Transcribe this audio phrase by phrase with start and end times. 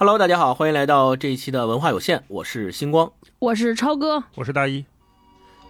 [0.00, 3.10] Hello，大家好，欢迎来到这一期的文化有限，我是星光，
[3.40, 4.84] 我是超哥，我是大一。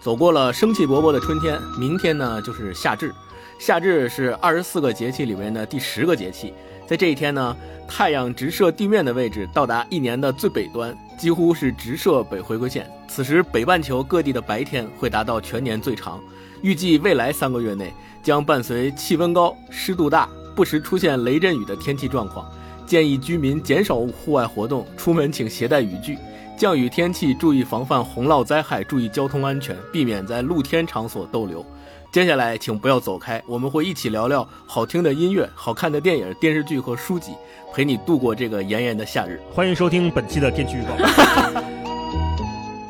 [0.03, 3.11] 走过了生气勃勃的春天，明天呢就是夏至。
[3.59, 6.53] 夏至是二十四个节气里面的第十个节气，
[6.87, 7.57] 在这一天呢，
[7.89, 12.87] 太阳直射地面的位置到达一年的最北端，几乎是直射北回归线。
[13.09, 16.21] 此时，北半球各地的白天会达到全年最长。
[16.61, 22.47] 预计未来三个月内将伴随气温高、湿度大、不时出现雷阵雨的天气状况。
[22.89, 26.17] 建议居民减少户外活动，出门请携带雨具。
[26.57, 31.63] 降雨天气注意防范洪涝灾害，注意交通安全，避免在露天场所逗留。
[32.11, 37.33] 接下来，请不要走开，我们会一起聊聊好听的音乐、好看的电影、电视剧和书籍，
[37.75, 39.39] 陪你度过这个炎炎的夏日。
[39.53, 40.97] 欢迎收听本期的天气预报。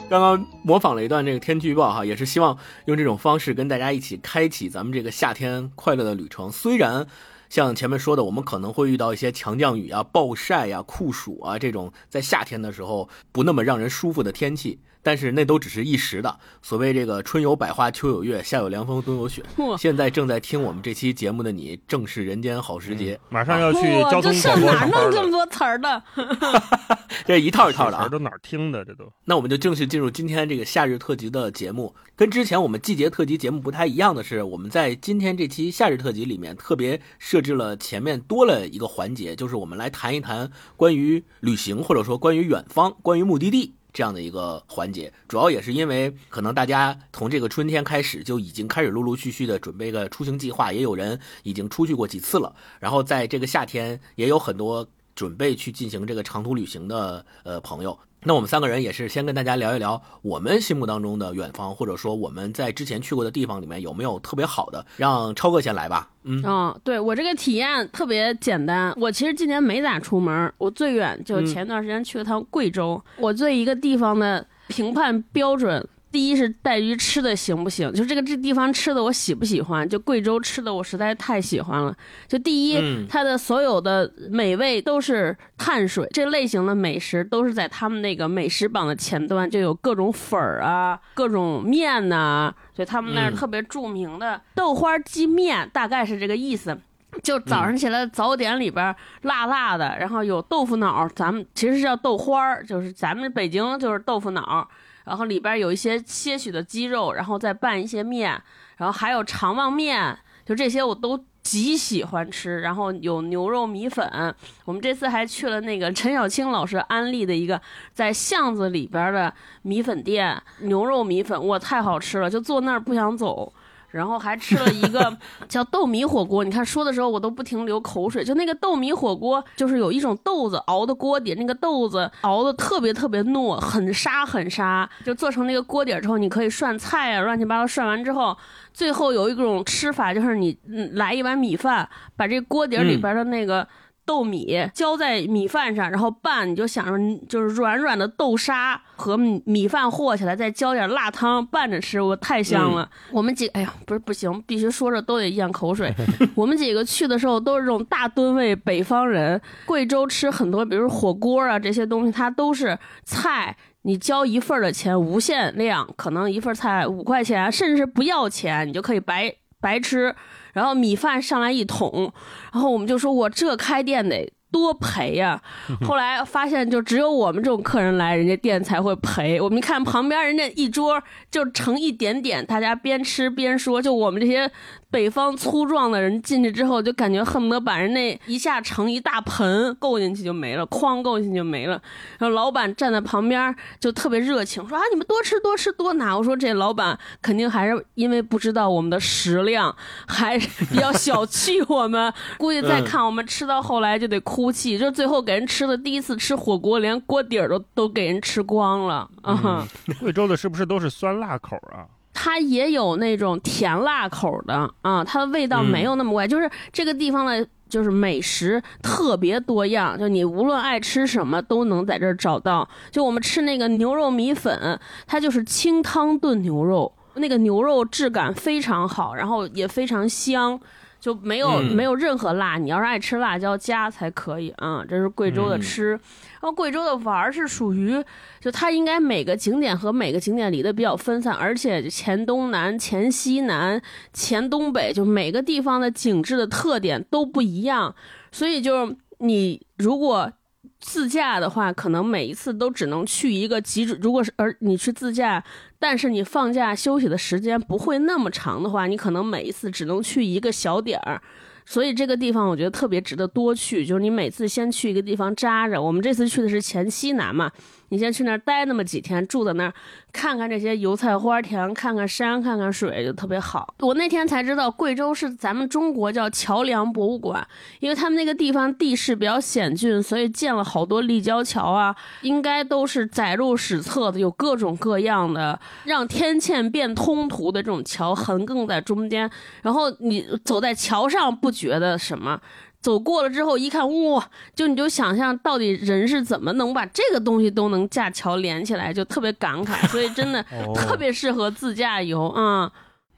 [0.08, 6.52] 刚刚模仿了一段这个天气预报哈，也是希望用这种方式跟大家一起开启咱们这个夏天快乐的旅程。
[6.52, 7.04] 虽然。
[7.48, 14.80] 像前面说的，我们可能会遇到一些强降雨啊、暴晒啊、酷暑啊这种在夏天的时候不那么让人舒服的天气。
[15.08, 16.38] 但是那都只是一时的。
[16.60, 19.42] 所谓这个春有百花，秋有月，夏有凉风，冬有雪。
[19.78, 23.18] 现在正在听我们这期节目的你，正是人间好时节。
[23.30, 26.02] 马上要去交通广播哪弄这么多词儿的？
[27.24, 28.84] 这一套一套的啊，都哪儿听的？
[28.84, 29.10] 这都。
[29.24, 31.94] 那我们就正式进入今天这个夏日特辑的节目。
[32.14, 43.77] 跟之前我们季节特辑节目不太一样的是，我们在今天这期夏日特辑里面特别设置了前面多了一个环节，就是我们来谈一谈关于旅行，或者说关于远方，关于目的地。
[43.92, 52.54] 这样的一个环节，主要也是因为可能大家从这个春天开始就已经开始陆陆续续的准备个出行计划，也有人已经出去过几次了。
[52.78, 54.86] 然后在这个夏天，也有很多
[55.18, 57.98] 准备去进行这个长途旅行的呃朋友。
[58.22, 64.86] 那我们三个人也是先跟大家聊一聊我们心目当中的远方，或者说我们在之前去过的地方里面有没有特别好的。
[64.96, 66.08] 让超哥先来吧。
[66.22, 68.94] 嗯，对我这个体验特别简单。
[68.96, 73.02] 我其实今年没咋出门，我最远就前段时间去了趟贵州。
[73.16, 75.84] 我对一个地方的评判标准。
[76.10, 81.94] 第一是带鱼吃的行不行，就这个这地方吃的我喜不喜欢，就贵州吃的我实在太喜欢了。
[82.26, 96.76] 就第一，它的所有的美味都是碳水，这类型的美食都是在他们那个美食榜的前端，就有各种粉儿啊，各种面呐，所以他们那儿特别著名的豆花鸡面，大概是这个意思。
[97.22, 104.68] 就早上起来早点里边辣辣的，然后有豆腐脑，咱们其实是叫豆花儿，就是咱们北京就是豆腐脑。
[105.08, 108.40] 然后里边有一些些许的鸡肉，然后再拌一些面，
[108.76, 112.60] 然后还有肠旺面，就这些我都极喜欢吃。
[112.60, 114.34] 然后有牛肉米粉，
[114.66, 117.60] 我们这次还去了那个 陈小青老师安利的一个
[117.94, 119.32] 在巷子里边的
[119.62, 123.50] 米粉店，牛肉米粉哇太好吃了，就坐那儿不想走。
[123.90, 125.16] 然后还吃了一个
[125.48, 128.24] 叫豆米火锅，你看说的时候我都不停流口水。
[128.24, 134.88] 就那个豆米火锅，就是有一种豆子熬的锅底，那个豆子熬的特别特别糯，很沙很沙。
[135.04, 138.36] 就做成那个锅底之后，你可以涮菜啊，乱七八糟涮完之后，
[138.72, 140.56] 最后有一种吃法，就是你
[140.92, 143.66] 来一碗米饭，把这锅底里边的那个。
[144.08, 152.88] 豆米浇在米饭上，然后拌，你就想着就是软软的豆沙和米饭和起来，再浇点辣汤拌着吃，我太香了。
[153.12, 155.94] 我们几，哎呀，不是不行，必须说着都得咽口水。
[156.34, 170.16] 我们几个去的时候都是这种大吨位北方人，贵州吃很多，比如火锅啊这些东西，它都是菜，你交一份的钱无限量，可能一份菜五块钱，甚至不要钱，你就可以白白吃。
[170.52, 172.12] 然后米饭上来一桶，
[172.52, 175.42] 然后我们就说：“我这开店得多赔呀！
[175.86, 179.40] ”后来发现，就只有我们这种客人来，人家店才会赔。
[179.40, 184.50] 我们看旁边人家一桌就盛一点点，大家边吃边说，就我们这些。
[184.90, 191.80] 北方粗壮的人进去之后，就感觉恨不得把人那一下盛一大盆够进去就没了，哐够进去就没了。
[192.18, 196.16] 然后老板站在旁边就特别热情，说啊，你们多吃多吃多拿。
[196.16, 199.74] 我说这老板肯定还是因为不知道我们的食量，
[200.06, 202.12] 还是比较小气我们。
[202.38, 209.06] 估计再看我们吃到后来就得哭泣，就最后给人吃的第一次吃火锅，连锅底儿都都给人吃光了。
[209.20, 209.68] 啊，
[210.00, 211.84] 贵州的是不是都是酸辣口啊？
[212.20, 222.68] 它也有那种甜辣口的啊，它的味道没有那么怪，就是这个地方的，就是美食特别多样，就你无论爱吃什么都能在这儿找到。
[222.90, 230.58] 就我们吃那个牛肉米粉，它就是清汤炖牛肉，那个牛肉质感非常好，然后也非常香。
[231.00, 234.84] 就没有没有任何辣，你要是爱吃辣椒加才可以啊。
[234.88, 238.02] 这是贵州的吃，然后贵州的玩是属于，
[238.40, 243.80] 就它应该每个景点和每个景点离得比较分散，而且黔东南、黔西南、
[244.12, 247.94] 黔东北，就每个地方的景致的特点都不一样，
[248.32, 250.32] 所以就是你如果
[250.80, 253.98] 自驾的话，可能每一次都只能去一个极准。
[254.00, 255.42] 如果是而你去自驾，
[255.78, 261.20] 但是你放假休息的时间不会那么长的话，你可能每一次只能去一个小点儿。
[261.66, 265.82] 所以这个地方我觉得特别值得多去，就是你每次先去一个地方扎着。
[265.82, 267.50] 我们这次去的是黔西南嘛，
[267.90, 269.74] 你先去那儿待那么几天，住在那儿，
[270.12, 273.74] 看看这些油菜花田，看看山，看看水，就特别好。
[273.80, 277.46] 我那天才知道，贵州是咱们中国叫桥梁博物馆，
[277.80, 289.30] 因为他们那个地方地势比较险峻，所以建了好多立交桥啊，应该都是载入史册的，有各种各样的让天堑变通途的这种桥，横亘在中间，
[289.60, 291.52] 然后你走在桥上不。
[291.58, 292.40] 觉得什么？
[292.80, 294.28] 走过了之后一看，哇！
[294.54, 299.86] 就你就想象到底人是怎么能把这个东西都能架桥连起来，就特别感慨。
[299.90, 300.42] 所以真的
[300.74, 302.70] 特别适合自驾游啊。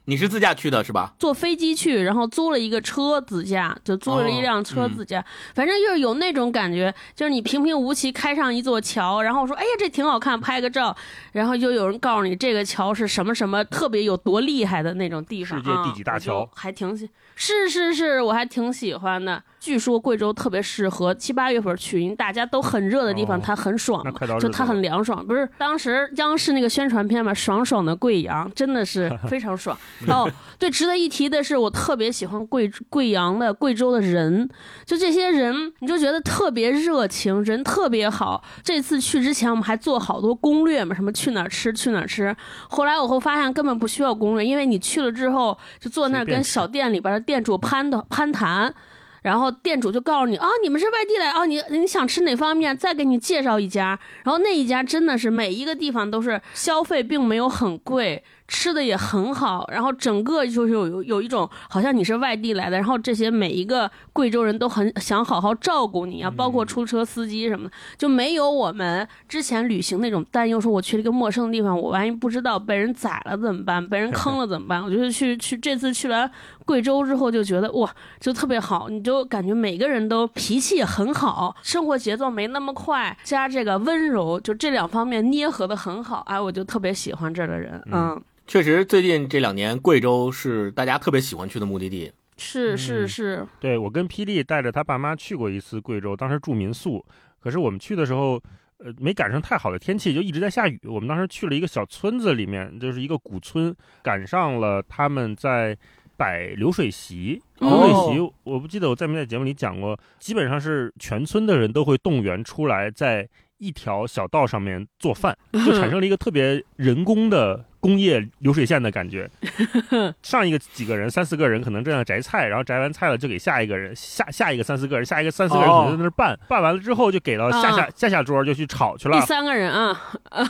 [0.06, 1.14] 你是自驾去的是吧？
[1.20, 5.24] 坐飞机去，然后租了一个车自驾，就租了一辆车自驾。
[5.54, 10.96] 反正就是有那种感觉，就是你平平无奇开上一座桥，然后说：“哎呀，这挺好看，拍个照。”
[11.32, 15.56] 然后就有人告诉你这个桥是什么什么特别有多厉害的那种地方。
[15.56, 16.48] 世界第几大桥？
[16.56, 19.40] 还挺喜，是是是，我还挺喜欢的。
[19.60, 24.10] 据说贵州特别适合七八月份去，因为大家都很热的地方，它很爽嘛，
[24.40, 25.24] 就它很凉爽。
[25.24, 29.76] 不是当时央视那个宣传片嘛，爽爽的贵阳真的是 非常爽。
[30.08, 30.26] 哦，
[30.58, 34.48] 对，值得一提的是，我特别喜欢贵贵阳的贵州的人，
[34.86, 38.42] 就这些人，你就觉得特别热情，人特别好。
[38.64, 42.34] 这次去之前，我们还做好多攻略嘛，什么去哪儿吃，去哪儿吃。
[42.70, 48.74] 后来我会发现根本不需要攻略，因为你去了之后，就坐那儿跟小店里边的店主攀的攀谈。
[49.22, 53.99] 然后店主就告诉你啊，你们是外地来啊，你你想吃哪方面，再给你介绍一家。
[54.25, 58.22] 然后那一家真的是每一个地方都是消费并没有很贵。
[58.52, 74.82] 吃的也很好，然后整个就是有有一种好像你是外地来的，然后这些每一个贵州人都很想好好照顾你啊，包括出租车司机什么的，就没有我们之前旅行那种担忧，说我去了一个陌生的地方，我万一不知道被人宰了怎么办，被人 坑了怎么办？
[74.82, 76.28] 我觉得去去这次去了
[76.64, 88.20] 贵州之后，就觉得哇，就特别好，你就感觉每个人都脾气很好，生活节奏没那么快，加这个温柔，就这两方面捏合的很好，哎，我就特别喜欢这儿的人，嗯。
[88.46, 92.10] 确实，最近这两年，贵州是大家特别喜欢去的目的地。
[92.36, 97.04] 是是是，对我跟霹雳带着他爸妈去过一次贵州，当时住民宿。
[97.38, 98.42] 可是我们去的时候，
[98.78, 100.80] 呃，没赶上太好的天气，就一直在下雨。
[100.84, 103.72] 我们当时去了一个小村子里面，就是一个古村，
[104.02, 105.78] 赶上了他们在
[106.20, 107.40] 摆流水席。
[107.61, 113.26] 流水席，我不记得我在没在节目里讲过，基本上是全村的人都会动员出来，在
[113.60, 117.64] 一条小道上面做饭，就产生了一个特别人工的。
[117.80, 119.26] 工业流水线的感觉，
[120.20, 129.18] 上一个几个人三四个人可能正在摘菜，然后摘完菜了就给下一个人，下下一个三四个人，下一个三四个人可能在那儿拌，拌完了之后就给到下下下下桌就去炒去了。
[129.18, 129.98] 第三个人啊，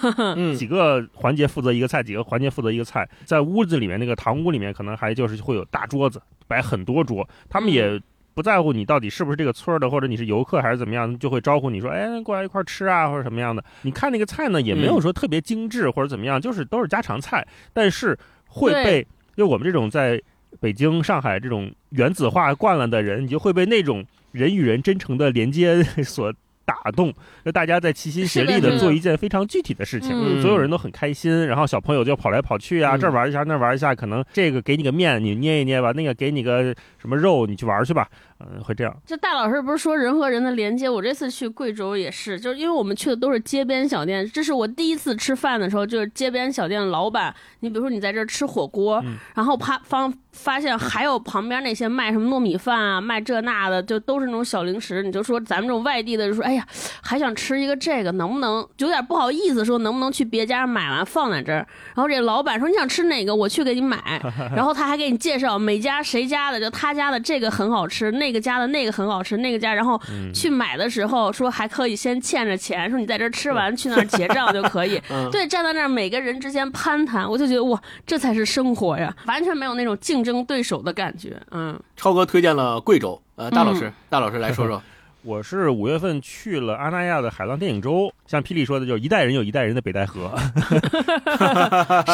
[0.58, 8.02] 几个环节负责一个菜，几个环节负责一个菜，在屋子里面那个堂屋里面可能还就是会有大桌子摆很多桌，他们也。
[8.40, 19.06] 不在乎你到底是不是这个村的，或者你是游客还是怎么样，就会招呼你说：“哎，过来一块吃啊，或者什么样的。”你看那个菜呢，也没有说特别精致或者怎么样，就是都是家常菜，但是会被
[19.36, 20.18] 就我们这种在
[20.58, 24.02] 北京、上海这种原子化惯了的人，你就会被那种
[24.32, 26.32] 人与人真诚的连接 所。
[26.62, 27.12] 打动，
[27.44, 38.08] 就大家在齐心协力的做一件非常具体的事情，所有人都很开心，然后小朋友就跑来跑去啊，这儿玩一下，那儿玩一下，可能这个给你个面，你捏一捏吧，那个给你个什么肉，你去玩去吧。
[38.40, 38.96] 嗯，会这样。
[39.06, 40.88] 就大老师不是说人和人的连接？
[40.88, 44.28] 我这次去贵州也是，就是因为我们去的都是街边小店。
[44.32, 47.34] 这是我第一次吃饭的时候，就是街边小店的老板。
[47.60, 49.02] 你比如说你在这儿吃火锅，
[49.34, 55.02] 然后啪方发现还有旁边那些卖什么糯米饭啊，卖这那的，就都是那种小零食。
[55.02, 56.66] 你就说咱们这种外地的，就说哎呀，
[57.02, 61.66] 还想吃一个这个，能不能有点不好意思说能不能去别家买完放在这儿？
[61.94, 63.98] 然后这老板说你想吃哪个，我去给你买。
[64.56, 68.29] 然后他还给你介绍每家谁家的，就他家的这个很好吃，那。
[68.30, 70.00] 那个家的那个很好吃，那个家，然后
[70.32, 75.02] 去买的时候说还可以先欠着钱，说你在这吃完去那儿结账就可以。
[75.32, 81.36] 对，站在那儿每个人之间攀谈，我就觉得哇，这才是生活呀，完全没有那种竞争对手的感觉。
[81.50, 84.80] 嗯，超哥推荐了贵州，呃，大老师，大老师来说说。
[85.22, 90.32] 我是五月份去了阿那亚的海浪电影周，像霹雳说的，就是一代人有一代人的北戴河。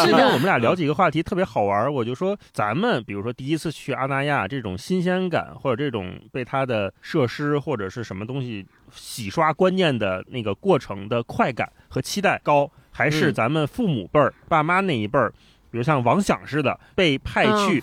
[0.05, 15.33] 是的，我们俩聊几个话题特别好玩，我就说咱们比如说第一次去阿那亚，这种新鲜感或者这种被它的设施或者是什么东西洗刷观念的那个过程的快感和期待高，还是咱们父母辈儿、爸妈那一辈儿，
[15.71, 17.81] 比如像王想似的被派去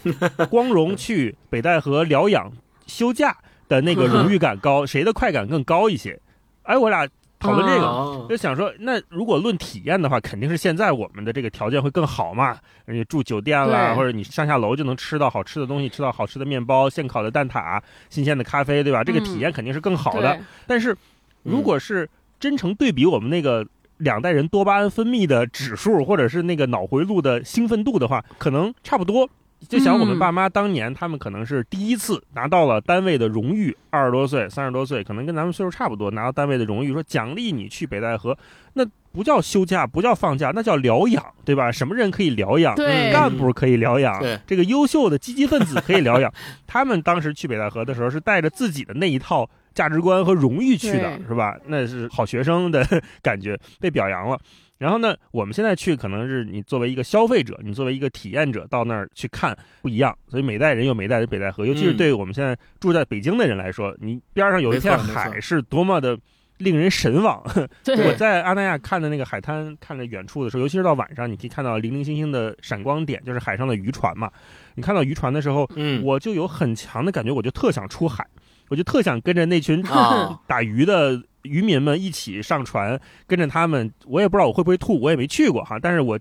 [0.49, 2.51] 光荣去北戴河疗养
[2.85, 3.37] 休假。
[3.67, 6.19] 的那个荣誉感高， 谁的快感更高一些？
[6.63, 7.07] 哎，我俩
[7.39, 7.85] 讨论这个。
[7.85, 12.57] 哦就想说，那如果论体验的话，肯定是现在我们的这个条件会更好嘛。
[12.85, 19.03] 你住酒店啦，或者你上下楼就能吃到好吃的东西，吃到好吃的面包、现烤的蛋挞、新鲜的咖啡，对吧？
[19.03, 20.33] 这个体验肯定是更好的。
[20.33, 20.95] 对但是，
[21.43, 23.67] 如果是真诚对比我们那个
[23.97, 29.29] 两代人多巴胺分泌的指数，或者是那个脑回路的兴奋度的话，可能差不多。
[29.69, 38.37] 就想我们嗯爸妈当年，他们可能是第一次拿到了单位的荣誉，二十多岁、三十多岁，可能跟咱们岁数差不多，拿到单位的荣誉，说奖励你去北戴河，
[38.73, 41.71] 那不叫休假，不叫放假，那叫疗养，对吧？
[41.71, 42.75] 什么人可以疗养？
[42.75, 46.31] 干部可以疗养，这个优秀的积极分子可以疗养。
[46.65, 51.55] 他们当时去北戴河的时候，是带着自己的那一套价值观和荣誉去的，是吧？
[51.67, 52.85] 那是好学生的
[53.21, 54.39] 感觉，被表扬了。
[54.77, 66.17] 然后呢，我们现在去可能是你作为一个消费者，你作为一个体验者到那儿去看不一样，所以每代人有每代的北戴河，尤其是嗯对我们现在住在北京的人来说，你边上有一片海是多么的
[66.57, 67.41] 令人神往。
[68.05, 74.29] 我在阿那亚看的那个海滩，看着远处的时候，尤其是到晚上，你可以看到零零星星的闪光点，就是海上的渔船嘛。
[74.75, 78.25] 你看到渔船的时候，嗯，我就有很强的感觉，我就特想出海，
[78.69, 83.91] 我就特想跟着那群啊打鱼的渔民们一起上船，跟着他们。
[84.05, 86.19] 我也不知道我会不会吐，我也没去过哈，但是我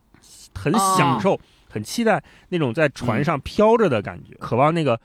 [0.55, 5.01] 很享受，很期待那种在船上飘着的感觉，渴望那个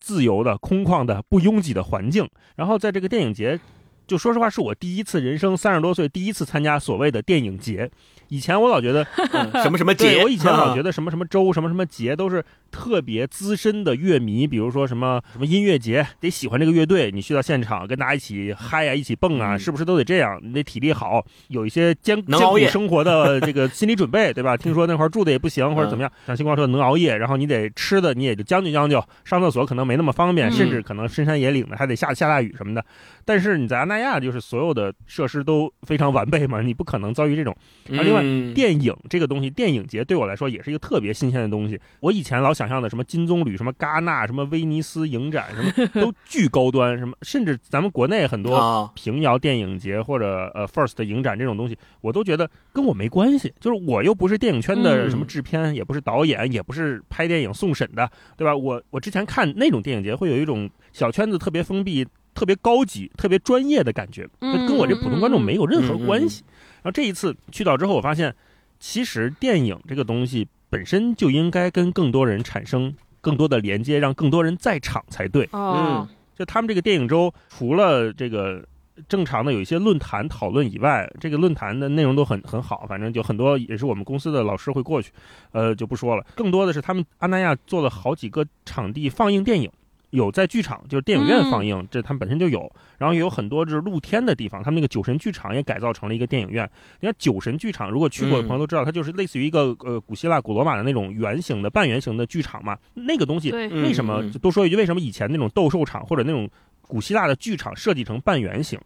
[0.00, 2.28] 自由的、空旷的、不拥挤的环境。
[2.56, 3.60] 然后在这个电影节。
[4.06, 7.90] 就说实话，是我第一次人生三十多岁第一次参加所谓的电影节。
[8.28, 20.40] 以前我老觉得 嗯什么什么节，我以前老觉得得什么什么周、什么什么节都是特别资深的乐迷，比如说什么什么音乐节，得喜欢这个乐队，你去到现场跟大家一起嗨啊，一起蹦啊，嗯是不是都得这样？
[20.42, 24.56] 你得体力好，有一些艰艰能熬夜苦生活的这个心理准备，对吧？
[24.56, 32.84] 听说那块儿住的也不行，或者怎么样，像星光说的能熬夜，然后你得吃的你也就将就将就，上厕所可能没那么方便，嗯甚至可能深山野岭的还得下下大雨什么的。
[33.24, 37.56] 但是你在阿那亚，就是所有的设施都非常完备嘛，你不可能遭遇这种。
[37.88, 38.22] 嗯啊另外
[38.54, 41.80] 电影这个东西，电影节对我来说也是一个特别新鲜的东西。
[42.00, 53.52] 我以前老想象的什么金棕榈、什么戛纳、什么威尼斯影展，什么 都巨高端，什么甚至咱们国内很多啊，平遥电影节或者呃 First 影展这种东西，我都觉得跟我没关系。
[53.60, 58.54] 就是我又不是电影圈的嗯什么制片，也不是导演，也不是拍电影送审的，对吧？
[58.54, 62.06] 我我之前看那种电影节，会有一种小圈子特别封闭、
[62.36, 66.44] 特别高级、特别专业的感觉，嗯跟我这普通观众没有任何关系。
[66.82, 68.32] 然后这一次去到之后，我发现
[68.78, 75.48] 其实电影这个东西本身就应该跟更多人产生更多的连接，让更多人在场才对。
[75.52, 78.62] 嗯，就他们这个电影周，除了这个
[79.08, 85.10] 正常的有一些论坛讨论以外，这个论坛的内容都很很好，反正就很多也是我们公司的老师会过去，
[85.52, 86.24] 呃，就不说了。
[86.34, 89.70] 更多的是他们阿那亚做了好几个场地放映电影。
[90.10, 92.70] 有在剧场，就是电影院放映，这他们本身就有。
[92.98, 96.68] 然后也有很多就是露天的地方，他们那个酒神剧场也改造成了一个电影院。
[97.00, 102.78] 你看酒神剧场，如果去过的朋友都知道，它就是类似于一个呃古希腊、古罗马的那种圆形的半圆形的剧场嘛。
[102.94, 104.76] 那个东西，为什么嗯就多说一句？
[104.76, 106.48] 为什么以前那种斗兽场或者那种
[106.82, 108.80] 古希腊的剧场设计成半圆形？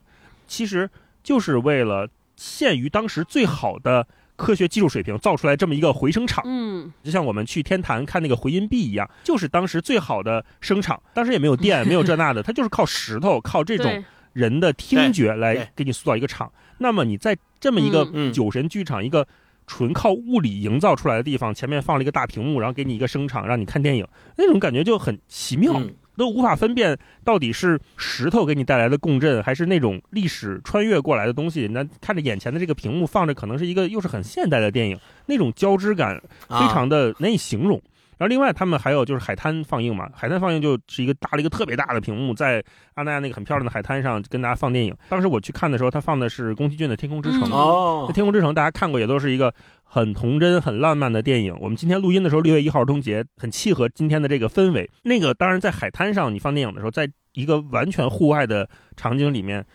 [0.46, 0.90] 其实
[1.22, 4.06] 就是为了限于当时最好的
[4.40, 11.00] 科学技术水平造出来这么一个回声场，嗯，就像我们去天坛看那个回音壁一样，就是当时最好的声场。
[11.12, 16.50] 当时也没有电， 没有这那的，它就是靠石头，靠这种人的听觉来给你塑造一个场。
[16.78, 19.26] 那么你在这么一个嗯酒神剧场，一个
[19.66, 24.06] 纯靠物理营造出来的地方，前面放了一个大屏幕，然后给你一个声场，让你看电影，
[24.38, 25.74] 那种感觉就很奇妙。
[25.76, 31.66] 嗯都无法分辨到底是石头给你带来的共振，还是那种历史穿越过来的东西。
[31.68, 37.80] 那看着眼前的这个屏幕放着，可能是一个又是很现代的电影，那种交织感非常的难以形容。
[38.18, 42.62] 然后另外他们还有就是海滩放映嘛，海滩放映就是一个搭了一个特别大的屏幕，在
[42.92, 44.94] 阿那亚那个很漂亮的海滩上跟大家放电影。
[45.08, 49.54] 当时我去看的时候，他放的是宫崎骏的《天空之城》嗯哦《天空之城》大家看过，也都是一个
[49.92, 51.52] 很童真、很浪漫的电影。
[51.60, 54.88] 我们今天录音的时候，六月一号儿童节，很契合今天的这个氛围。
[55.02, 59.66] 那个当然在海滩上，你放电影的时候，在一个完全户外的场景里面，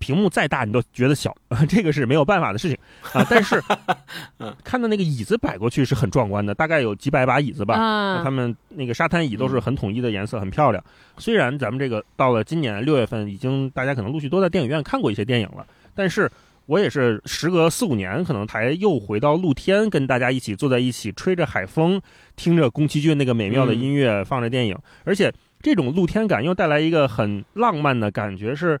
[0.00, 1.32] 屏幕再大你都觉得小，
[1.70, 2.76] 这个是没有办法的事情
[3.12, 3.24] 啊。
[3.30, 3.62] 但是
[4.64, 7.76] 看到那个椅子摆过去是很壮观的，大概有几百把椅子吧。
[8.24, 10.82] 他，们那个沙滩椅都是很统一的颜色，很漂亮。
[11.16, 16.28] 虽然咱们这个到了今年六月份，已经大家可能陆续都在电影院看过一些电影了，但是
[16.70, 22.00] 我也是时隔四五年，可能才又回到露天，跟大家一起坐在一起，吹着海风，
[22.36, 28.80] 听着宫崎骏那个美妙的音乐，放着电影，而且这种露天感又带来一个很浪漫的感觉，是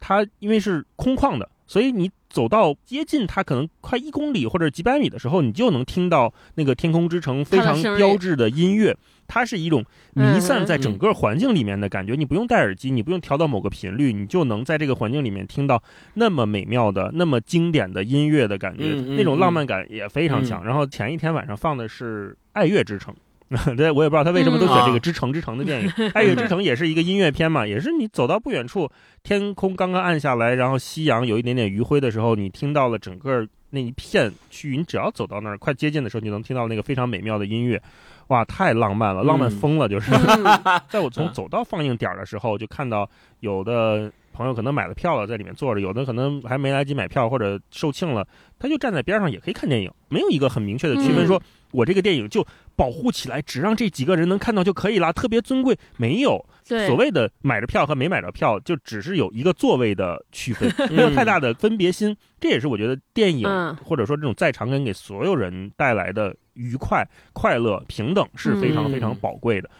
[0.00, 8.96] 它因为是空旷的，所以你走到接近它可能快一公里或者几百米的时候，你就能听到那个《天空之城》非常标志的音乐。
[9.28, 9.84] 它是一种
[10.14, 15.82] 弥散在整个环境里面的感觉，你不用戴耳机，你不用调到某个频率，你就能在这个环境里面听到
[16.14, 20.64] 那么美妙的、那么经典的音乐的感觉，那种浪漫感也非常强。
[20.64, 23.14] 然后前一天晚上放的是《爱乐之城》。
[23.76, 28.90] 对，我也不知道他为什么都选这个《之城之城》的电影，《爱乐之城》也是一个音乐片嘛，也是你走到不远处，
[29.22, 37.80] 天空刚刚暗下来，然后夕阳有一点点余晖的时候，你听到了整个那一片区域，你只要走到那儿，快接近的时候，你能听到那个非常美妙的音乐，
[38.28, 40.10] 哇，太浪漫了，浪漫疯了，就是。
[40.88, 43.08] 在我从走到放映点的时候，就看到
[43.40, 48.26] 有的朋友可能买了票了，在里面坐着，有的可能还没来及买票或者售罄了，
[48.58, 51.40] 他就站在边上也可以看电影，没有一个很明确的区分说。
[51.72, 52.46] 我这个电影就
[52.76, 55.74] 保护起来，只让这几个人能看到就可以了，特别尊贵。
[55.96, 62.14] 没有所谓的买着票和没买着票，就只是有一个座位的区分， 没有太大的分别心。
[62.38, 63.48] 这也是我觉得电影
[63.82, 69.70] 或者说这种在场感给所有人带来的愉快、快乐、平等是非常非常宝贵的。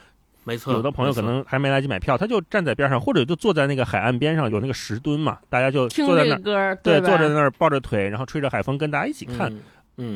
[0.45, 9.53] 没错，有的朋友可能还没来及买票，他就站在边上，或者就坐在那个海岸边上，有那个石墩嘛，大家就坐在那儿，对，坐在那儿抱着腿，然后吹着海风，跟大家一起看。
[9.53, 9.61] 嗯，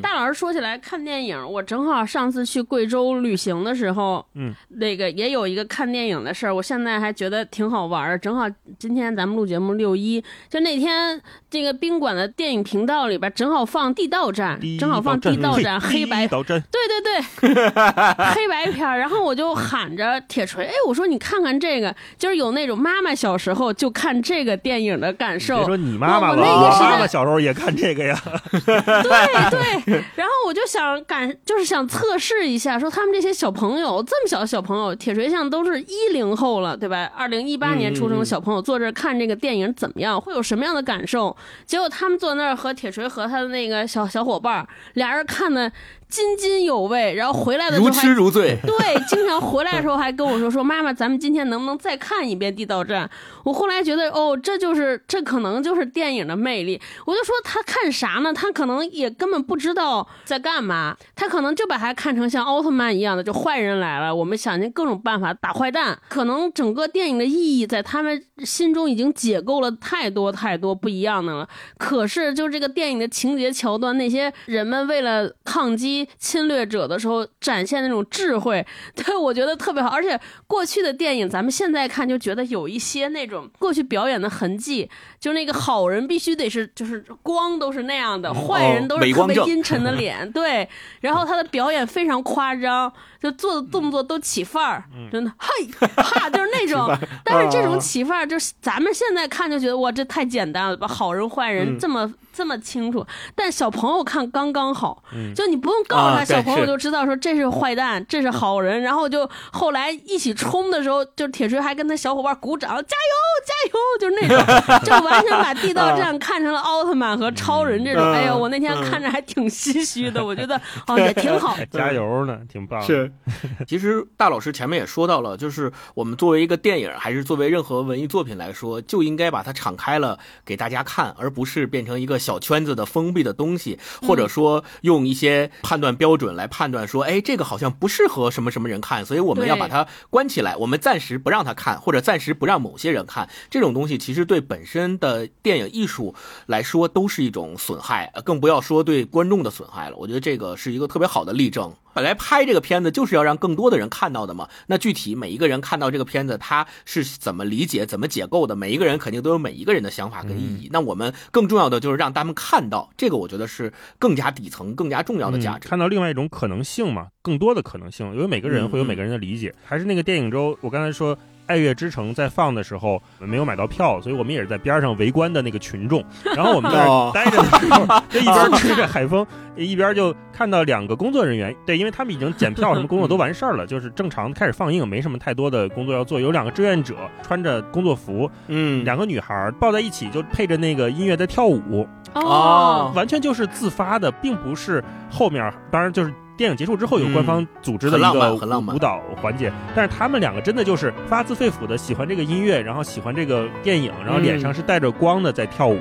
[0.02, 8.18] 大老师说起来看电影，我正好上次去贵州旅行的时候，嗯，那个也有一个看电影的事儿，我现在还觉得挺好玩儿。
[8.18, 8.47] 正好
[8.78, 17.52] 今天咱们录节目六一，就那天这个宾馆的电影频道里边正好放《地道战》，正好放《地道战》黑白，对对对，
[18.35, 18.99] 黑白片儿。
[18.99, 25.59] 然后我就喊着铁锤，哎，我说你看看这个，就是有那种妈妈小时候就看这个电影的感受。
[25.59, 28.18] 别说你妈妈了，我妈妈小时候也看这个呀。
[28.50, 29.65] 对对。
[29.85, 37.11] 对， 然后我就想感，就是想测试一下，说他们这些小朋友这么小的小朋友，铁锤像都是一零后了，对吧？
[37.16, 40.20] 二零一八年出生的小朋友坐这看这个电影怎么样？
[40.20, 41.37] 会有什么样的感受？
[41.64, 45.70] 结果他们坐那儿和铁锤和他的那个小小伙伴俩人看的。
[46.08, 48.56] 津津有味，然后回来的时候如痴如醉。
[48.64, 53.06] 对，经常回来的时候还跟我说说妈妈，咱们今天能不能再看一遍《地道战》？
[53.44, 56.80] 我后来觉得哦，这就是这可能就是电影的魅力。
[57.04, 58.32] 我就说他看啥呢？
[58.32, 65.98] 他可能也根本不知道在干嘛，他可能就把它看成像奥特曼一样的，就坏人来了，我们想尽各种办法打坏蛋。
[66.09, 71.48] 可能整个电影的意义在他们心中已经解构了太多太多不一样的了。
[71.78, 76.09] 可是就这个电影的情节桥段，那些人们为了抗击。
[76.18, 79.88] 侵略者的时候展现那种智慧， 对我觉得特别好。
[79.88, 90.68] 而且过去的电影，咱们现在看就觉得有一些那种过去表演的痕迹，就那个好人必须得是就是光都是那样的，坏人都是特别阴沉的脸， 对。
[91.00, 92.92] 然后他的表演非常夸张。
[93.18, 95.48] 就做的动作都起范儿，真的，嘿
[95.96, 96.96] 哈， 就是那种。
[97.24, 103.05] 但是这种起范儿，就是咱们现在看就觉得哇，这太简单了，把好人坏人这么这么清楚。
[103.35, 105.03] 但小朋友看刚刚好，
[105.35, 108.83] 就你不用告诉他，小朋友就知道说这是坏蛋，这是好人。
[108.83, 113.14] 然后就后来一起冲的时候，就铁锤还跟他小伙伴鼓掌，加油
[113.46, 114.37] 加油，就是那种，
[114.85, 118.05] 就完全把地道战看成了奥特曼和超人这种。
[118.12, 122.83] 哎呀，我那天看着还挺唏嘘的， 我觉得哦也挺好，加油呢，挺棒。
[122.83, 123.11] 是。
[123.66, 143.30] 其实大老师前面也说到了，就是我们作为一个电影，还是作为任何文艺作品来说，就应该把它敞开了给大家看，而不是变成一个小圈子的封闭的东西，或者说用一些判断标准来判断说，哎，这个好像不适合什么什么人看，所以我们要把它关起来，我们暂时不让他看，或者暂时不让某些人看。
[143.48, 146.14] 这种东西其实对本身的电影艺术
[146.46, 149.96] 来说都是一种损害，更不要说对观众的损害了。
[149.96, 151.72] 我觉得这个是一个特别好的例证。
[151.96, 154.50] 本来拍这个片子就是要让更多的人看到的嘛。
[154.66, 158.54] 那具体每一个人看到这个片子，他是怎么理解、怎么解构的？
[158.54, 160.68] 每一个人肯定都有每一个人的想法跟意义。
[160.70, 165.70] 那我们更重要的就是让他们看到这个，我觉得是更加底层、更加重要的价值。
[165.70, 169.54] 看到另外一种可能性嘛，更多的可能性，因为每个人会有每个人的理解。
[169.64, 171.18] 还是那个电影中，我刚才说。
[171.46, 176.04] 爱乐之城在放的时候没有买到票，所以我们也是在边上围观的那个群众。
[176.37, 181.54] 然后我们在待着的时候， 就一边吹着海风，一边就看到两个工作人员。
[181.64, 186.20] 对，因为他们已经检票什么工作都完事儿了， 就是正常开始放映，没什么太多的工作要做。
[186.20, 191.87] 有两个志愿者穿着工作服，嗯，两个女孩抱在一起，就配着那个音乐在跳舞。
[192.14, 196.12] 哦，完全就是自发的，并不是后面，当然就是。
[196.37, 205.79] 电影结束之后有官方组织的一个舞蹈环节，但是他们两个真的就是发自肺腑的喜欢这个音乐，然后喜欢这个电影，然后脸上是带着光的在跳舞。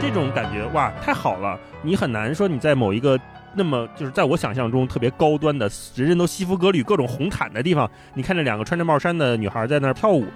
[0.00, 1.56] 这种感觉哇，太好了！
[1.82, 3.16] 你很难说你在某一个
[3.54, 10.26] 那么就是在我想象中特别高端的人人都西服革履、各种红毯的地方，你看着两个穿着帽衫的女孩在那儿跳舞。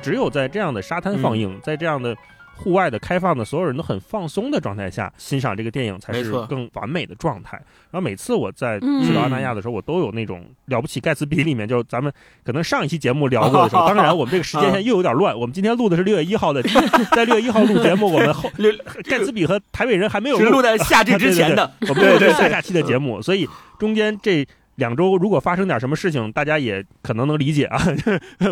[0.00, 2.16] 只有在这样的沙滩放映，在这样的。
[2.62, 7.56] 户外的开放的，所有人都很放松的状态下欣赏这个电影才是更完美的状态。
[7.90, 12.12] 然后每次我在去到阿那亚的时候，我都有那种了不起盖茨比里面，就是咱们
[12.44, 15.34] 可能上一期节目聊过的时候， 当然我们这个时间线又有点乱。
[15.38, 16.62] 我们今天录的是六月一号的，
[17.16, 18.48] 在六月一号录节目，我们后
[19.04, 23.48] 盖茨比和台北人还没有录在夏至之前的，我们录的是下下期的节目，所以
[23.78, 24.46] 中间这
[24.76, 27.78] 两周如果发生点什么事情，大家也可能能理解啊，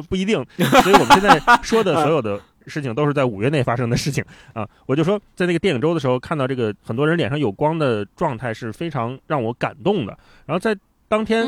[0.09, 0.45] 不一定。
[0.83, 2.41] 所以我们现在说的所有的。
[2.67, 4.69] 事情都是在五月内发生的事情啊！
[4.87, 10.17] 我就说，在那个电影周的时候，看到这个很多人脸上有光的状态是非常让我感动的。
[10.47, 10.77] 然后在
[11.09, 11.45] 当天，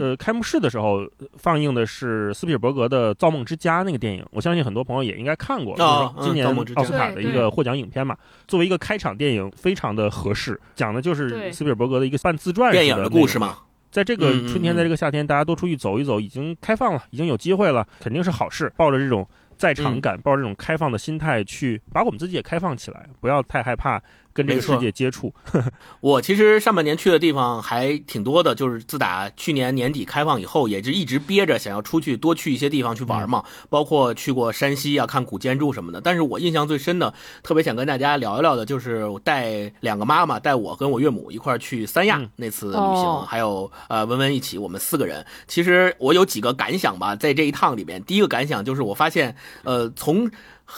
[0.00, 8.16] 呃，开幕式的时候放映的是斯皮尔伯格的《造梦之家》那个电影，我相信很多朋友也应该看过，就是今年奥斯卡的一个获奖影片嘛。
[8.48, 13.58] 作为一个开场电影，非常的合适，讲的就是斯皮尔伯格的一个半自传电影的故事嘛。
[13.92, 18.72] 在这个春天，在这个夏天，大家多出去走一走，已经开放了，已经有机会了，肯定是好事。
[18.76, 19.24] 抱着这种。
[19.56, 24.02] 在场感，抱着这种开放的心态去把我们自己也开放起来，不要太害怕。
[24.34, 25.32] 跟这个世界接触，
[26.02, 36.00] 我其实上半年去的地方还挺多的，就是自打去年年底开放以后，也是一直憋着想要出去多去一些地方去玩嘛，包括去过山西啊，看古建筑什么的。
[36.00, 45.24] 但是我印象最深的，特别想跟大家聊一聊的，就是带两个妈妈，带我跟我岳母一块去三亚那次旅行，还有呃文文一起，我们四个人。
[45.46, 50.28] 其实我有几个感想吧，在这一趟里面，第一个感想就是我发现，呃，从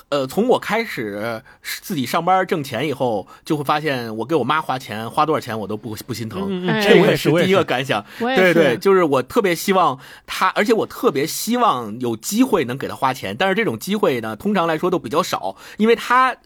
[0.09, 6.67] 呃，从我开始自己上班挣钱以后，就会发现我给我妈花钱，花多少钱我都不不心疼。
[6.83, 8.05] 这我也是第一个感想。
[8.19, 16.37] 对对，就是我特别希望她，而且我特别希望有机会能给她花钱，但是这种机会呢，通常来说都比较少，因为她。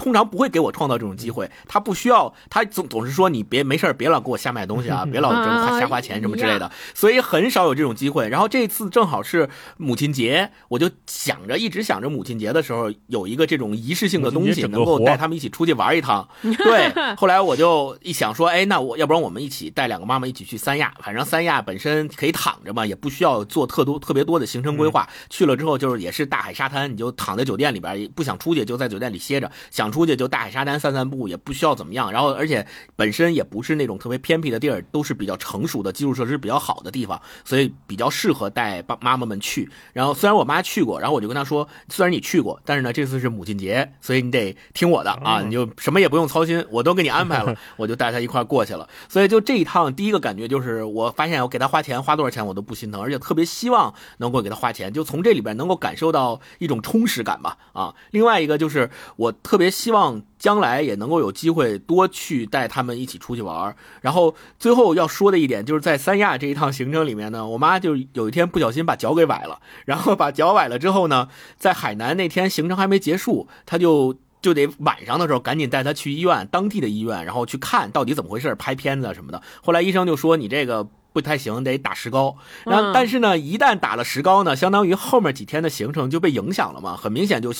[0.00, 5.30] 通常不会给我创造这种机会，他不需要，他总总是说你别没事别老给我瞎买东西啊，别老
[5.78, 8.26] 瞎花钱什么之类的，所以很少有这种机会。
[8.30, 16.26] 然后这次正好是母亲节，我就想着一直想着母亲节的时候有一个这种仪式性的东西，能够带他们一起出去玩一趟。
[16.42, 25.06] 对，后来我就一想说，哎，那我要不然我们一起带两个妈妈一起去三亚，反正三亚本身可以躺着嘛，也不需要做特多特别多的行程规划。
[25.28, 29.89] 去了之后就是也是大海沙滩，你就躺在酒店里边，不想出去就在酒店里歇着，想。
[29.90, 32.10] 出去就大海沙滩散散步，也不需要怎么样。
[32.12, 39.68] 然后，而且本身也不是那种特别偏僻的地儿，都是比较成熟的基础设施比较好的地方，所以比较适合带爸妈妈们去。
[39.92, 48.88] 然后，虽然我妈去过，然后我就跟她说，虽然你去过，但是呢，这次是母亲节，所以你得听我的啊，你就什么也不用操心，我都给你安排了，我就带她一块过去了。
[49.08, 57.56] 所以，就这一趟，第一个感觉就是，我发现我给她花钱，花多少钱我都不心疼，而且特别希望能够给她花钱，就从这里边能够感受到一种充实感吧。
[57.72, 60.22] 啊，另外一个就是我特别希望。
[60.40, 79.42] 将来也能够有机会多去带他们一起出去玩然后最后要说的一点，就是在三亚这一趟行程里面呢，我妈就有一天不小心把脚给崴了，然后把脚崴了之后呢，在海南那天行程还没结束，她就就得晚上的时候赶紧带她去医院，当地的医院，然后去看到底怎么回事，拍片子什么的。
[79.62, 80.88] 后来医生就说你这个。
[81.12, 82.36] 不太行，得打石膏。
[82.64, 87.52] 然后，但是呢，一旦打了石膏呢，相当于后面几天的行程就被影响了嘛，很明显就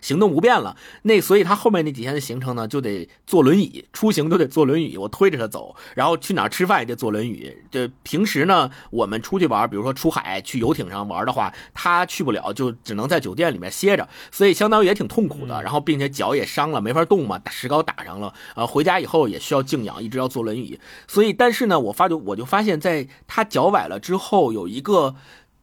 [0.00, 0.76] 行动不便了。
[1.02, 5.74] 那所以他后面那几天的行程呢，就得坐轮椅出行，都得坐轮椅，我推着他走。
[5.94, 7.52] 然后去哪儿吃饭也得坐轮椅。
[7.70, 15.62] 这平时呢，我们出去玩，比如说出海去游艇上玩的话，他去不了，就只能在酒店里面歇着，所以相当于也挺痛苦的。
[15.62, 18.32] 然后，并且脚也伤了，没法动嘛，打石膏打上了。
[18.54, 20.78] 呃，回家以后也需要静养，一直要坐轮椅。
[21.06, 25.14] 所以，但是呢，我发觉我就发现，在在他脚崴了之后，有一个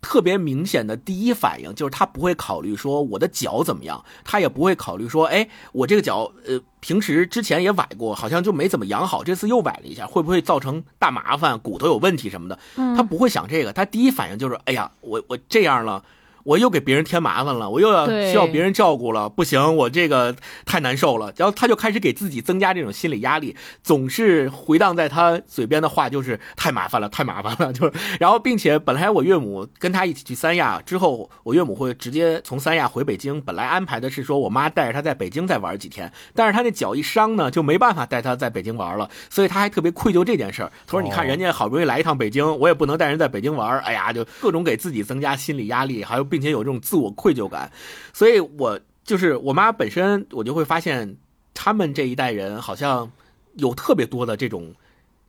[0.02, 12.58] 特别明显的第一反应，就是他不会考虑说我的脚怎么样，他也不会考虑说，哎，我这个脚，呃，平时之前也崴过，好像就没怎么养好，这次又崴了一下，会不会造成大麻烦，骨头有问题什么的？
[12.96, 16.04] 他不会想这个，他第一反应就是，哎呀，我我这样了。
[16.50, 20.36] 我又给别人添麻烦了，我又要需要别人照顾了，不行，我这个
[20.66, 21.32] 太难受了。
[21.38, 27.72] 然后他就开始给自己增加这种心理压力，总是回荡在他嘴边的话就是太麻烦了，太麻烦了。
[27.78, 33.40] 就是然后，并且本来我岳母跟他一起去三亚之后，我岳母会直接从三亚回北京。
[33.42, 40.72] 本来安排的是说我妈带着他在北京再玩几天，但是他那脚一伤呢，就没办法带他在北京玩了， 所以他还特别愧疚这件事儿。
[40.88, 46.30] 他说：“你看人家好不容易来一趟北京，我也不能带人在北京玩。”哎呀，就各种给自己增加心理压力，还有。
[46.30, 47.70] 并并且有这种自我愧疚感，
[48.14, 51.18] 所以我就是我妈本身，我就会发现
[51.54, 53.12] 他们这一代人好像
[53.56, 54.74] 有特别多的这种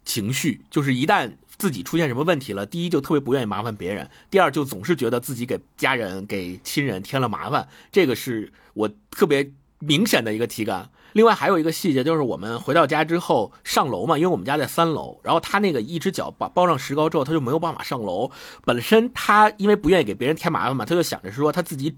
[0.05, 10.91] 情绪，就是一旦自己出现什么问题了，第一就特别不愿意麻烦别人，第二就总是觉得自己给家人、给亲人添了麻烦，这个是我特别明显的一个体感。
[11.13, 18.31] 另外还有一个细节，就是我们回到家之后上楼嘛，因为我们家在三楼，然后他那个一只脚把包上石膏之后，他就没有办法上楼。
[18.65, 21.97] 本身他因为不愿意给别人添麻烦嘛，他就想着说他自己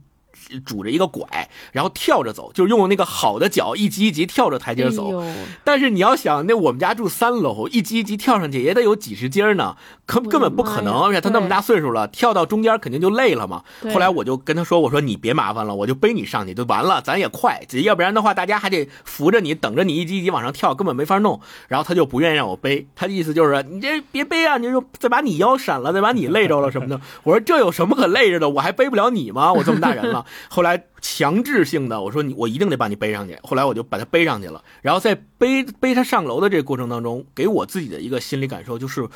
[0.65, 5.21] 拄着一个拐，然后跳着走，就是用那个好的脚一级一级跳着台阶走。
[5.21, 9.77] 哎但是你要想，那我们家住三楼，一级一级跳上去也得有几十阶呢，
[10.07, 11.03] 根根本不可能。
[11.05, 13.63] 而且他那么大岁数了，跳到中间肯定就累了嘛。
[13.93, 27.01] 后来我就跟他说：“我说你别麻烦了，我就背你上去就完了，咱也快，要不然的话大家还得扶着你，等着你一级一级往上跳，根本没法弄。”然后他就不愿意让我背，他的意思就是你这别背啊，你就再把你腰闪了，再把你累着了什么的。
[27.23, 28.51] 我说这有什么可累着的？
[28.51, 29.53] 我还背不了你吗？
[29.53, 30.27] 我这么大人了。
[30.49, 33.39] 后来强制性的我说你我一定得把你背上去。
[33.43, 39.09] 后来我就把他背上去了，然后在背背他上楼的这个过程当中，给我自己的一个心理感受就是。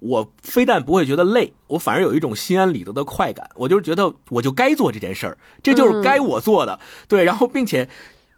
[0.00, 3.48] 我非但不会觉得累，我反而有一种心安理得的快感。
[3.54, 6.78] 我就是觉得我就该做这件事儿，这就是该我做的。
[7.08, 7.88] 对，然后并且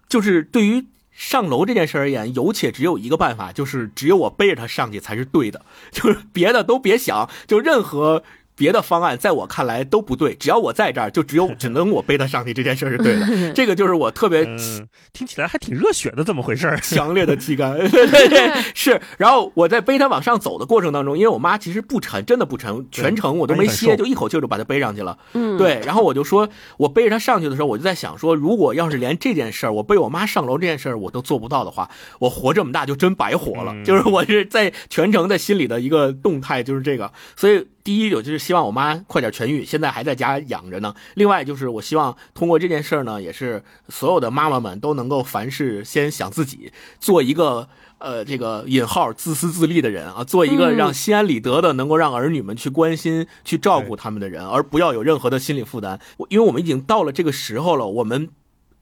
[0.09, 8.22] 就是对于上楼这件事而言，有且只有一个办法，就是只有我背着他上去才是对的，就是别的都别想，就任何。
[8.57, 13.53] 别的方案在我看来都不对，只要我在这儿，就只有只能我背他上去，这件事是对的。
[13.55, 16.81] 这个就是我特别嗯，听起来还挺热血的，怎么回事儿。
[16.81, 19.01] 强烈的气概，对对对，是。
[19.19, 25.19] 然后我在背他往上走的过程当中，因为我妈其实不沉，真的不沉，全程我都没歇，就一口气儿就把他背上去了。
[25.35, 31.90] 嗯，对，然后我就说，我背着他上去的时候，我就在想说，如果要是连这件事儿，我背我妈上楼这件事儿我都做不到的话，
[32.21, 33.73] 我活这么大就真白活了。
[33.75, 40.92] 嗯就是我是在全程在心里的一个动态就是这个，所以第一，我就是希望我妈快点痊愈，现在还在家养着呢。
[41.14, 47.68] 另外就是我希望通过这件事儿呢，也是所有的妈妈们都能够凡事先想自己，做一个。
[47.99, 55.99] 呃，这个引号自私自利的人啊，做一个嗯让心安理得的，能够让儿女们去关心、去照顾他们的人，而不要有任何的心理负担。
[56.29, 58.29] 因为我们已经到了这个时候了，我们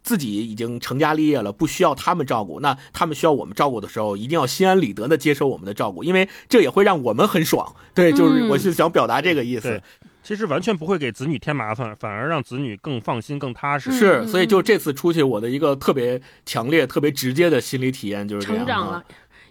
[0.05, 2.61] 自己已经成家立业了，不需要他们照顾。
[2.61, 7.75] 那他们需要我们照顾的时候，一定要心安理得的接受我们的照顾，因为这也会让我们很爽。
[7.95, 9.83] 对，就是嗯我是想表达这个意思对。
[10.23, 13.91] 其实完全不会给子女添麻烦，反而让子女更放心、更踏实。
[13.91, 18.63] 是，嗯所以就这次出去，我的一个特别强烈、特别直接的心理体验就是这样。
[18.63, 19.05] 啊成长了。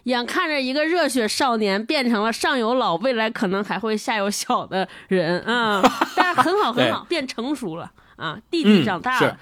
[0.04, 5.82] 眼看着一个热血少年变成了上有老，未来可能还会下有小的人啊、
[6.14, 9.38] 但是很好很好，变成熟了啊，弟弟嗯 长大了，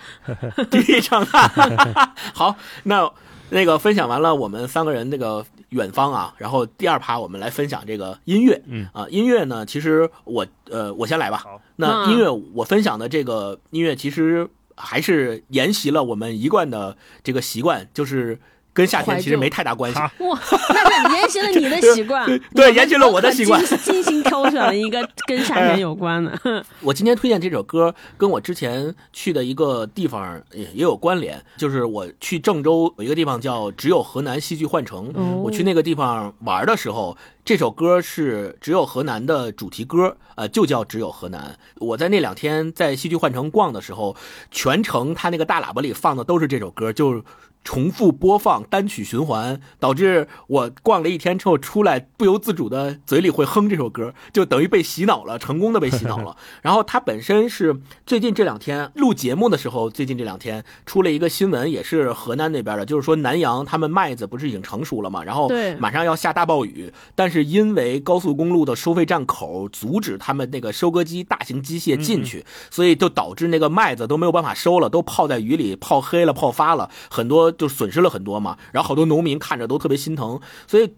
[0.57, 2.15] 是弟弟长大。
[2.35, 3.11] 好，那
[3.51, 8.63] 那个分享完了我们三个人那个远方啊，然后第二趴我们来分享这个音乐。
[8.67, 11.61] 嗯啊，音乐呢，其实我呃我先来吧好。
[11.77, 18.39] 那嗯音乐我分享的这个音乐其实还是沿袭了我们一贯的这个习惯，就是。
[18.75, 20.39] 跟夏天其实没太大关系，哈哇，
[20.71, 26.39] 那是沿袭了你的 习惯，对沿袭了我的习惯可精精心挑选了一个跟夏天有关的，
[26.81, 41.59] 我今天推荐这首歌，跟我之前去的一个地方也也有关联，就是我去郑州有一个地方叫只有河南戏剧幻城，哦我去那个地方玩的时候，这首歌是只有河南的主题歌，呃，就叫只有河南。
[41.79, 44.17] 我在那两天在戏剧幻城逛的时候，
[44.51, 47.23] 全程他那个大喇叭里放的都是这首歌，就是。
[47.65, 56.37] 重复播放单曲循环，导致我逛了一天之后出来，不由自主的嘴里会哼这首歌，就等于被洗脑了，成功的被洗脑了。
[56.63, 65.49] 然后它本身是最近这两天录节目的时候，最近这两天出了一个新闻，也是河南那边的，就是说南阳他们麦子不是已经成熟了嘛，然后
[65.79, 78.57] 马上要下大暴雨，但是因为高速公路的收费站口阻止他们那个收割机大型机械进去，所以就导致那个麦子都没有办法收了，都泡在雨里，泡黑了，泡发了，很多就损失了很多嘛。
[78.73, 80.93] 然后好多农民看着都特别心疼，所以。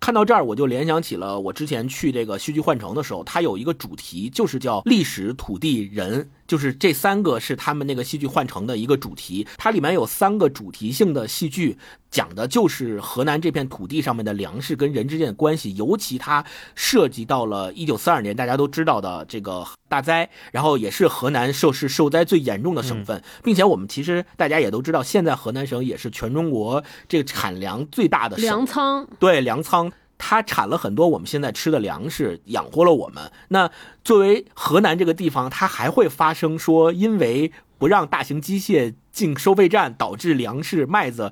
[0.00, 9.46] 看到这儿，我就联想起了我之前去这个戏剧幻城的时候，它有一个主题，就是叫历史、土地、人，就是这三个是他们那个戏剧换城的一个主题。
[9.56, 11.76] 它里面有三个主题性的戏剧，
[12.10, 29.90] 讲的就是河南这片土地上面的粮食跟人之间的关系，尤其它涉及到了一九四二年大家都知道的这个大灾，然后也是河南受是受灾最严重的省份，并且我们其实大家也都知道，现在河南省也是全中国这个产粮最大的，粮仓，对粮仓，
[30.26, 33.30] 它产了很多我们现在吃的粮食，养活了我们。
[33.48, 33.70] 那
[34.02, 41.30] 作为河南这个地方，它还会发生说，因为不让大型机械进收费站，导致粮食麦子。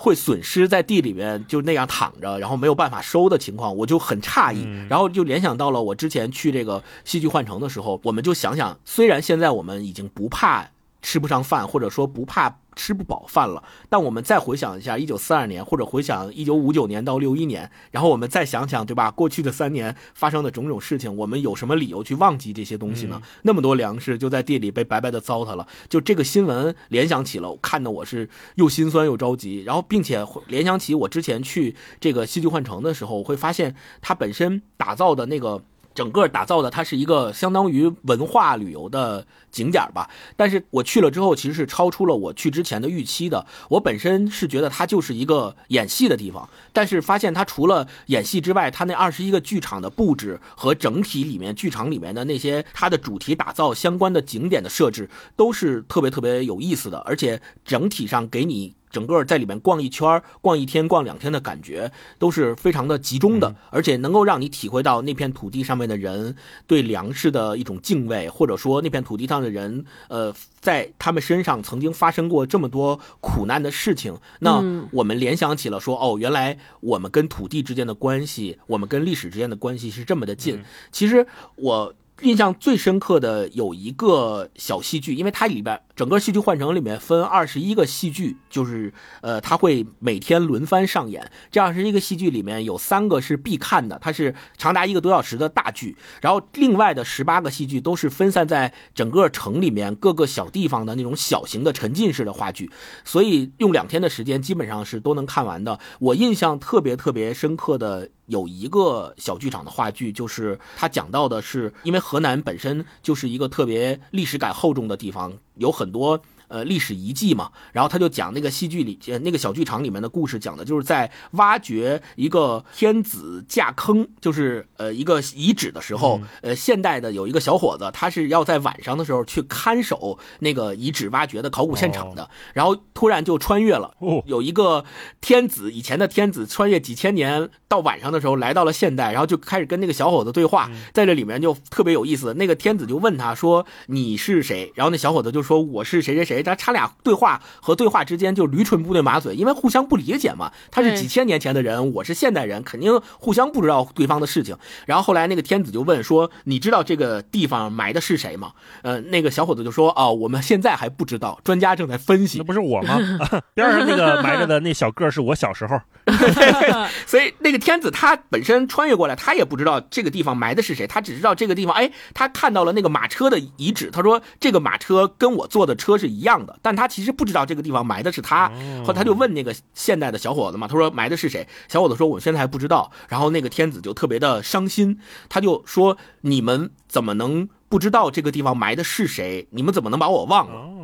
[0.00, 10.68] 会损失在地里面就那样躺着，然后没有办法收的情况，我就很诧异，然后就联想到了我之前去这个戏剧幻城的时候，我们就想想，虽然现在我们已经不怕
[11.02, 13.62] 吃不上饭，或者说不怕吃不饱饭了。
[13.88, 19.10] 但我们再回想一下一九四二年，或者回想一九五九年到六一年，然后我们再想想，对吧？
[19.10, 23.20] 过去的三年发生的种种事情，我们有什么理由去忘记这些东西呢？
[23.42, 25.66] 那么多粮食就在地里被白白的糟蹋了。
[25.88, 29.64] 就这个新闻联想起了，看的我是又心酸又着急。
[29.64, 35.62] 然后，并且联想起我之前去这个戏剧幻城的时候，我会发现它本身打造的那个。
[35.98, 40.08] 整个打造的它是一个相当于文化旅游的景点吧。
[40.36, 43.44] 但是我去了之后，其实是超出了我去之前的预期的。
[43.68, 58.77] 我本身是觉得它就是一个演戏的地方，但是发现它除了演戏之外，它那二十一个剧场的布置和整体里面剧场里面的那些它的主题打造相关的景点的设置，都是特别特别有意思的，而且整体上给你。
[58.90, 74.16] 整个在里面逛一圈、逛一天、逛两天的感觉都是非常的集中的，而且能够让你体会到那片土地上面的人对粮食的一种敬畏，或者说那片土地上的人，呃，在他们身上曾经发生过这么多苦难的事情。
[74.40, 80.62] 那我们联想起了说，哦，原来我们跟土地之间的关系，我们跟历史之间的关系是这么的近。
[80.90, 81.94] 其实我。
[82.22, 91.28] 印象最深刻的有一个小戏剧，因为它里边整个戏剧换乘里面分二十一个戏剧，就是呃，它会每天轮番上演。
[91.50, 102.70] 这二十一个戏剧里面有三个是必看的，它是长达一个多小时的大剧，然后另外的十八个戏剧都是分散在整个城里面各个小地方的那种小型的沉浸式的话剧，
[103.04, 105.80] 所以用两天的时间基本上是都能看完的。
[105.98, 108.08] 我印象特别特别深刻的。
[108.28, 116.20] 有一个小剧场的话剧，就是他讲到的是，因为河南本身就是一个特别历史感厚重的地方，有很多。
[116.48, 134.84] 呃，历史遗迹嘛，然后他就讲那个戏剧里呃，那个小剧场里面的故事，讲的就是在挖掘一个天子架坑，就是呃一个遗址的时候，呃，现代的有一个小伙子，他是要在晚上的时候去看守那个遗址挖掘的考古现场的，然后突然就穿越了，有一个
[135.20, 146.37] 天子，以前的天子穿越几千年，到晚上的时候来到了现代，然后就开始跟那个小伙子对话，在这里面就特别有意思，那个天子就问他说你是谁，然后那小伙子就说我是谁谁谁。
[146.42, 150.52] 他他俩对话和对话之间就驴唇不对马嘴，因为互相不理解嘛。
[150.70, 154.56] 他是几千年前的人，我是现代人，肯定互相不知道对方的事情。
[154.86, 162.98] 然后后来那个天子就问说：“你知道这个地方埋的是谁吗？”呃，那个小伙子就说：“哦，我们现在还不知道，专家正在分析。”那不是我吗？
[163.54, 165.80] 边上那个埋着的那小个是我小时候。
[167.06, 173.90] 所以那个天子他本身穿越过来，他也不知道这个地方埋的是谁，他只知道这个地方，哎，他看到了那个马车的遗址。
[173.90, 178.48] 他说这个马车跟我坐的车是一样的，但他其实不知道这个地方埋的是他。
[178.84, 181.46] 后来他就问那个现代的小伙子嘛，他说埋的是谁？
[181.68, 182.90] 小伙子说我现在还不知道。
[183.08, 189.46] 然后那个天子就特别的伤心，他就说你们怎么能不知道这个地方埋的是谁？
[189.50, 190.74] 你们怎么能把我忘了？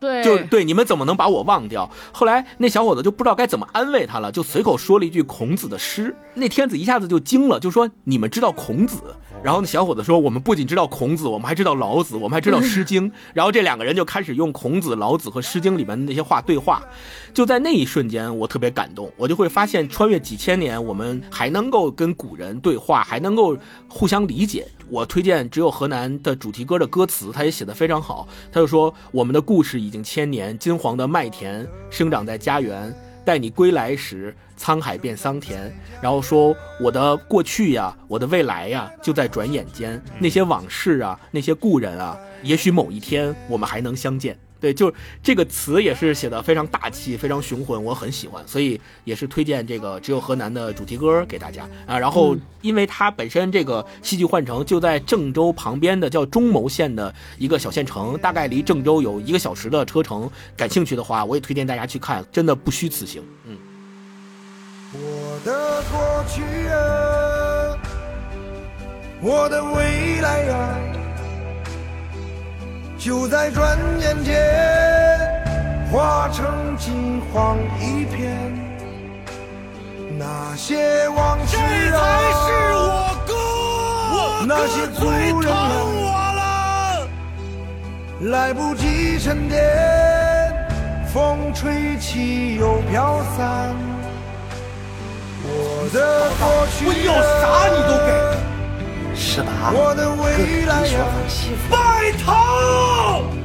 [0.00, 1.90] 对，就对，你们怎么能把我忘掉？
[2.12, 6.14] 后来那小伙子就不知道该怎么安慰他了，就随口说了一句孔子的诗。
[6.34, 13.10] 那天子一下子就惊了，就说：“你们知道孔子？”然后那小伙子说：“我们不仅知道孔子，我们还知道老子，我们还知道《诗经》。
[13.34, 16.82] ”然后这两个人就开始用孔子、老子和《诗经》里面的那些话对话。
[17.34, 23.54] 就在那一瞬间，我特别感动，我就会发现，穿越几千年，我们还能够跟古人对话，还能够
[23.86, 24.66] 互相理解。
[24.88, 28.26] 我推荐《只有河南》的主题歌的歌词，他也写得非常好。
[28.50, 35.68] 他就说：“我们的故事已经千年，金黄的麦田生长在家园，待你归来时。”沧海变桑田，
[36.00, 40.00] 然后说我的过去呀，我的未来呀，就在转眼间。
[40.20, 44.38] 那些往事啊，那些故人啊，也许某一天我们还能相见。
[44.64, 44.90] 对，就
[45.22, 51.98] 这个词也是写的非常大气，非常雄浑，我很喜欢，所以也是推荐这个只有河南的主题歌给大家啊。
[51.98, 60.30] 然后，因为它本身这个戏剧幻城就在郑州旁边的叫中牟县的一个小县城，大概离郑州有一个小时的车程。
[60.56, 63.22] 感兴趣的话，我也推荐大家去看，真的不虚此行。
[63.46, 63.58] 嗯。
[64.94, 67.76] 我的过去啊，
[69.20, 70.78] 我的未来呀，
[73.04, 74.34] 就在转眼间
[75.92, 78.50] 化成金黄一片。
[80.18, 81.58] 那些往事
[81.94, 83.20] 啊，
[84.48, 85.10] 那些故
[85.42, 86.96] 人啊，
[88.22, 89.62] 来不及沉淀，
[91.12, 93.76] 风吹起又飘散。
[95.42, 97.12] 我的过去，我要
[97.42, 98.53] 啥你都给。
[99.16, 101.06] 是吧，我的未来呀，
[101.70, 102.34] 拜托，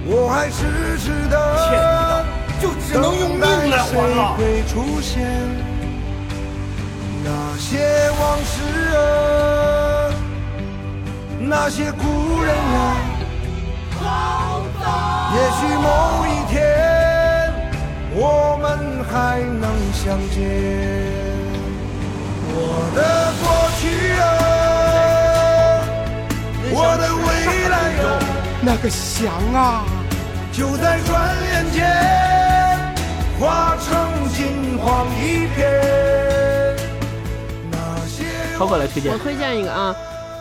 [0.05, 0.57] 我还痴
[0.97, 1.35] 痴的
[1.69, 2.25] 欠你的，
[2.59, 4.35] 就只能用命来还了。
[4.37, 5.13] 会出现
[7.23, 8.53] 那些往事
[8.97, 8.99] 啊，
[11.39, 12.03] 那些故
[12.41, 12.97] 人啊，
[15.33, 15.87] 也许某
[16.25, 16.53] 一天
[18.15, 18.67] 我们
[19.05, 19.63] 还能
[19.93, 20.37] 相见。
[22.51, 22.57] 我
[22.95, 22.97] 的
[23.39, 23.45] 过
[23.79, 23.81] 去
[24.19, 24.23] 啊，
[28.71, 29.83] 那个翔啊，
[30.51, 31.87] 就在转眼间
[33.39, 36.77] 化成金黄一片。
[37.71, 38.25] 那些
[38.59, 39.95] 超哥来推荐，我推荐一个啊。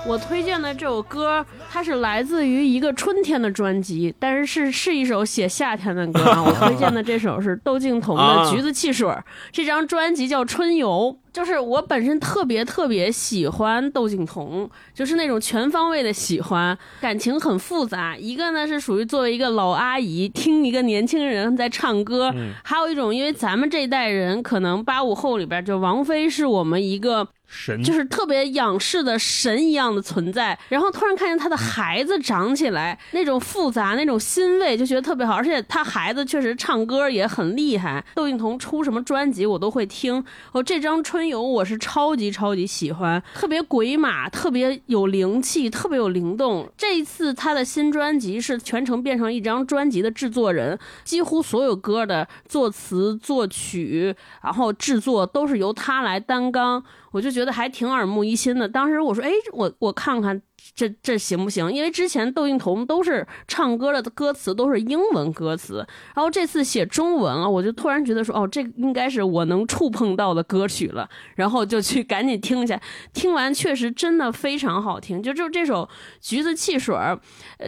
[0.09, 6.43] 我推荐的这首歌，它是来自于一个春天的专辑，但是是是一首写夏天的歌啊。
[6.43, 9.07] 我推荐的这首是窦靖童的《橘子汽水》，
[9.53, 11.15] 这张专辑叫《春游》。
[11.31, 18.17] 就是我本身特别特别喜欢窦靖童，就是那种全方位的喜欢，感情很复杂。
[18.17, 22.35] 一个呢是属于作为一个老阿姨听一个年轻人在唱歌，
[22.65, 27.29] 还有一种因为咱们这一代人可能八五后里边就王菲是我们一个。
[27.49, 35.34] 神就是特别仰视的神一样的存在，然后突然看见他的孩子长起来，那种复杂、那种欣慰，就觉得特别好。
[35.34, 38.05] 而且他孩子确实唱歌也很厉害。
[38.14, 40.22] 窦靖童出什么专辑我都会听。
[40.53, 46.70] 哦，这张《春游》我是超级超级喜欢，特别鬼马，特别有灵气，特别有灵动。
[46.76, 56.84] 这一次他的新专辑是全程变成一张专辑的制作人，几乎所有歌的作词、作曲，然后制作都是由他来担纲。
[57.13, 58.69] 我就觉得还挺耳目一新的。
[58.69, 60.41] 当时我说：“哎，我我看看。”
[60.79, 61.72] 这这行不行？
[61.72, 72.81] 因为之前窦靖童都是唱歌的歌词都是英文歌词，然后这次写中文了，我就突然觉得说，哦，这应该是我能触碰到的歌曲了，然后就去赶紧听一下。
[73.12, 75.85] 听完确实真的非常好听，就就这首
[76.20, 76.95] 《橘子汽水》，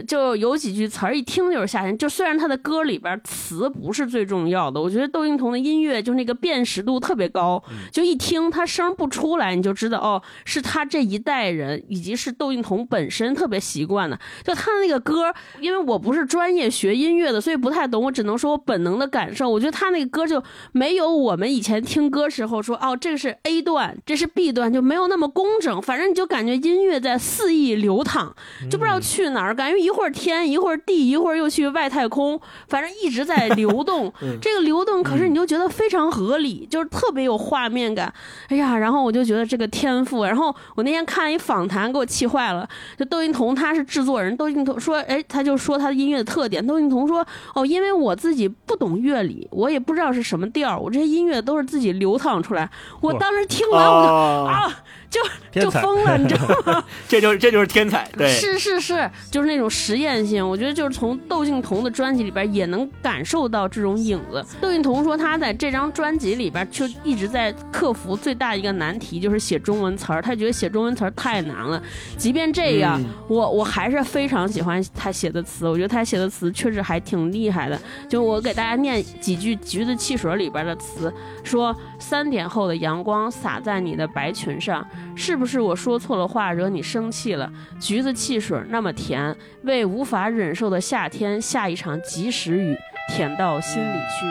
[0.07, 1.97] 就有几句词儿一听就是夏天。
[1.97, 12.87] 就虽然他的歌里边词不是最重要的，我觉得窦靖童的音乐就那个辨识度特别高，就一听他声不出来，你就知道哦，是他这一代人以及是窦靖童。
[12.91, 18.03] 本身特别习惯的，就他的那个歌，因为我不是专业学音乐的，所以不太懂。
[18.03, 20.41] 我只能说我本能的感受，我觉得他那个歌就
[20.71, 25.81] 没有我们以前听歌时候说哦，这个是 A 段，这是 B 段，就没有那么工整。
[25.81, 28.33] 反正你就感觉音乐在肆意流淌，
[28.69, 34.11] 就不知道去哪儿，感觉一会儿天，一会儿地，一会儿又去外太空，反正一直在流动。
[34.41, 38.11] 这个流动，可是你就觉得非常合理，就是特别有画面感。
[38.47, 40.23] 哎呀，然后我就觉得这个天赋。
[40.23, 42.67] 然后我那天看一访谈，给我气坏了。
[42.97, 46.65] 就窦靖童他是制作人，窦靖童说，哎，他就说他的音乐的特点。
[46.65, 47.25] 窦靖童说，
[47.55, 52.69] 哦，因为我自己不懂乐理，我也不知道是什么调，我这些音乐都是自己流淌出来。
[52.99, 54.13] 我当时听完我就
[54.51, 54.83] 啊。
[55.11, 55.21] 就
[55.61, 56.83] 就疯了，你知道吗？
[57.05, 60.47] 这就是这就是天才，对，是是是，就是那种实验性。
[60.47, 64.43] 我觉得就是从窦靖童的专辑里边也能感受到这种影子。
[64.61, 70.21] 窦靖童说他在这张专辑里边就一直在克服最大一个难题，就是写中文词儿。
[70.21, 71.83] 他觉得写中文词儿太难了。
[72.17, 75.67] 即便这样，我我还是非常喜欢他写的词。
[75.67, 77.77] 我觉得他写的词确实还挺厉害的。
[78.07, 84.87] 就我给大家念几句《橘子汽水》里边的词，说三点后的阳光洒在你的白裙上。
[85.15, 87.51] 是不是我说错了话，惹你生气了？
[87.79, 92.77] 橘子汽水那么甜，为无法忍受的夏天下一场及时雨，
[93.09, 94.25] 甜到心里去。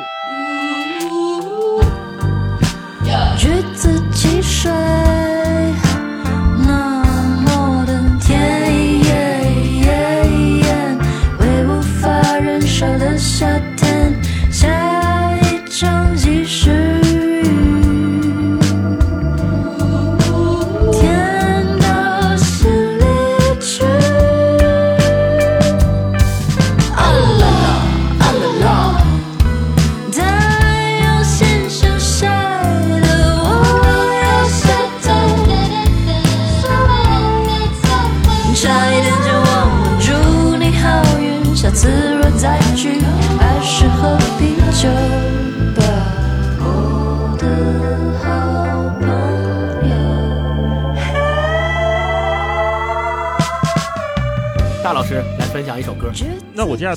[3.37, 4.71] 橘子汽水。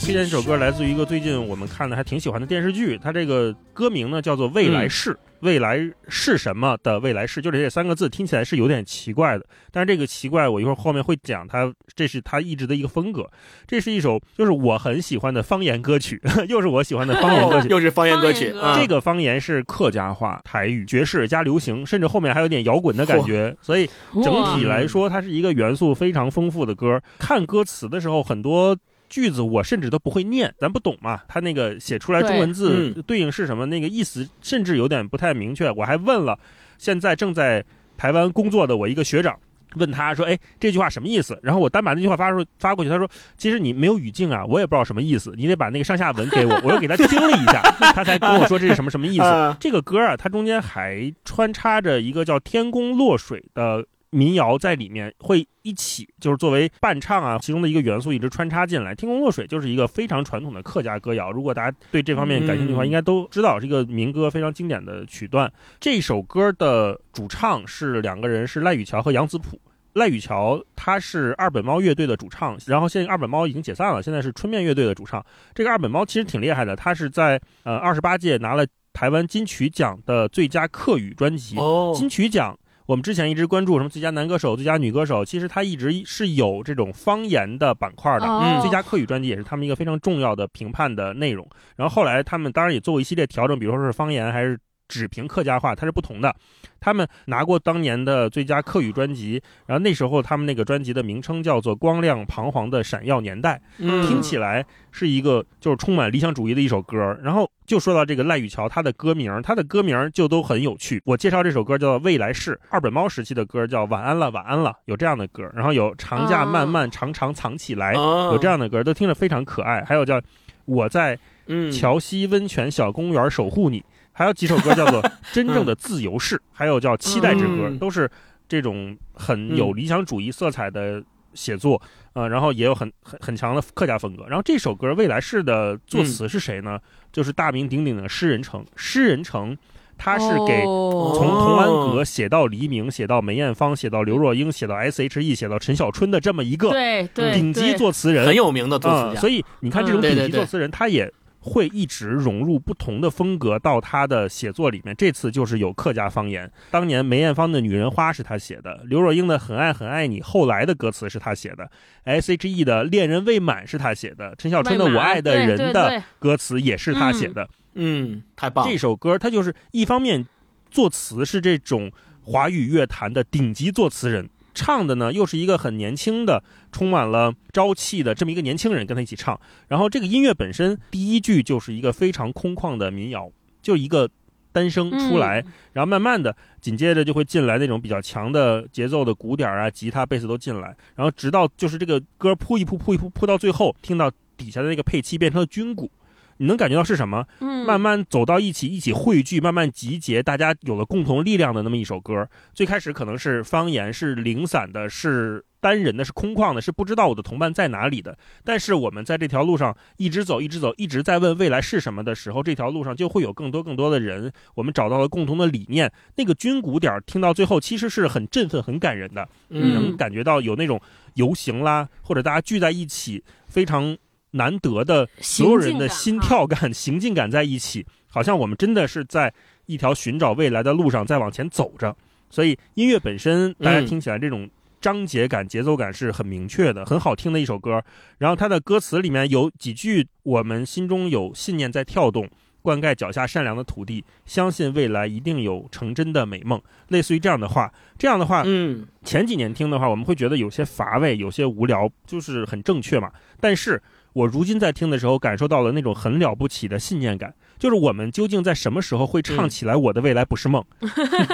[0.04, 5.12] 推荐这首歌，来自于一个最近我们看的还挺喜欢的电视剧，它这个歌名呢叫做《未来式》。
[5.40, 13.30] 未来是什么的未来式，就这三个字听起来是有点奇怪的，但是这个奇怪我一会儿后面会讲，它这是它一直的一个风格。
[13.66, 18.54] 这是一首就是我很喜欢的方言歌曲， 又是我喜欢的方言歌曲，又是方言歌曲。
[18.76, 23.56] 这个方言是客家话、台语、爵士加流行，甚至后面还有点摇滚的感觉。
[23.62, 23.90] 所以
[24.22, 27.02] 整体来说，它是一个元素非常丰富的歌。
[27.20, 28.78] 看歌词的时候，很多。
[29.14, 31.22] 句子我甚至都不会念，咱不懂嘛。
[31.28, 35.70] 他那个写出来中文字对应是什么，那个意思甚至有点不太明确。
[35.70, 36.36] 我还问了
[36.80, 37.64] 现在正在
[37.96, 39.38] 台湾工作的我一个学长，
[39.76, 43.08] 问他说：“哎，这句话什么意思？”然后我单把那句话发出发过去，他说
[43.38, 46.52] ：“其实你没有语境啊，我也不知道什么意思，你得把那个上下文给我。
[46.66, 47.62] ”我又给他听了一下，
[47.94, 49.56] 他才跟我说这是什么什么意思。
[49.60, 53.86] 这个歌啊，它中间还穿插着一个叫《天宫落水》的。
[54.14, 58.94] 民谣在里面会一起，就是作为伴唱啊，其中的一个元素一直穿插进来。
[58.94, 65.52] 天空落水就是一个非常传统的客家歌谣，如果大家对这方面感兴趣的话，应该都知道是一个民歌，非常经典的曲段。
[65.80, 69.60] 这首歌的主唱是两个人，是赖雨桥和杨子普。
[69.94, 75.24] 赖雨桥他是二本猫乐队的主唱，然后现在二本猫已经解散了，现在是春面乐队的主唱。
[75.54, 81.58] 这个二本猫其实挺厉害的，他是在呃二十八届拿了台湾金曲奖的最佳客语专辑。
[81.58, 88.26] 哦金曲奖我们之前一直关注什么最佳男歌手、最佳女歌手，其实它一直是有这种方言的板块的。
[88.26, 91.48] 嗯最佳客语专辑也是他们一个非常重要的评判的内容。
[91.76, 94.58] 然后后来他们当然也做过一系列调整，比如说是方言还是
[94.88, 96.36] 只凭客家话，它是不同的。
[96.80, 107.18] 他们拿过当年的最佳客语专辑，然后那时候他们那个专辑的名称叫做《光亮彷徨的闪耀年代》，嗯听起来是一个就是充满理想主义的一首歌。
[107.24, 111.02] 然后就说到这个赖雨桥，他的歌名，他的歌名就都很有趣。
[111.06, 115.50] 我介绍这首歌叫做《未来式》，二本猫时期的歌叫《晚安了，晚安了》，有这样的歌。
[115.56, 119.82] 然后有《长假漫漫长长藏起来》，哦有这样的歌，都听着非常可爱。
[119.86, 120.20] 还有叫
[120.66, 121.18] 《我在
[121.48, 123.80] 嗯桥西温泉小公园守护你》，
[124.14, 125.02] 还有几首歌叫做
[125.34, 128.10] 《真正的自由式》，还有叫《期待之歌》，嗯都是
[128.48, 131.04] 这种很有理想主义色彩的
[131.34, 131.82] 写作。
[132.14, 134.24] 呃，然后也有很很很强的客家风格。
[134.28, 136.80] 然后这首歌《未来式》的作词是谁呢？
[137.12, 138.64] 就是大名鼎鼎的诗人城。
[138.76, 139.58] 诗人城，
[139.98, 146.72] 他是给哦从童安格写到黎明，写到梅艳芳，写到刘若英，写到 S.H.E，写到陈小春的这么一个
[147.16, 151.12] 顶级作词人，很有名的作词嗯，家，所以你看这种顶级作词人，他也
[151.44, 154.96] 会一直融入不同的风格到他的写作里面。
[154.96, 161.70] 这次就是有客家方言，当年梅艳芳的《女人花》是他写的，刘若英的《很爱很爱你》后来的歌词是他写的
[162.06, 167.50] ，S.H.E 的《恋人未满》是他写的，陈小春的《我爱的人》的歌词也是他写的。
[167.74, 170.26] 嗯，太棒了这，首歌他就是一方面
[170.72, 171.92] 作词是这种
[172.22, 179.40] 华语乐坛的顶级作词人，唱的呢又是一个很年轻的、充满了朝气的这么一个年轻人跟他一起唱。
[179.68, 183.32] 然后这个音乐本身第一句就是一个非常空旷的民谣，
[183.62, 184.10] 就一个
[184.52, 195.90] 单声出来，嗯然后慢慢的紧接着就会进来那种比较强的节奏的鼓点啊、吉他、贝斯都进来，然后直到就是这个歌铺一铺铺一铺铺到最后，听到底下的那个配器变成了军鼓。
[196.38, 197.26] 你能感觉到是什么？
[197.40, 202.28] 嗯慢慢走到一起，一起汇聚，慢慢集结，大家有了共同力量的那么一首歌。
[202.54, 208.18] 最开始可能是方言，是零散的，是单人的，是空旷的，是不知道我的同伴在哪里的。
[208.44, 215.90] 但是我们在这条路上一直走，一直走，一直在问未来是什么的时候，这条路上就会有更多更多的人，我们找到了共同的理念。
[216.18, 219.26] 那个军鼓点儿听到最后，其实是很振奋、很感人的。
[219.48, 220.82] 你嗯能感觉到有那种
[221.14, 223.96] 游行啦，或者大家聚在一起，非常
[224.34, 229.34] 难得的所有人的心跳感、行进感在一起，好像我们真的是在
[229.66, 231.96] 一条寻找未来的路上在往前走着。
[232.30, 237.84] 所以音乐本身，大家听起来这种章节感、节奏感是很明确的，很好听的一首歌。
[238.18, 242.30] 然后它的歌词里面有几句，我们心中有信念在跳动。
[242.64, 246.62] 灌溉脚下善良的土地，相信未来一定有成真的美梦。
[246.88, 253.12] 类似于这样的话，这样的话，嗯前几年听的话，我们会觉得有些乏味，有些无聊，就是很正确嘛。
[253.42, 253.84] 但是
[254.14, 260.64] 我如今在听的时候，感受到了那种很了不起的信念感，就是我们究竟在什么时候会唱起来“我的未来不是梦”？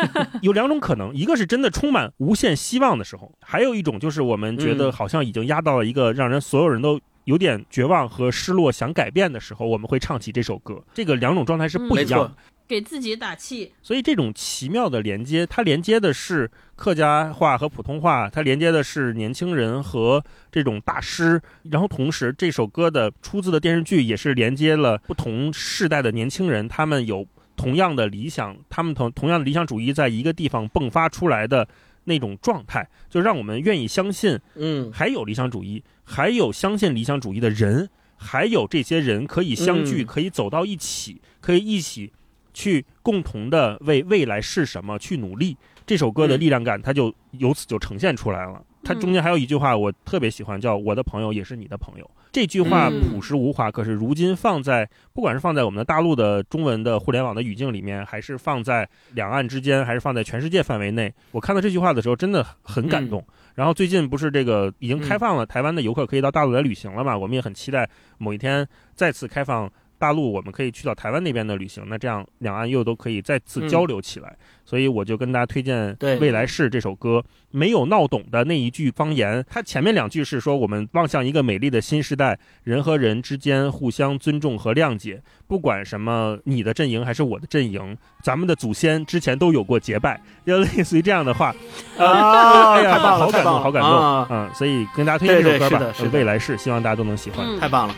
[0.41, 6.99] 有两种可能，一个是真的充满无限希望的时候，还有一种就是我们觉得好像已经压到了一个让人所有人都。
[7.25, 10.83] 有点绝望和失落，想改变的时候，我们会唱起这首歌。
[10.95, 12.35] 这个两种状态是不一样的错。，
[12.69, 31.67] 给自己打气，所以这种奇妙的连接，它连接的是客家话和普通话，它连接的是年轻人和这种大师，然后同时这首歌的出自的电视剧也是连接了不同世代的年轻人，他们有同样的理想，他们同同样的理想主义在一个地方迸发出来的
[32.03, 34.39] 那种状态，就让我们愿意相信。
[34.53, 34.91] 嗯。
[34.91, 40.05] 还有理想主义，还有相信理想主义的人，还有这些人可以相聚，嗯。
[40.05, 42.13] 可以走到一起，可以一起
[42.59, 45.55] 去共同的为未来是什么去努力。
[45.85, 48.61] 这首歌的力量感，它就由此就呈现出来了。
[48.83, 52.11] 它中间还有一句话我特别喜欢，叫“我的朋友也是你的朋友”。
[52.31, 63.25] 这句话嗯朴实无华，可是如今放在不管是放在我们的大陆的中文的互联网的语境里面，还是放在两岸之间，还是放在全世界范围内，我看到这句话的时候真的很感动。
[63.55, 67.17] 然后最近不是这个已经开放了，台湾的游客可以到大陆来旅行了嘛？
[67.17, 67.89] 我们也很期待
[68.19, 69.69] 某一天再次开放
[69.99, 71.83] 大陆，我们可以去到台湾那边的旅行。
[71.87, 74.35] 那这样两岸又都可以再次交流起来。
[74.65, 91.53] 所以我就跟大家推荐《未来式》这首歌，没有闹懂的那一句方言，它前面两句是说我们望向一个美丽的新时代，人和人之间互相尊重和谅解，不管什么你的阵营还是我的阵营，咱们的祖先之前都有过结拜，就 类似于这样的话。
[91.97, 97.43] 啊哎呀，太棒了好感动，好感动啊嗯，所以跟大家推荐这首歌吧，是的是的未来式，希望大家都能喜欢。
[97.43, 97.95] 嗯太棒了。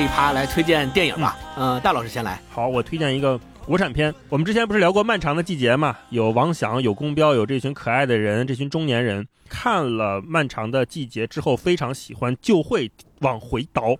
[0.00, 1.36] 这一趴来推荐电影吧。
[1.58, 2.40] 嗯、大老师先来。
[2.48, 4.14] 好，我推荐一个国产片。
[4.30, 5.94] 我们之前不是聊过《漫长的季节》嘛？
[6.08, 13.94] 有王响，有宫彪，有这群可爱的人，这群中年人看了《漫长的季节》之后非常喜欢，就会往回倒，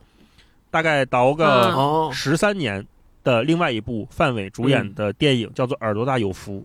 [0.70, 2.82] 大概倒个十三年
[3.22, 6.60] 的另外一部范伟主演的电影，叫做《耳朵大有福》。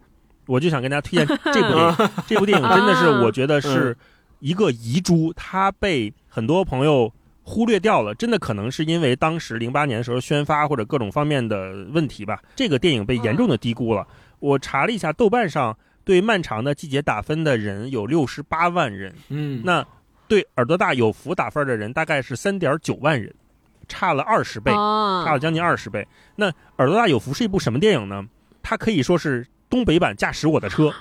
[0.46, 2.10] 我就想跟大家推荐 这部电影。
[2.26, 3.98] 这部电影真的是，我觉得是
[4.40, 7.12] 一个遗珠，它被很多朋友
[7.46, 8.14] 忽略掉了。
[8.16, 14.06] 真的可能是因为当时零八年的时候宣发或者各种方面的问题吧，这个电影被严重的低估了。
[14.40, 19.86] 我查了一下，豆瓣上对《漫长的季节》打分的人有六十八万人，嗯，那
[20.28, 23.34] 对耳朵大有福打分的人大概是三点九万人，
[23.88, 24.72] 差了二十倍。
[24.72, 26.06] 哦差了将近二十倍。
[26.36, 28.28] 那《耳朵大有福》是一部什么电影呢？
[28.62, 30.94] 它可以说是东北版《驾驶我的车》，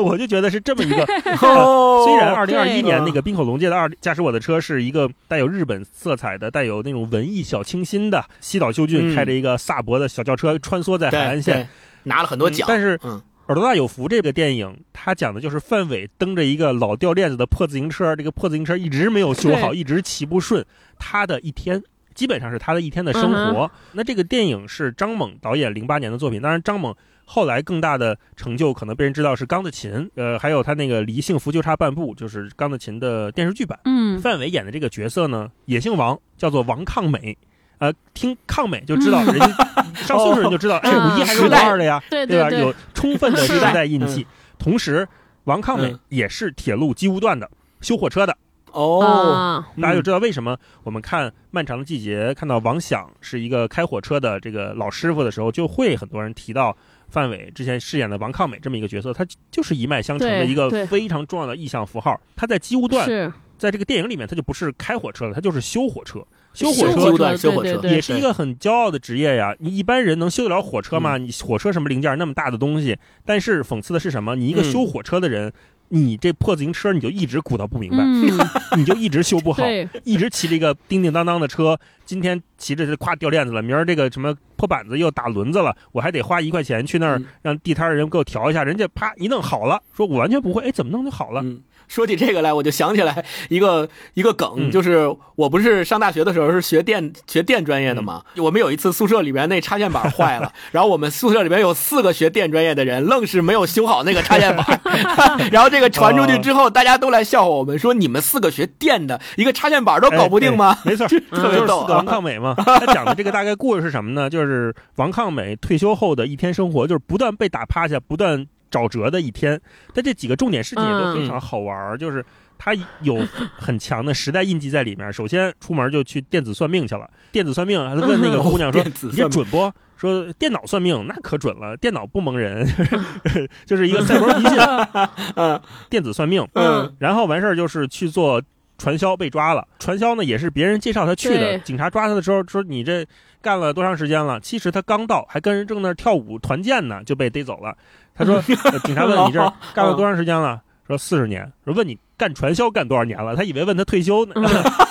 [0.02, 1.04] 我就觉得是这么一个。
[1.46, 11.68] 哦虽然二零二对一年那个冰口龙介的《二驾驶我的车》是一个带有日本色彩的、带有那种文艺小清新的西岛秀俊嗯开着一个萨博的小轿车穿梭在海岸线。
[12.04, 20.64] 拿了很多奖，但是嗯耳朵大有福这个电影，它讲的就是范伟蹬着一个老掉链子的破自行车，这个破自行车一直没有修好，一直骑不顺，
[20.98, 21.82] 他的一天。
[22.14, 23.64] 基本上是他的一天的生活。
[23.64, 26.94] 嗯那这个电影是张猛导演零八年的作品，当然张猛
[27.24, 33.78] 后来更大的成就可能被人知道是《钢的琴》，呃，还有他那个离幸福就差半步，就是《钢的琴》的电视剧版。
[33.84, 37.36] 嗯，范伟演的这个角色呢，也姓王，叫做王抗美。
[37.78, 39.46] 呃，听抗美就知道，嗯人家
[40.06, 42.48] 上岁数人就知道，哎，嗯五一还是五二的呀，对对吧？
[42.48, 44.26] 对有充分的时时代代印记。
[44.58, 45.06] 同时，
[45.44, 47.50] 王抗美嗯也是铁路机务段的，
[47.80, 48.36] 修火车的。
[48.74, 56.76] 哦，啊，大家就知道为什么我们看《漫长的季节》，看到王响是一个开火车的这个老师傅的时候，就会很多人提到
[57.08, 62.20] 范伟之前饰演的王抗美这么一个角色，他就是一脉相承的一个非常重要的意象符号。
[62.34, 63.08] 他在机务段，
[63.56, 66.24] 在这个电影里面，他就不是开火车了，他就是修火车。
[66.52, 69.52] 修修火车段修火车对对对也是一个很骄傲的职业呀。
[69.58, 71.18] 你一般人能修得了火车吗？
[71.18, 72.96] 你火车什么零件那么大的东西？
[73.24, 74.36] 但是讽刺的是什么？
[74.36, 75.52] 你一个嗯修火车的人，
[75.94, 78.36] 你这破自行车你就一直鼓捣不明白，嗯，
[78.76, 79.62] 你就一直修不好，
[80.02, 81.78] 一直骑着一个叮叮当当的车。
[82.04, 91.40] 今天骑着这咵掉链子了，明儿这个什么破板子又打轮子了，我还得花一块钱去那儿嗯让地摊儿人给我调一下，人家啪一弄好了，说我完全不会，哎，怎么弄就好了？
[91.42, 104.80] 嗯， 说起这个来，我就想起来一个一个梗，嗯就是我不是上大学的时候是学电学电专业的嘛，我们有一次宿舍里边那插线板坏了，然后我们宿舍里边有四个学电专业的人，愣是没有修好那个插线板
[105.52, 110.76] 然后这个传出去之后，大家都来笑话我们说你们四个学电的，一个插线板都搞不定吗？
[110.84, 112.04] 哎没错，特别逗就是王啊！
[112.04, 112.54] 抗美嘛。
[112.56, 114.28] 他讲的这个大概故事是什么呢？
[114.30, 119.60] 就是王抗美退休后的一天生活，就是不断被打趴下，不断找辙的一天。
[119.94, 122.24] 但这几个重点事情也都非常好玩儿，就是
[122.58, 123.24] 他有
[123.56, 125.12] 很强的时代印记在里面。
[125.12, 132.66] 首先出门就去电子算命去了，电子算命还问那个姑娘说： “你这算准不？”说电脑算命那可准了，电脑不蒙人，
[133.64, 134.58] 就是一个赛博迷信。
[135.36, 135.58] 嗯
[135.88, 138.42] 电子算命，嗯然后完事儿就是去做
[138.76, 139.66] 传销被抓了。
[139.78, 143.06] 传销呢也是别人介绍他去的，警察抓他的时候说你这
[143.40, 144.38] 干了多长时间了？
[144.40, 147.74] 其实他刚到，还跟人正那儿跳舞团建呢，就被逮走了。
[148.14, 148.36] 他说，
[148.70, 150.60] 呃警察问你这儿干了多长时间了？
[150.86, 151.50] 说四十年。
[151.64, 153.34] 说问你干传销干多少年了？
[153.34, 154.34] 他以为问他退休呢。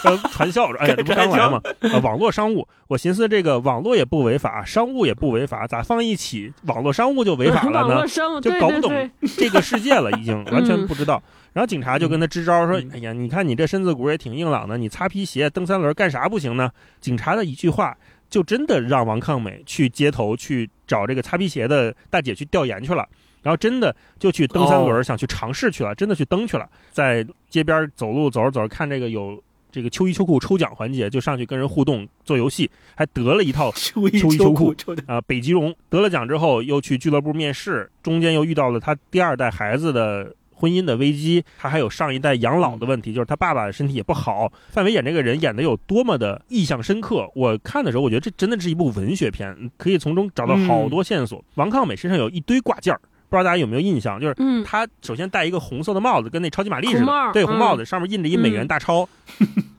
[0.02, 1.62] 说 传销，说哎呀，这不刚来吗？
[1.82, 8.06] 呃，网络商务，我寻思这个网络也不违法，商务也不违法，咋放一起网络商务就违法了呢
[8.42, 11.22] 就搞不懂这个世界了，已经 完全嗯不知道。
[11.54, 17.96] 然后警察就跟他支招说嗯：“哎呀，你看你这身子骨也挺硬朗的，你擦皮鞋、蹬三轮干啥不行呢？”警察的一句话，
[18.34, 23.08] 就真的让王抗美去街头去找这个擦皮鞋的大姐去调研去了。
[23.44, 29.40] 然后真的就去蹬三轮，哦想去尝试去了，真的去蹬去了，在街边走路走着走着，看这个有
[29.72, 34.74] 这个秋衣秋裤抽奖环节，就上去跟人互动做游戏，还得了一套 秋衣秋裤
[35.06, 44.52] 啊、北极绒得了奖之后，又去俱乐部面试，中间又遇到了他第二代孩子的婚姻的危机，他还有上一代养老的问题，就是他爸爸身体也不好。
[44.70, 51.44] 范伟演这个人演的有多么的印象深刻，我看的时候，我觉得这真的是一部文学片，可以从中找到好多线索。
[51.56, 53.02] 王抗美身上有一堆挂件儿，
[53.34, 54.20] 不知道大家有没有印象？
[54.20, 59.10] 就是嗯，他首先戴一个红色的帽子，跟那超级玛丽似的，对，嗯红帽子上面印着一美元大钞，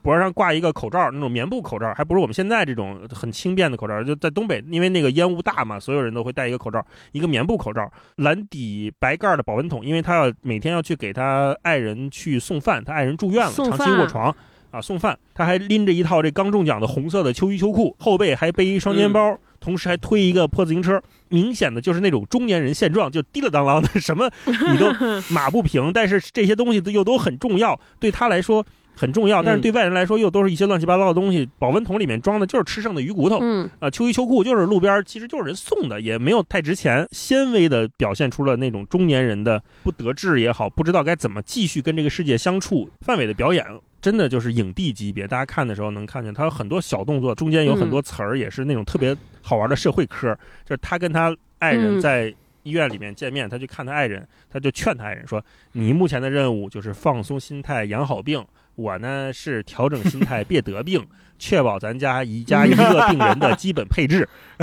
[0.01, 4.03] 脖子上挂一个口罩，那种棉布口罩，还不是我们现在这种很轻便的口罩。
[4.03, 14.35] 就在东北，因为那个烟雾大嘛，所有人都会戴一个口罩，一个棉布口罩，蓝底白盖的保温桶，因为他要每天要去给他爱人去送饭，他爱人住院了，长期卧床。
[14.71, 24.93] 啊，送饭，他还拎着一套这刚中奖的红色的秋衣秋裤，后背还背一双肩包，同时还推一个破自行车，明显的就是那种中年人现状，就滴了当啷的， 什么你都
[25.33, 25.91] 马不平。
[25.91, 28.63] 但是这些东西又都很重要，对他来说
[28.95, 31.49] 很重要，但是对外人来说又都是一些乱七八糟的东西。
[31.57, 42.87] 保温桶里面装的就是吃剩的鱼骨头，嗯啊，秋衣秋裤就是路边其实就是人送的，也没有太值钱，纤维的表现出了那种中年人的不得志也好，不知道该怎么继续跟这个世界相处。
[43.01, 43.65] 范伟的表演
[44.05, 52.31] 真的就是影帝级别，大家看的时候能看见他有很多小动作，中间有很多词儿也是那种特别好玩的社会科，就是他跟他爱人嗯在。
[52.61, 55.39] 医院里面见面，他去看他爱人，他就劝他爱人说
[55.73, 58.43] ：“你目前的任务就是放松心态，养好病。
[58.73, 61.05] 我呢是调整心态，别得病，
[61.37, 64.27] 确保咱家一家一个病人的基本配置。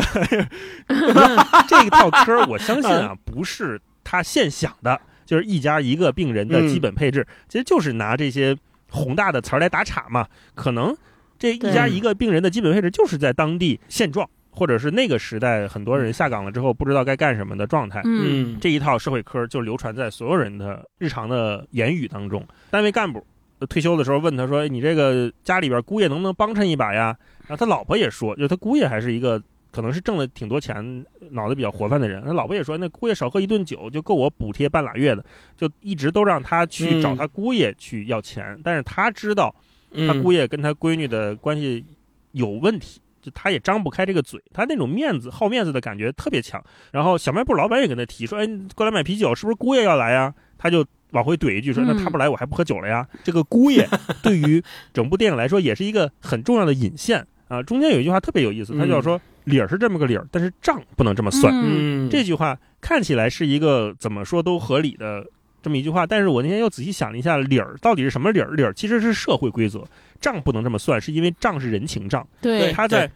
[1.68, 8.56] 这一套科儿，我相信啊，不是他现想的，就是一家一个病人的基本配置，其实就是拿这些
[8.92, 10.28] 宏大的词儿来打岔嘛。
[10.54, 10.94] 可能
[11.38, 18.00] 这一家一个病人的基本配置，就是在当地现状，或者是那个时代很多人下岗了之后不知道该干什么的状态。
[18.04, 22.46] 嗯嗯，这一套社会科就流传在所有人的日常的言语当中。
[22.70, 23.26] 单位干部
[23.58, 27.16] 呃退休的时候问他说：“哎你这个家里边姑爷能不能帮衬一把呀？”
[27.48, 29.42] 然后他老婆也说，就他姑爷还是一个
[29.72, 32.22] 可能是挣了挺多钱、脑子比较活泛的人。
[32.24, 35.24] 他老婆也说，那姑爷少喝一顿酒就够我补贴半拉月的，
[35.56, 38.56] 就一直都让他去找嗯他姑爷去要钱。
[38.62, 39.52] 但是他知道
[39.90, 41.84] 他嗯姑爷跟他闺女的关系
[42.32, 46.62] 有问题，就他也张不开这个嘴，他那种面子好面子的感觉特别强。
[46.90, 53.88] 然后小卖部老板也跟他提说：“哎，过来买啤酒，是不是姑爷要来呀？”他就往回怼一句说：“那嗯他不来，我还不喝酒了呀。”这个姑爷
[54.22, 54.62] 对于
[54.92, 57.62] 整部电影来说也是一个很重要的引线啊。
[57.62, 61.52] 中间有一句话特别有意思，他就要说：“理儿是这么个理儿，但是账不能这么算。
[61.54, 65.26] 嗯嗯，这句话看起来是一个怎么说都合理的
[65.62, 68.50] 这么一句话，但是我那天又仔细想了一下，理儿到底是什么理儿？
[68.54, 69.84] 理儿其实是社会规则，
[70.20, 72.26] 账不能这么算，是因为账是人情账。
[72.40, 73.10] 对，他在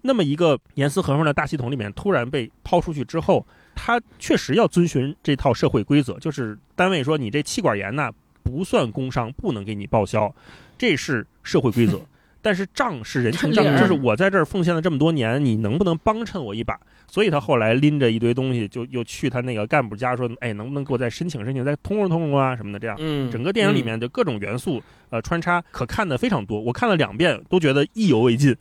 [0.00, 8.10] 那么一个严丝合缝的大系统里面突然被抛出去之后，他确实要遵循这套社会规则，就是单位说你这气管炎呐
[8.42, 10.34] 不算工伤，不能给你报销，
[10.76, 12.00] 这是社会规则。
[12.42, 16.78] 但是账是人情 账就是我在这儿奉献了这么多年，你能不能帮衬我一把？
[17.06, 22.96] 所以他后来拎着一堆东西，就又去他那个干部家说，哎，能不能给我再申请申请，再通融通融啊什么的，这样。
[22.98, 26.60] 嗯，整个电影里面的各种元素，呃，穿插可看的非常多。
[26.60, 28.56] 我看了两遍，都觉得意犹未尽。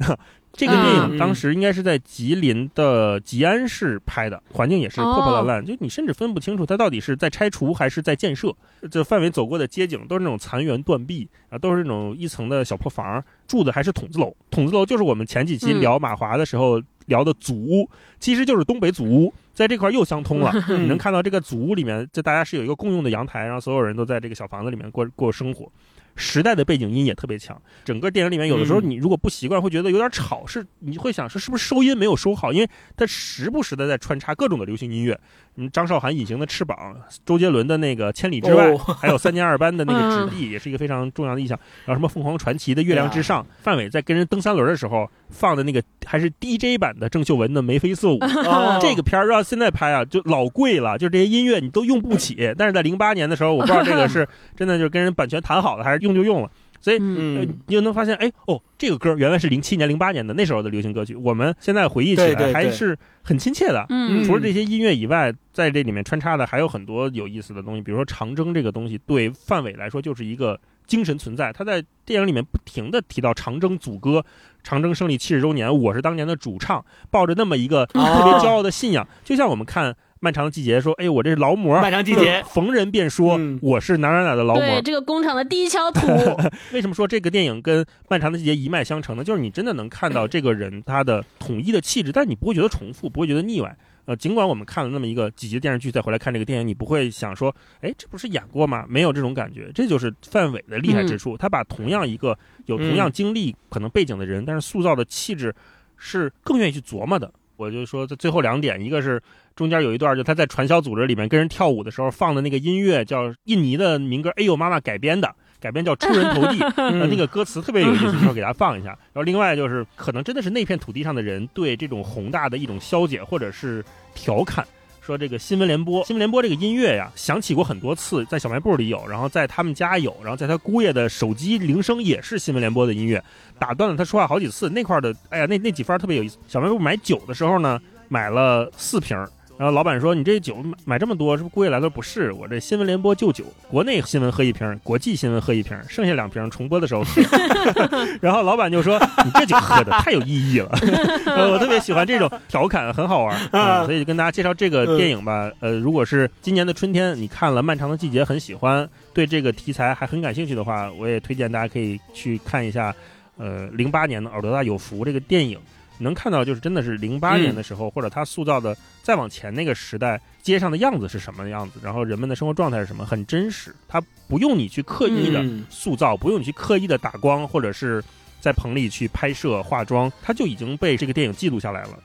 [0.54, 8.54] 这个电嗯影当时应该是在吉林的吉安市拍的，环境也是破破烂烂，就你甚至分不清楚它到底是在拆除还是在建设。
[8.92, 14.36] 这范围走过的街景都是那种残垣断壁啊，都是那种一层的小破房，住的还是筒子楼。
[14.50, 17.90] 筒子楼就是我们前几期嗯聊马华的时候聊的祖屋，
[18.20, 20.52] 其实就是东北祖屋，在这块儿又相通了。
[20.68, 25.72] 嗯你能看到这个祖屋里面，就大家是有一个共用的阳台，然后所有人都在这个小房子里面过过生活。
[26.16, 28.90] 时代的背景音也特别强，整个电影里面有的时候嗯。
[28.90, 35.20] 你如果不习惯，会觉得有点吵，是你会想是是不是收音没有收好，因为它时不时的在穿插各种的流行音乐，
[35.58, 36.96] 嗯，张韶涵《隐形的翅膀》，
[37.26, 41.60] 周杰伦的那个《千里之外》哦还有三年二班的那个嗯纸币，也是一个非常重要的意象。
[41.86, 52.54] 然后什么凤凰传奇的《月亮之上》，范伟在跟人蹬三轮的时候放的那个还是 DJ 版的郑秀文的《眉飞色舞》，哦这个片儿要现在拍啊，就老贵了，就这些音乐你都用不起。
[52.58, 54.26] 但是在零八年的时候，我不知道这个是
[54.56, 56.50] 真的就是跟人版权谈好了，还是用就用了。
[56.82, 63.86] 所以嗯呃嗯你就能发现，哎哦，这个歌原来是零七年、零八年的那时候的流行歌曲，我们现在回忆起来还是很亲切的。
[63.90, 71.54] 嗯除了这些音乐以外，在这里面穿插的还有很多有意思的东西，比如说长征这个东西，对范伟来说就是一个精神存在。
[71.54, 74.26] 他在电影里面不停的提到长征组歌，
[74.64, 79.96] 长征胜利七十周年，我是当年的主唱，抱着那么一个特别骄傲的信仰，就像我们看。
[80.24, 84.82] 漫长的季节说，哎，我这是劳模，漫长季节逢人便说、嗯我是哪哪哪的劳模对，。
[84.84, 86.08] 这个工厂的第一锹土，
[86.74, 89.24] 为什么说这个电影跟《漫长的季节》一脉相承呢？
[89.24, 93.76] 就是你真的能看到这个人他的统一的气质，但你不会觉得重复，不会觉得腻歪。
[94.06, 98.86] 呃，尽管我们看了那么一个几集电视剧，再回来看这个电影，你不会想说，哎，这不是演过吗？
[98.88, 101.36] 没有这种感觉，这就是范伟的厉害之处。
[101.36, 105.56] 他把同样一个有同样经历、可能背景的人，但是塑造的气质
[105.98, 107.32] 是更愿意去琢磨的。
[107.62, 109.22] 我就说，在最后两点，一个是
[109.56, 118.88] 中间有一段，就他在传销组织里面跟人跳舞的时候放的那个音乐，叫印尼的民歌《哎呦妈妈》改编的，改编叫《出人头地 》，呃，那个歌词特别有意思，一会儿给大家放一下。
[119.14, 123.86] 然后另外就是，可能真的是那片土地上的人对这种宏大的一种消解或者是
[124.16, 124.66] 调侃。
[125.02, 133.22] 说这个新闻联播，新闻联播这个音乐呀，响起过很多次，在小卖部里有，然后在他们家有，然后在他姑爷的手机铃声也是新闻联播的音乐，
[133.58, 134.70] 打断了他说话好几次。
[134.70, 136.38] 那块的，哎呀，那那几番特别有意思。
[136.48, 139.18] 小卖部买酒的时候呢，买了四瓶，
[139.62, 147.22] 然后老板说：“你这酒买买这么多，是不是故意来的？”不是，我这新闻联播就酒，国内新闻喝一瓶，国际新闻喝一瓶，剩下两瓶重播的时候喝。
[148.20, 150.70] 然后老板就说：“你这酒喝的太有意义了。
[151.38, 153.40] 呃”我特别喜欢这种调侃，很好玩。
[153.52, 155.52] 嗯、所以就跟大家介绍这个电影吧。
[155.60, 162.92] 呃，如果是今年的春天你看了《漫长的季节》很喜欢，对这个题材还很感兴趣的话，我也推荐大家可以去看一下。
[163.38, 165.60] 呃，零八年的《尔德大有福》这个电影。
[166.00, 173.76] 能看到，就是真的是零八年的时候，或者他塑造的再往前那个时代，街上的样子是什么样子，然后人们的生活状态是什么，很真实。
[173.88, 178.04] 它不用你去刻意的嗯塑造，不用你去刻意的打光，或者是
[178.40, 182.00] 在棚里去拍摄化妆，它就已经被这个电影记录下来了。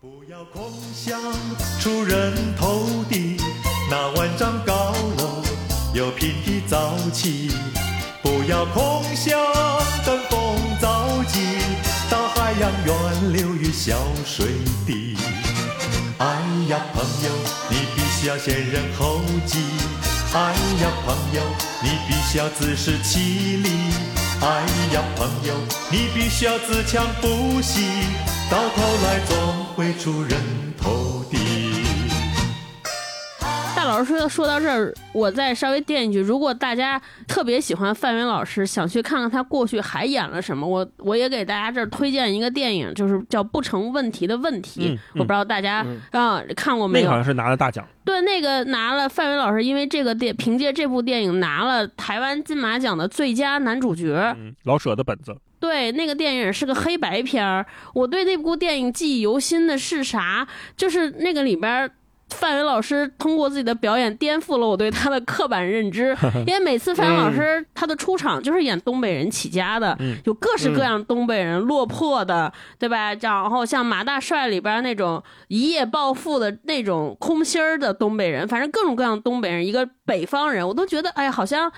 [0.00, 1.20] 不要空想
[1.80, 3.36] 出人头地，
[3.90, 5.42] 那万丈高楼
[5.94, 7.50] 有平地早起。
[8.22, 9.38] 不要空想
[10.04, 11.40] 登峰造极，
[12.10, 14.46] 到海洋源流于小水
[14.86, 15.15] 滴。
[16.18, 16.24] 哎
[16.68, 17.30] 呀，朋友，
[17.68, 19.58] 你必须要先人后己。
[20.32, 21.42] 哎呀，朋友，
[21.82, 23.68] 你必须要自食其力。
[24.40, 24.64] 哎
[24.94, 25.54] 呀，朋友，
[25.90, 27.84] 你必须要自强不息，
[28.50, 30.40] 到头来总会出人
[30.80, 31.36] 头地。
[33.86, 44.90] 大老师说说到这儿，我再稍微垫一句：如果大家特别喜欢范伟老师，想去看看他过去还演了什么，我我也给大家这儿推荐一个电影，就是叫《不成问题的问题》。
[45.14, 47.04] 我不知道大家嗯啊、看过没有？
[47.04, 54.34] 那个好像是拿了大奖，对，那个拿了范伟老师，因为这个电凭借这部电影拿了台湾金马奖的最佳男主角。
[54.36, 57.64] 嗯，老舍的本子，对，那个电影是个黑白片儿。
[57.94, 60.44] 我对那部电影记忆犹新的是啥？
[60.76, 61.90] 就是那个里边儿。
[62.30, 66.14] 范伟老师通过自己的表演颠覆了我对他的刻板认知，
[66.46, 73.14] 因为每次范伟老师他的出场就是演东北人起家的，嗯有各式各样东北人落魄的，对吧？
[73.14, 81.72] 然后像马大帅里边那种一夜暴富的那种空心儿的东北人，反正各种各样东北人，一个北方人，我都觉得哎呀，好像。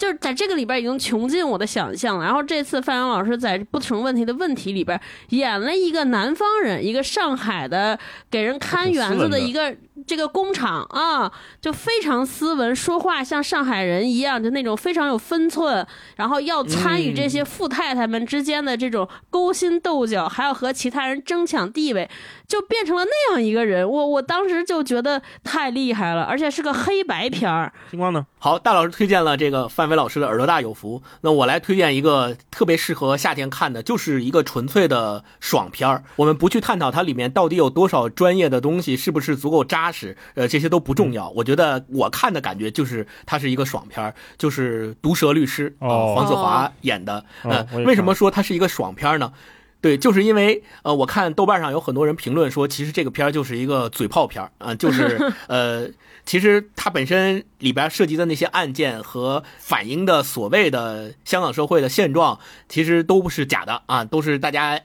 [0.00, 2.24] 就是在这个里边已经穷尽我的想象了。
[2.24, 4.98] 然后这次范阳老师在《不成问题的问题》里边
[5.28, 7.98] 演了一个南方人，一个上海的
[8.30, 9.76] 给人看园子的一个
[10.06, 11.30] 这个工厂啊，
[11.60, 15.86] 就非常斯文，说话像上海人一样，就那种非常有分寸，
[16.16, 22.08] 然后要参与这些富太太们之间的这种勾心斗角，还要和其他人争抢地位，
[22.48, 23.88] 就变成了那样一个人。
[23.88, 27.72] 我我当时就觉得太厉害了，而且是个黑白片儿。
[27.90, 28.26] 星光呢？
[28.38, 36.04] 好，大老师推荐了这个范伟老师的《耳朵大有福》，那我来推荐一个特别适合夏天看的，就是一个纯粹的爽片儿。
[36.16, 41.28] 我们不去探讨它里面到底有多少专业的东西，是不是足够扎实，呃，这些都不重要。
[41.30, 47.18] 我觉得我看的感觉就是它是一个爽片儿，就是《毒舌律师》啊、哦黄子华演的。
[47.42, 49.32] 哦呃，为什么说它是一个爽片儿呢？
[49.80, 55.18] 对，就是因为呃，我看豆瓣上有很多人评论说，其实这个片儿就是一个嘴炮片儿啊、就是
[55.48, 55.88] 呃，
[56.26, 62.38] 其实它本身里边涉及的那些案件和反映的所谓的香港社会的现状，
[62.68, 64.80] 其实都不是假的啊，都是大家。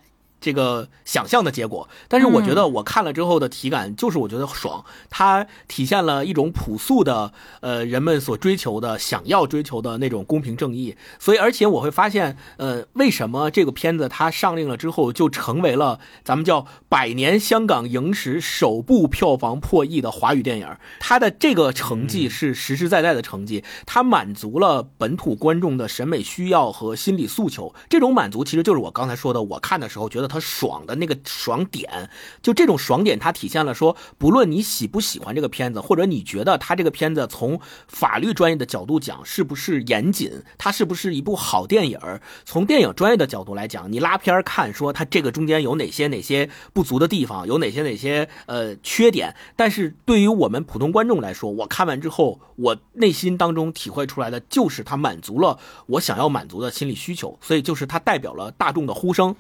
[0.46, 10.96] 这个想象的结果，但是我觉得我看了之后的体感就是我觉得爽，它体现了一种朴素的呃人们所追求的、想要追求的那种公平正义。
[11.18, 20.68] 所以，而且我会发现，呃，为什么这个片子它上映了之后就成为了咱们叫百年香港影史首部票房破亿的华语电影？
[21.00, 27.74] 它的这个成绩是实实在在的成绩，它满足了本土观众的审美需要和心理诉求。
[27.90, 32.10] 这种满足其实就是我刚才说的，我看的时候觉得它他爽的那个爽点，
[32.42, 37.58] 就这种爽点，它体现了说，不论你喜不喜欢这个片子，或者你觉得他这个片子从
[37.88, 59.36] 法律专业的角度讲是不是严谨，它是不是一部好电影儿，从电影专业的角度来讲，你拉片看，说它这个中间有哪些哪些不足的地方，有哪些哪些呃缺点，但是对于我们普通观众来说，我看完之后，我内心当中体会出来的就是它满足了我想要满足的心理需求，所以就是它代表了大众的呼声，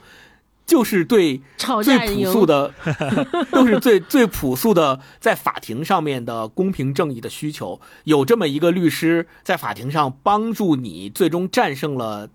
[0.66, 1.41] 就是对
[1.84, 2.74] 最朴素的，
[3.51, 7.80] 都是最最朴素的在法庭上面的公平正义的需求。
[8.05, 12.30] 有这么一个律师在法庭上帮助你，最终战胜了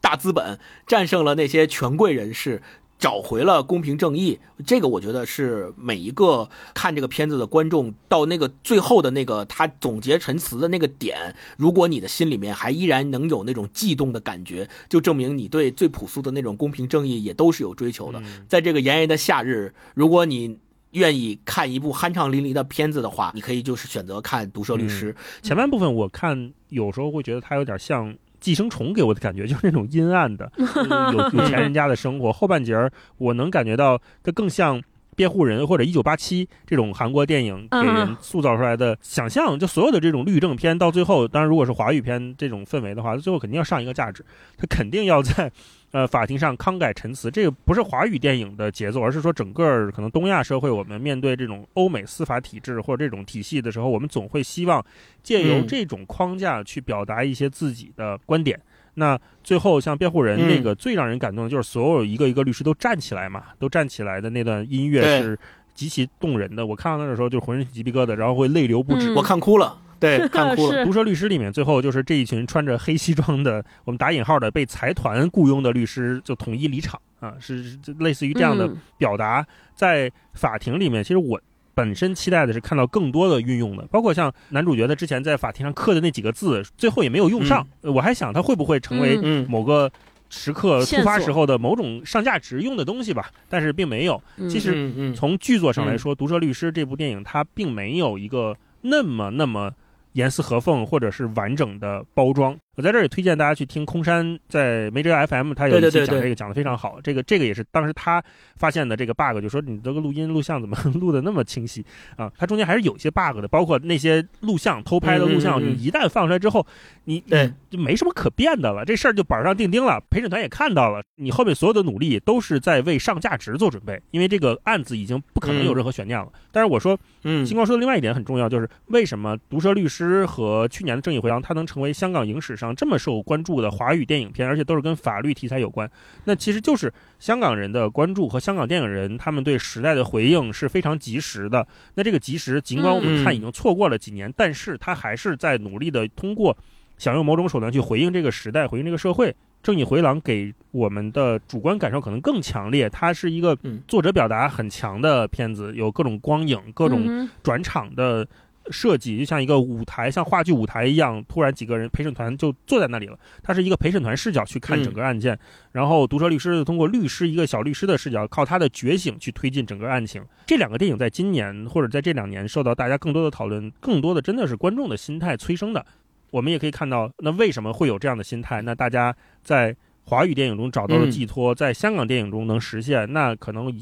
[0.00, 2.62] 大资本，战胜了那些权贵人士。
[2.98, 18.22] 找回了公平正义，这个我觉得是每一个看这个片子的观众到那个最后的那个他总结陈词的那个点，如果你的心里面还依然能有那种悸动的感觉，就证明你对最朴素的那种公平正义也都是有追求的。
[18.48, 20.58] 在这个炎炎的夏日，如果你
[20.92, 25.12] 愿意看一部酣畅淋漓的片子的话，你可以就是选择看《毒舌律师》
[25.46, 28.16] 前半部分我看有时候会觉得它有点像。
[28.44, 30.52] 寄生虫给我的感觉就是那种阴暗的，
[30.90, 32.30] 呃有有钱人家的生活。
[32.30, 34.82] 后半截儿我能感觉到它更像
[35.14, 39.58] 辩护人或者一九八七这种韩国电影给人塑造出来的想象。
[39.58, 44.24] 就所有的这种律政片到最后，当然如果是华语片这种氛围的话，最后肯定要上一个价值，
[44.56, 45.50] 它肯定要在。
[45.94, 54.84] 呃，法庭上慷慨陈词，这个不是华语电影的节奏，而是说整个可能东亚社会，我们面对这种欧美司法体制或者这种体系的时候，我们总会希望
[55.22, 58.60] 借由嗯这种框架去表达一些自己的观点。
[58.94, 65.38] 那最后，像辩护人嗯那个最让人感动的就是所有一个一个律师都站起来嘛，都站起来的那段音乐是
[65.74, 66.64] 极其动人的。
[66.64, 69.12] 我看到那的时候就浑身起鸡皮疙瘩，然后会泪流不止。
[69.12, 70.84] 嗯我看哭了，对， 看哭了。
[70.84, 79.44] 毒舌律师里面，最后就是这一群穿着黑西装的，我们打引号的被财团雇佣的律师就统一离场啊，是是类似于这样的嗯表达。
[79.74, 81.40] 在法庭里面，其实我
[81.74, 87.66] 本身期待的是看到更多的运用的，包括像男主角的之前在法庭上刻的那几个字，最后也没有用上。
[87.82, 89.90] 呃我还想他会不会成为嗯某个
[90.30, 94.20] 时刻线索突发时候的某种上价值用的东西吧，但是并没有。
[94.36, 99.72] 嗯其实从剧作上来说，《毒舌律师》这部电影它并没有一个那么那么
[100.12, 102.56] 严丝合缝或者是完整的包装。
[102.76, 106.98] 我在这儿也推荐大家去听空山在梅哲 FM，他有一期讲这个讲的非常好。
[107.02, 108.22] 这个这个也是当时他
[108.56, 111.84] 发现的这个 bug，就说你这个录音录像怎么 录的那么清晰
[112.16, 112.30] 啊？
[112.36, 116.66] 它中间还是有一些 bug 的，包括那些录像偷拍的录像，嗯嗯嗯你一旦放出来之后，
[117.04, 117.22] 你
[117.70, 126.28] 就没什么可辩的了，这事儿就板上钉钉了，陪审团也看到了，你后面所有的努力都是在为上价值做准备，因为这个案子已经不可能有任何悬念了。
[126.50, 135.90] 但是我说，嗯星光说的另外一点很重要，就是为什么《毒舌律师》和去年的《正义回廊》它能成为香港影史上这么受关注的华语电影片，而且都是跟法律题材有关？
[136.22, 141.66] 那其实就是香港人的关注和香港电影人他们对时代的回应是非常及时的。
[141.96, 146.56] 那这个及时，尽管我们看已经错过了几年，但是他还是在努力的通过
[146.96, 149.34] 想用某种手段去回应这个时代，回应这个社会。
[149.62, 158.28] 正义回廊给我们的主观感受可能更强烈，它是一个嗯作者表达很强的片子，有各种光影、各种嗯转场的
[158.70, 163.18] 设计，就像一个舞台，像话剧舞台一样，突然几个人陪审团就坐在那里了。
[163.42, 165.38] 它是一个陪审团视角去看整个案件，
[165.72, 170.24] 然后毒舌律师通过律师一个小律师的视角，靠他的觉醒去推进整个案情。
[170.46, 175.84] 这两个电影在今年或者在这两年受到大家更多的讨论，更多的真的是观众的心态催生的。
[176.30, 178.60] 我们也可以看到，那为什么会有这样的心态？
[178.62, 183.72] 那大家在华语电影中找到了寄托，在香港电影中能实现，那可能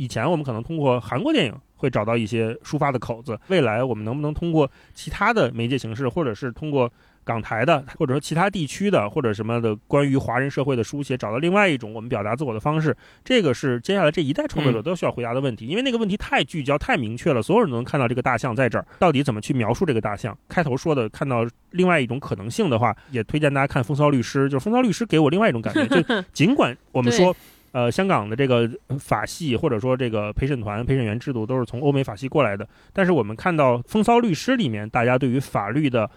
[0.00, 6.90] 以前我们可能通过韩国电影会找到一些抒发的口子，未来我们能不能通过其他的媒介形式，或者是通过
[7.22, 20.36] 港台的，或者说其他地区的，或者什么的关于华人社会的书写，找到另外一种我们表达自我的方式，这个是接下来这一代创作者都需要回答的问题，因为那个问题太聚焦、太明确了，所有人都能看到这个大象在这儿，到底怎么去描述这个大象？
[20.48, 27.36] 开头说的看到另外一种可能性的话，也推荐大家看《风骚律师》，就是《风骚律师》给我另外一种感觉，就尽管我们说。
[27.72, 28.68] 呃，香港的这个
[28.98, 36.10] 法系或者说这个陪审团、陪审员制度都是从欧美法系过来的，但是我们看到《风骚律师》里面，大家对于法律的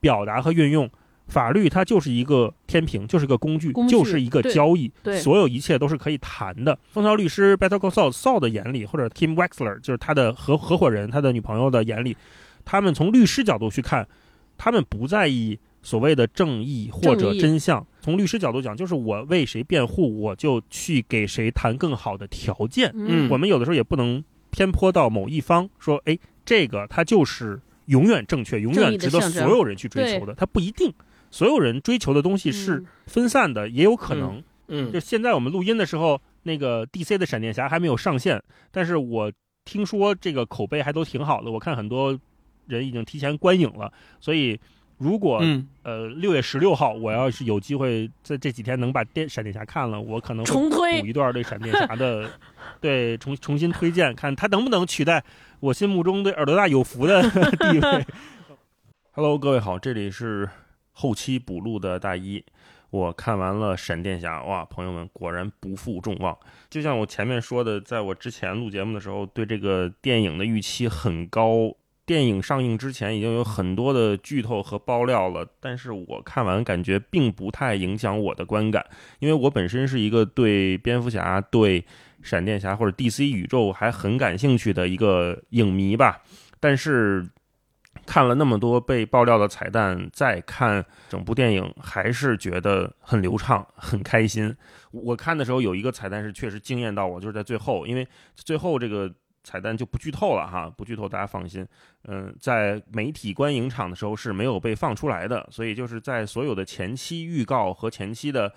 [0.00, 0.90] 表达和运用，
[1.28, 6.74] 法律它就是一个天平，就是个工具，工具就是一个交易，对所有一切都是可以谈的。
[6.90, 12.16] 《风骚律师》Better Call Saul Saul 的眼里，或者 Kim Wexler 就是他的合合伙人、他的女朋友的眼里，
[12.64, 14.06] 他们从律师角度去看，
[14.58, 17.86] 他们不在意所谓的正义或者真相。
[18.06, 22.88] 从律师角度讲，就是我为谁辩护，我就去给谁谈更好的条件。
[22.94, 30.32] 嗯我们有的时候也不能偏颇到某一方，说，哎，这个它就是永远正确，永远值得所有人去追求的。
[30.34, 30.94] 它不一定，
[31.32, 34.40] 所有人追求的东西是嗯分散的，也有可能。
[34.68, 38.40] 嗯就现在我们录音的时候，那个 DC 的闪电侠还没有上线，
[38.70, 39.32] 但是我
[39.64, 42.16] 听说这个口碑还都挺好的，我看很多
[42.68, 44.56] 人已经提前观影了，所以
[44.98, 52.30] 如果、嗯，呃六月十六号我要是有机会在这几天能把电闪电侠看了，我可能会重推补一段对闪电侠的
[52.80, 55.22] 对重重新推荐，看他能不能取代
[55.60, 57.22] 我心目中对耳朵大有福的
[57.58, 58.06] 地位。
[59.12, 60.48] Hello，各位好，这里是
[60.92, 62.44] 后期补录的大一。
[62.90, 66.34] 我看完了闪电侠，哇，朋友们果然不负众望。
[66.70, 71.74] 就像我前面说的，在我之前录节目的时候，对这个电影的预期很高。
[72.06, 78.86] 电影上映之前已经有很多的剧透和爆料了，但是我看完感觉并不太影响我的观感，
[79.18, 81.84] 因为我本身是一个对蝙蝠侠、对
[82.22, 86.22] 闪电侠或者 DC 宇宙还很感兴趣的一个影迷吧。
[86.60, 87.28] 但是
[88.06, 94.56] 看了那么多被爆料的彩蛋，再看整部电影，还是觉得很流畅、很开心。
[94.92, 99.12] 我看的时候有一个彩蛋是确实惊艳到我，就是在最后，因为最后这个
[99.46, 101.64] 彩蛋就不剧透了哈，不剧透大家放心。
[102.08, 108.52] 嗯，在媒体观影场的时候是没有被放出来的，所以就是在所有的前期预告和前期的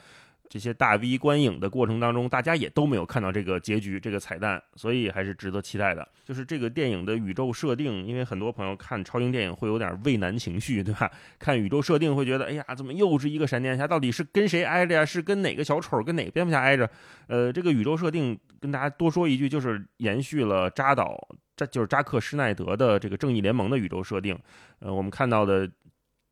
[0.49, 6.05] 这些大 V 观影的过程当中，大家也都没有看到这个结局、这个彩蛋，所以还是值得期待的。
[6.25, 11.09] 就是这个电影的宇宙设定，因为很多朋友看超英电影会有点畏难情绪，对吧？
[11.37, 13.87] 看宇宙设定会觉得，哎呀，怎么又是一个闪电侠？
[13.87, 15.05] 到底是跟谁挨着呀？
[15.05, 16.89] 是跟哪个小丑、跟哪个蝙蝠侠挨着？
[17.27, 21.15] 呃，这个宇宙设定跟大家多说一句，就是延续了扎导，
[21.55, 24.35] 这就是扎克施耐德的这个正义联盟的宇宙设定。
[24.79, 25.69] 呃，我们看到的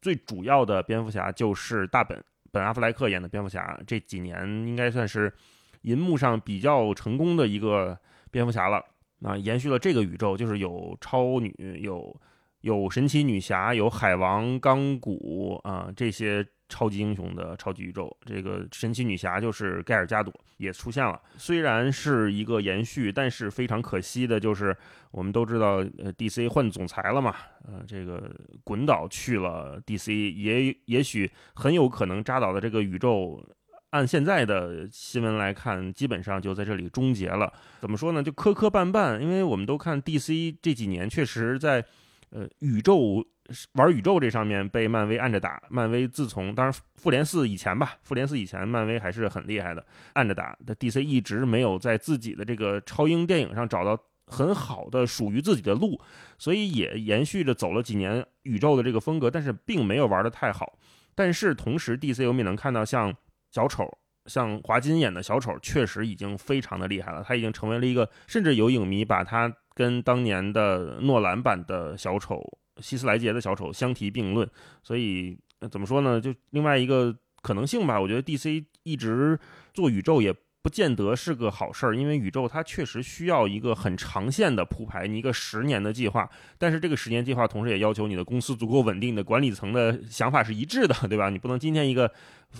[0.01, 2.19] 最主要的蝙蝠侠就是大本。
[2.51, 5.33] 本阿弗莱克演的蝙蝠侠，这几年应该算是
[5.81, 7.97] 银幕上比较成功的一个
[8.31, 8.83] 蝙蝠侠了。
[9.23, 12.15] 啊，延续了这个宇宙，就是有超女，有
[12.61, 18.15] 有神奇女侠，有海王、钢骨啊这些超级英雄的超级宇宙。
[18.25, 24.75] 这个神奇女侠就是盖尔加朵也出现了，虽然是一个延续，但是非常可惜的就是，
[25.11, 28.31] 我们都知道，呃，DC 换总裁了嘛，呃，这个
[28.63, 33.43] 滚导去了 DC，也也许很有可能扎导的这个宇宙。
[33.91, 37.51] 按现在的新闻来看，基本上就在这里终结了。
[37.79, 38.21] 怎么说呢？
[38.21, 41.83] 就磕磕绊绊，因为我们都看 DC 这几年确实在
[42.31, 43.25] 呃宇宙
[43.73, 45.61] 玩宇宙这上面被漫威按着打。
[45.69, 50.57] 漫威自从当然复联四以前吧，复联四以前漫威还是很厉害的，按着打。
[50.65, 55.99] 的 DC 一直没有在自己的这个超英电影上找到很好的属于自己的路，
[56.37, 60.77] 所以也延续着走了几年宇宙的这个风格，但是并没有玩的太好。
[61.15, 63.13] 但是同时，DC 我们也能看到像。
[63.49, 63.89] 小丑
[64.25, 67.23] 像华金演的小丑，确实已经非常的厉害了。
[67.25, 72.43] 他已经成为了一个，甚至有影迷把他跟当年的诺兰版的小丑
[72.81, 74.49] 希斯莱杰的小丑相提并论。
[74.83, 75.37] 所以
[75.71, 76.19] 怎么说呢？
[76.19, 77.99] 就另外一个可能性吧。
[77.99, 79.39] 我觉得 DC 一直
[79.73, 86.29] 做宇宙也不见得是个好事儿，因为宇宙它确实需要一个很长线的铺排，你一个十年的计划。
[86.57, 91.29] 但是这个十年计划同时也要求你的公司足够稳定，的管理层的想法是一致的，对吧？
[91.29, 92.11] 你不能今天一个。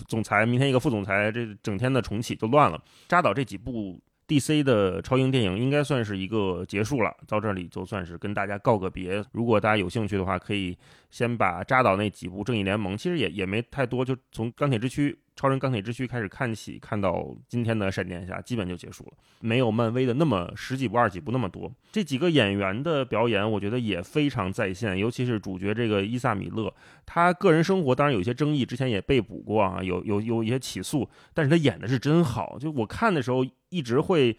[0.06, 2.78] 总裁，明天一个副总裁，这整天的重启就乱了。
[3.08, 3.98] 扎导这几部
[4.28, 9.24] DC 的超英电影应该算是一个结束了，到这里就算是跟大家告个别。
[9.32, 10.76] 如果大家有兴趣的话，可以
[11.10, 15.18] 先把扎导那几部正义联盟，其实也也没太多，就从钢铁之躯。
[15.36, 21.72] 超人钢铁之躯开始看起，看到今天的闪电侠，基本就结束了，没有漫威的那么十几部、二十几部那么多。
[21.92, 26.74] 这几个演员的表演，我觉得也非常在线，尤其是主角这个伊萨米勒，
[27.06, 34.36] 他个人生活当然有一些争议，之前也被捕过啊，有有有一些起诉，但是他演的是真好，就我看的时候一直会。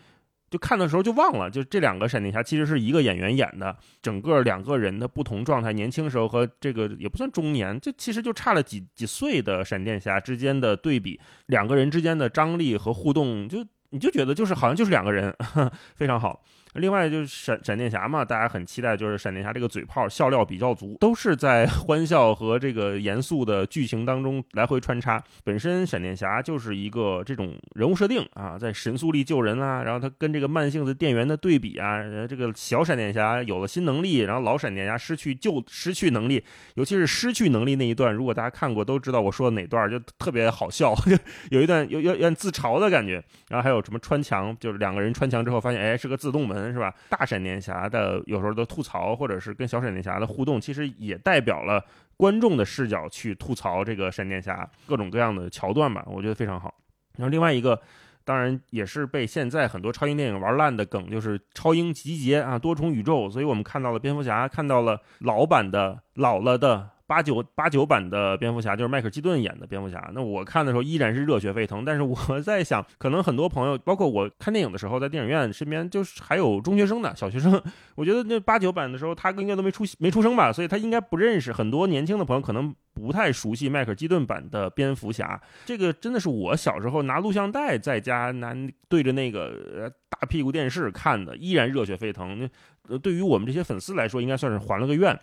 [0.49, 15.35] 就看的时候就忘了，就这两个闪电侠其实是一个演员演的，整个两个人的不同状态，年轻时候和这个也不算中年，就其实就差了几几岁的闪电侠之间的对比，两个人之间的张力和互动，就你就觉得就是好像就是两个人，
[15.95, 16.43] 非常好。
[16.75, 25.21] 另外就是闪闪电侠嘛，大家很期待，就是闪电侠这个嘴炮笑料比较足，都是在 欢笑和这个严肃的剧情当中来回穿插。
[25.43, 36.43] 本身闪电侠就是一个这种人物设定啊，在神速力救人啊，然后他跟这个慢性子店员的对比啊，这个小闪电侠有了新能力，然后老闪电侠失去就失去能力，
[36.75, 40.93] 尤其是失去能力那一段，如果大家看过都知道我说的哪段，就特别好笑，
[41.49, 43.23] 有一段有有点自嘲的感觉。
[43.49, 46.58] 然后还有什么穿墙，就是两个人穿墙之后发现，哎，是个自动门。
[46.71, 46.93] 是吧？
[47.09, 51.83] 大闪电侠的有时候的吐槽，或者是跟小闪电侠的互动，其实也代表了
[52.17, 56.03] 观众的视角去吐槽这个闪电侠各种各样的桥段吧。
[56.07, 56.73] 我觉得非常好。
[57.17, 57.81] 然后另外一个，
[58.23, 63.29] 当然也是被现在很多超英电影玩烂的梗，就是超英集结啊，多重宇宙。
[63.29, 70.11] 所以我们看到了蝙蝠侠，看到了老版的老了的八九八九版的蝙蝠侠，就是迈克尔基顿演的蝙蝠侠。
[70.13, 77.59] 那我看的时候依然是热血沸腾，但是我 在想，可能很多朋友，包括我看电影的时候，在电影院身边就是还有中学生的小学生，
[77.95, 81.51] 我觉得那八九版的时候他应该都没出没出生吧，所以他应该不认识。
[81.51, 85.41] 很多年轻的朋友可能不太熟悉迈克尔基顿版的蝙蝠侠。
[85.65, 88.55] 这个真的是我小时候拿录像带在家拿
[88.87, 92.47] 对着那个大屁股电视看的，依然热血沸腾。
[92.87, 95.19] 那对于我们这些粉丝来说，应该算是还了个愿。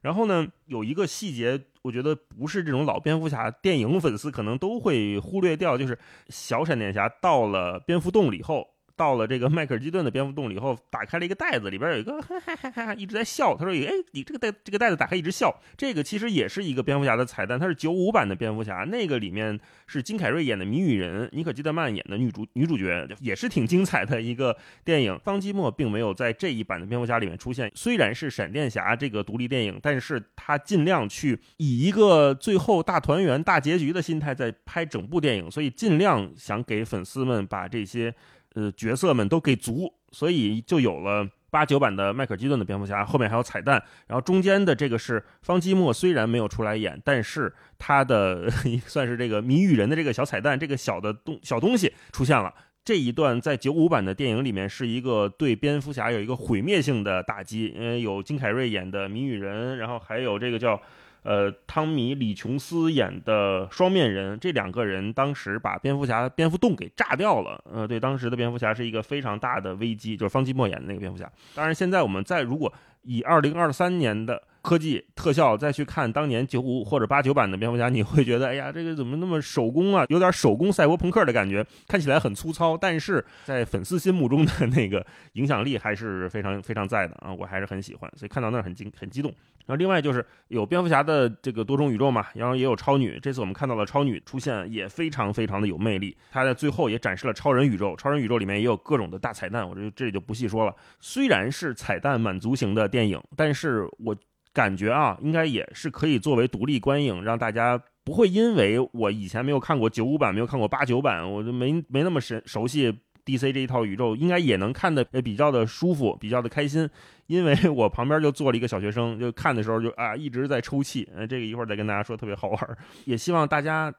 [0.00, 5.98] 然后呢，有一个细节，我觉得不是这种老蝙蝠侠电影粉丝可能都会忽略掉，就是
[6.28, 8.66] 小闪电侠到了蝙蝠洞里后。
[9.00, 13.56] 到了这个迈克尔基顿的蝙蝠洞里以后，打开了一个袋子，里边有一个哈哈哈哈一直在笑。
[13.56, 24.54] 他说：“哎，你这个袋这个袋子打开一直笑。”这个其实也是一个蝙蝠侠的彩蛋，它是九五版的蝙蝠侠，那个里面是金凯瑞演的谜语人，妮可基德曼演的女主女主角，也是挺精彩的一个
[24.84, 25.18] 电影。
[25.20, 38.14] 方基莫并没有在这一版的蝙蝠侠里面出现，虽然是闪电侠这个独立电影，但是他尽量去以一个最后大团圆、大结局的心态在拍整部电影，所以尽量想给粉丝们把这些。
[38.54, 43.82] 呃，角色们都给足，所以就有了八九版的迈克尔基顿的蝙蝠侠，后面还有彩蛋。
[44.08, 48.50] 然后中间的这个是方基墨，虽然没有出来演，但是他的
[48.86, 52.52] 算是这个谜语人的这个小彩蛋，这个小的东小东西出现了。
[52.84, 60.80] 这一段在九五版的电影里面是一个对蝙蝠侠有一个毁灭性的打击，因为有金凯瑞演的谜语人，然后还有这个叫。
[61.22, 67.62] 呃，汤米·李·琼斯演的双面人，这两个人当时把蝙蝠侠蝙蝠洞给炸掉了。
[67.70, 71.30] 呃，对当时的蝙蝠侠是一个非常大的危机，就是方季莫演的那个蝙蝠侠。
[71.54, 72.72] 当然，现在我们再如果
[73.02, 74.42] 以二零二三年的。
[74.62, 80.04] 科技特效再去看当年九五或者八九版的蝙蝠侠，你会觉得，哎呀，这个怎么那么手工啊？
[80.10, 85.02] 有点手工赛博朋克的感觉，看起来很粗糙，但是在粉丝心目中的那个
[85.32, 87.32] 影响力还是非常非常在的啊！
[87.32, 89.32] 我还是很喜欢，所以看到那儿很激很激动。
[89.70, 96.16] 然后另外就是有蝙蝠侠的这个多重宇宙嘛，然后也有超女，这次我们看到了超女出现，也非常非常的有魅力。
[96.32, 100.74] 她在最后也展示了超人宇宙，超人宇宙里面也有各种的大彩蛋，我这这里就不细说了。
[100.98, 104.16] 虽然是彩蛋满足型的电影，但是我。
[104.52, 112.92] 感觉啊，应该也是可以作为独立观影，让大家不会因为我以前没有看过九五版，没有看过八九版，我就没没那么熟熟悉
[113.24, 116.88] DC 这一套宇宙，应该也能看的比较的舒服，比较的开心。
[117.26, 121.08] 因为我旁边就坐了一个小学生，就看的时候就啊一直在抽泣。
[121.14, 122.78] 呃，这个一会儿再跟大家说，特别好玩。
[123.04, 123.92] 也希望大家。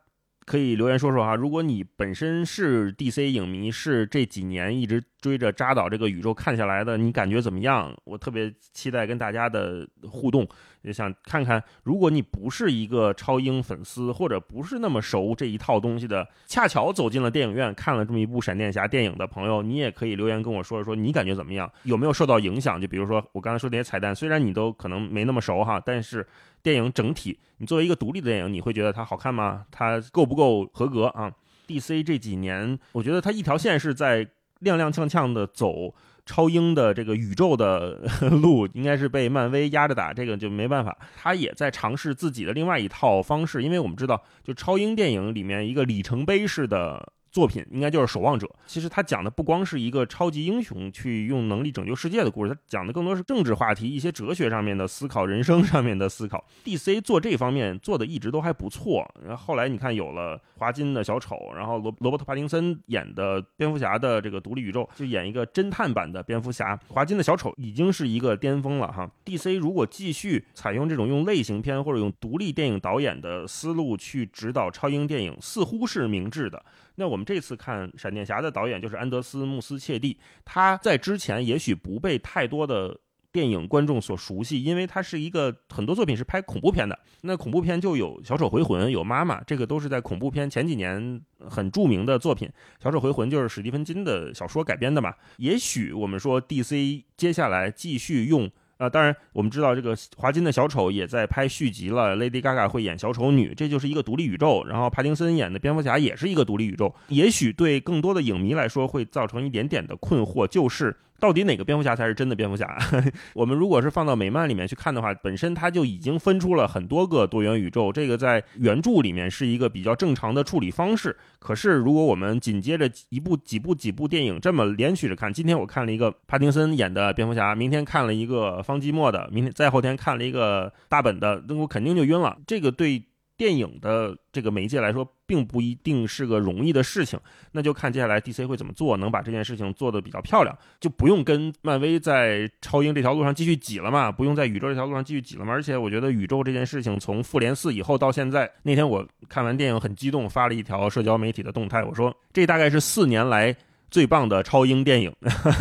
[0.46, 7.96] 可以留言说说哈，如果你本身是 DC 影迷，是这几年一直追着扎导这个宇宙看下来的，你感觉怎么样？
[8.04, 10.48] 我特别期待跟大家的互动，
[10.82, 21.72] 也想看看，如果你不是一个超英粉丝，或者不是那么熟这一套东西的，恰巧走进了电影院看了这么一部闪电侠电影的朋友，你也可以留言跟我说一说，你感觉怎么样？
[21.84, 22.82] 有没有受到影响？
[22.82, 26.26] 就比如说我刚才说那些彩蛋，虽然你都可能没那么熟哈，但是。
[26.64, 29.66] 电影整体，你作为一个独立的电影，你会觉得它好看吗？
[29.72, 31.32] 它够不够合格啊
[31.68, 34.26] ？DC 这几年，我觉得它一条线是在
[34.62, 35.94] 踉踉跄跄的走
[36.26, 40.98] 超英的这个宇宙的 路，应该是被漫威压着打，这个就没办法。
[41.16, 47.14] 他也在尝试自己的另外一套方式，因为我们知道，就超英电影里面一个里程碑式的。
[47.32, 48.46] 作品应该就是《守望者》。
[48.68, 56.46] 其实他讲的不光是一个超级英雄去用能力拯救世界的故事，他讲的更多是政治话题、一些哲学上面的思考、人生上面的思考。
[56.66, 59.10] DC 做这方面做的一直都还不错。
[59.26, 66.78] 然后后来你看有了华金的小丑，然后罗罗伯特·帕丁森演的蝙蝠侠的这个独立宇宙，就演一个侦探版的蝙蝠侠。
[66.90, 69.10] 华金的小丑已经是一个巅峰了哈。
[69.26, 76.62] DC 如果继续采用这种用类型片或者用独立电影导演的思路去指导超英电影，似乎是明智的。
[77.02, 82.96] 那我们这次看《闪电侠》的导演就是安德斯·穆斯切蒂，他在之前也许不被太多的
[83.32, 87.00] 电影观众所熟悉，因为他是一个很多作品是拍恐怖片的。
[87.22, 91.20] 那恐怖片就有《小丑回魂》、有《妈妈》，这个都是在恐怖片前几年
[91.50, 92.48] 很著名的作品。
[92.80, 95.12] 《小丑回魂》就是史蒂芬金的小说改编的嘛。
[95.38, 98.48] 也许我们说 DC 接下来继续用。
[98.82, 104.66] 啊，当然，我们知道这个华金的小丑也在拍续集了，Lady Gaga 会演小丑女，这就是一个独立宇宙。
[104.66, 110.98] 然后帕丁森演的蝙蝠侠也是一个独立宇宙，也许对更多的影迷来说会造成一点点的困惑，就是。
[111.22, 112.68] 到底哪个蝙蝠侠才是真的蝙蝠侠？
[113.34, 121.16] 我们如果是放到美漫里面去看的话，本身它就已经分出了很多个多元宇宙，这个在原著里面是一个比较正常的处理方式。
[121.38, 132.36] 可是如果我们紧接着一部、几部、几部电影这么连续着看，今天我看了一个帕丁森演的蝙蝠侠，明天看了一个方季莫的，明天再后天看了一个大本的，那我肯定就晕了。
[132.48, 133.04] 这个对。
[133.42, 137.20] 电影的这个媒介来说，并不一定是个容易的事情。
[137.54, 145.52] 那就看接下来 DC 会怎么做，能把这件事情做得比较漂亮，就不用跟漫威在超英这条路上继续挤了嘛，不用在宇宙这条路上继续挤了嘛。
[145.52, 153.56] 而且我觉得宇宙这件事情从复联四以后到现在，那天我看完电影很激动，发了一条社交媒体的动态，我说这大概是四年来。
[153.92, 155.14] 最棒的超英电影，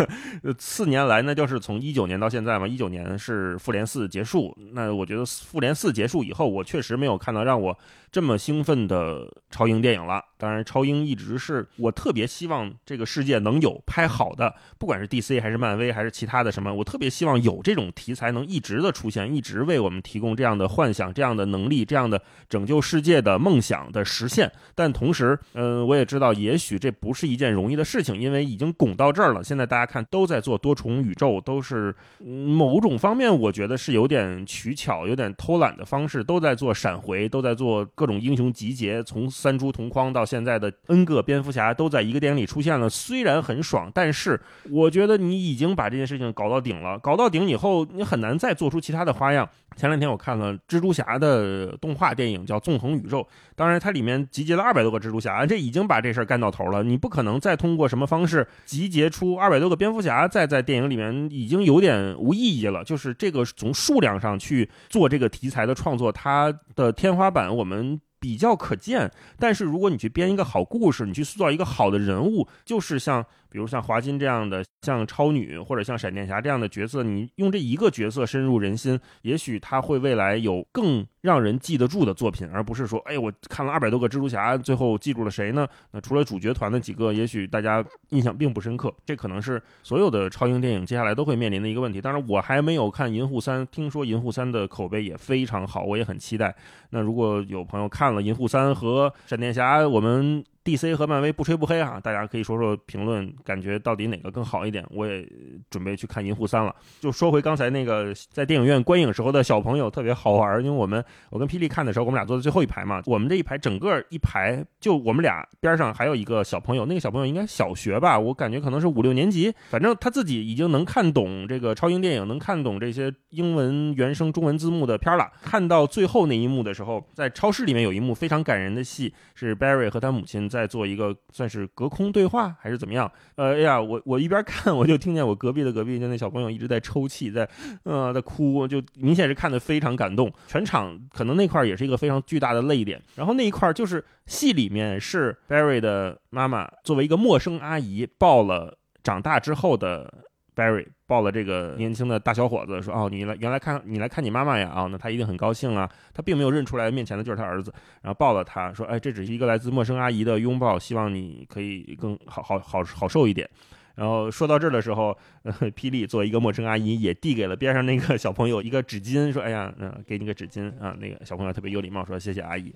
[0.57, 2.67] 四年来呢就是从一九年到现在嘛。
[2.67, 7.77] 一九年是复联四结束，那我觉得复联四结束以后，我确实没有看到让我
[8.11, 10.25] 这么兴奋的超英电影了。
[10.37, 24.51] 当然，超英一直是我特别希望这个世界能有拍好的，不管是 DC 还是漫威还是其他的什么，我特别希望有这种题材能一直的出现，一直为我们提供这样的幻想、这样的能力、这样的拯救世界的梦想的实现。
[24.75, 28.19] 但同时，嗯，我也知道，也许这不是一件容易的事情。
[28.19, 42.89] 因为已经拱到这儿了，现在大家看都在做多重宇宙，都是某种方面，我觉得是有点取巧、有点偷懒的方式，都在做闪回，都在做各种英雄集结，从三株同框到现在的 N 个蝙蝠侠都在一个电影里出现了。
[42.89, 44.41] 虽然很爽，但是
[44.71, 49.47] 我觉得你已经把这件事情搞到顶了，搞到顶以后，你很难再做出其他的花样。
[49.81, 53.21] 前两天我看了蜘蛛侠的动画电影，叫《纵横宇宙》，
[53.57, 56.83] 当然它里面集结了二百多个蜘蛛侠，这已经把这事儿干到头了。
[56.83, 62.85] 你不可能再通过什么方式集结出二百多个蝙蝠侠，再在电影里面已经有点无意义了。
[62.85, 69.11] 就是这个从数量上去做这个题材的创作，它的天花板我们比较可见。
[69.39, 73.25] 但是如果你去编一个好故事，你去塑造一个好的人物，就是像。
[73.51, 85.67] 比如像华金这样的，像超女或者像闪电侠这样的角色，你用这一个角色深入人心，也许他会未来有更让人记得住的作品，而不是说，哎，我看了二百多个蜘蛛侠，最后记住了谁呢？
[85.91, 88.95] 那除了主角团的几个，也许大家印象并不深刻。
[89.05, 92.01] 这可能是所有的超英电影接下来都会面临的一个问题。
[92.01, 96.55] 当然，我还没有看银护三，听说银护三的口碑也非常好，我也很期待。
[96.91, 100.45] 那如果有朋友看了银护三和闪电侠，我们。
[100.77, 104.85] DC 和漫威不吹不黑哈，大家可以说说评论，感觉到底哪个更好一点？
[104.91, 105.27] 我也
[105.69, 106.75] 准备去看《银护三》了。
[107.01, 113.03] 就说回刚才那个在电影院观影时候的小朋友特别好玩，因为我们我跟霹雳看的时候，我们俩坐在最后一排嘛。
[113.07, 125.31] 我们这一排整个一排就我们俩边上还有一个小朋友，那个小朋友应该小学吧，我感觉可能是五六年级，反正他自己已经能看懂这个超英电影，能看懂这些英文原声中文字幕的片了。
[125.43, 133.11] 看到最后那一幕的时候，在超市里面有一幕非常感人的戏，是 Barry 和他母亲在在做一个算是隔空对话还是怎么样？
[133.37, 137.49] 呃，哎呀，我我一边看我就听见我隔壁的隔壁就那小朋友一直在抽泣，在
[137.85, 140.31] 呃在哭，就明显是看的非常感动。
[140.47, 143.01] 全场可能那块也是一个非常巨大的泪点。
[143.17, 150.13] 然后那一块就是戏里面是 Barry 的妈妈作为一个陌生阿姨抱了长大之后的。
[150.55, 154.69] Barry 抱了这个年轻的大小伙子，说：“哦，你来，原来看你来看你妈妈呀？
[154.69, 155.91] 啊，那他一定很高兴啊。
[156.13, 157.73] 他并没有认出来面前的就是他儿子，
[158.03, 163.49] 然后抱了他，说：‘哎，这只是一个来自陌生阿姨的拥抱，希望你可以更好好好好受一点。’
[163.95, 172.71] 然后说到这儿的时候。”呃霹雳作为一个陌生阿姨，也递给了边上那个小朋友一个纸巾，说：“哎呀，嗯，给你个纸巾啊。”那个小朋友特别有礼貌，说：“谢谢阿姨。”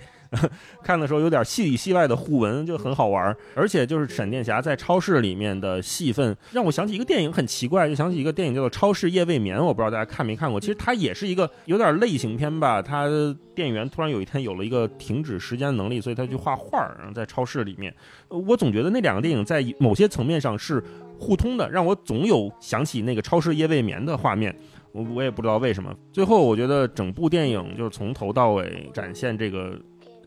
[0.82, 3.36] 看的时候有点戏里戏外的互文，就很好玩。
[3.54, 10.58] 而且就是闪电侠在超市里面的戏份，让我想起一个电影，很奇怪，就想起一个电影叫做《超市夜未眠》，我不知道大家看没看过。
[10.58, 12.80] 其实它也是一个有点类型片吧。
[12.80, 13.06] 他
[13.54, 17.94] 店员突然有一天有了一个停止时间能力，所以他去画画儿，然后在超市里面。
[18.30, 20.82] 我总觉得那两个电影在某些层面上是。
[21.18, 24.54] 互通的，让我总有想起那个超市夜未眠的画面，
[24.92, 25.94] 我我也不知道为什么。
[26.12, 29.78] 最后，我觉得整部电影就是从头到尾展现这个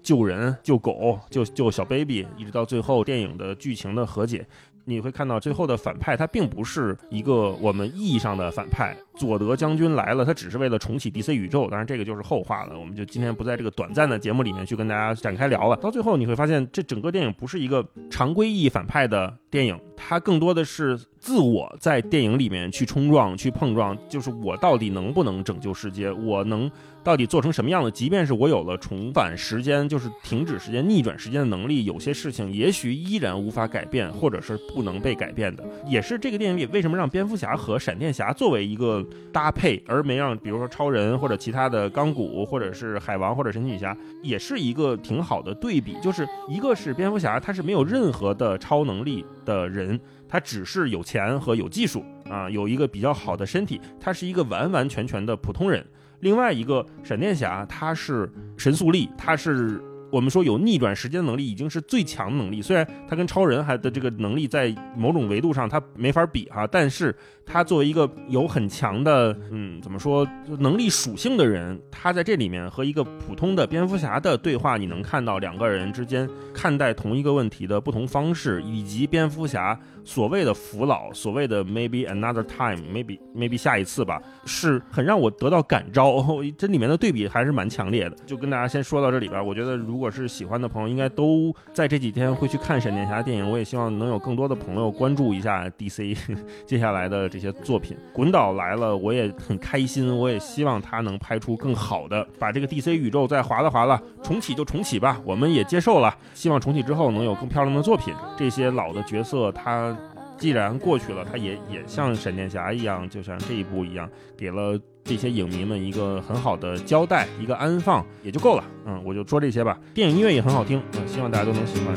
[0.01, 4.45] 救人、救狗、救救小 baby，一直到最后电影的剧情的和解。
[4.89, 8.95] 你会看到最后的反派，他并不是一个我们意义上的反派。
[9.18, 12.80] 佐德将军来了，他只是为了重启 DC 宇宙，当然这个就是后话了。
[12.80, 15.76] 我们就今天不在这个短暂的节目里面去跟大家展开聊了。
[15.76, 26.72] 到最后你会发现，这整个电影不是一个常规意义反派的电影，它更多的是自我在电影里面去冲撞、去碰撞，就是我到底能不能拯救世界，我能。
[27.08, 27.90] 到底做成什么样的？
[27.90, 35.64] 即便是我有了重返时间，就是停止时间、逆转时间的能力，有些事情也许依然无法改变，或者是不能被改变的。
[35.86, 39.02] 也是这个电影里为什么让蝙蝠侠和闪电侠作为一个
[39.32, 45.96] 搭配，而没让比如说超人或者其他的钢骨，或者是海王或者神奇女侠，也是一个挺好的对比。
[46.04, 49.98] 就是一个是蝙蝠侠，他是没有任何的超能力的人，
[50.28, 55.82] 他只是有钱和有技术啊，有一个比较好的身体，他是一个完完全全的普通人。
[56.19, 59.81] 另外一个闪电侠，他是神速力，他是
[60.11, 62.61] 我们说有逆转时间能力，已经是最强能力。
[62.61, 67.14] 虽然他跟超人还的这个能力在某种维度上他没法比哈，但是
[67.45, 70.26] 他作为一个有很强的嗯怎么说
[70.60, 79.77] 能力属性的人，他在这里面和一个普通的蝙蝠侠的对话，你能看到两个人之间看待同一个问题的不同方式，以及蝙蝠侠
[80.08, 86.26] 所谓的服老，所谓的 maybe another time，maybe maybe 下一次吧，是很让我得到感召。
[86.58, 88.16] 这里面的对比还是蛮强烈的。
[88.26, 93.52] 就跟大家先说到这里边，我觉得如果是喜欢的朋友，应该都在这几天会去看闪电侠电影。
[93.52, 96.18] 我也希望能有更多的朋友关注一下 DC
[96.66, 97.98] 接下来的这些作品。
[98.14, 106.16] 滚导来了，我也很开心，我也希望他能拍出更好的，把这个 DC 宇宙再划拉划拉，重启就重启吧，我们也接受了。
[106.34, 108.14] 希望重启之后能有更漂亮的作品。
[108.38, 109.97] 这些老的角色，他
[110.38, 118.64] 既然过去了，他也也像闪电侠一样，就像这一部一样，给了这些影迷们一个很好的交代，一个安放，也就够了。
[118.85, 119.77] 嗯，我就说这些吧。
[119.93, 121.95] 电影音乐也很好听，嗯，希望大家都能喜欢。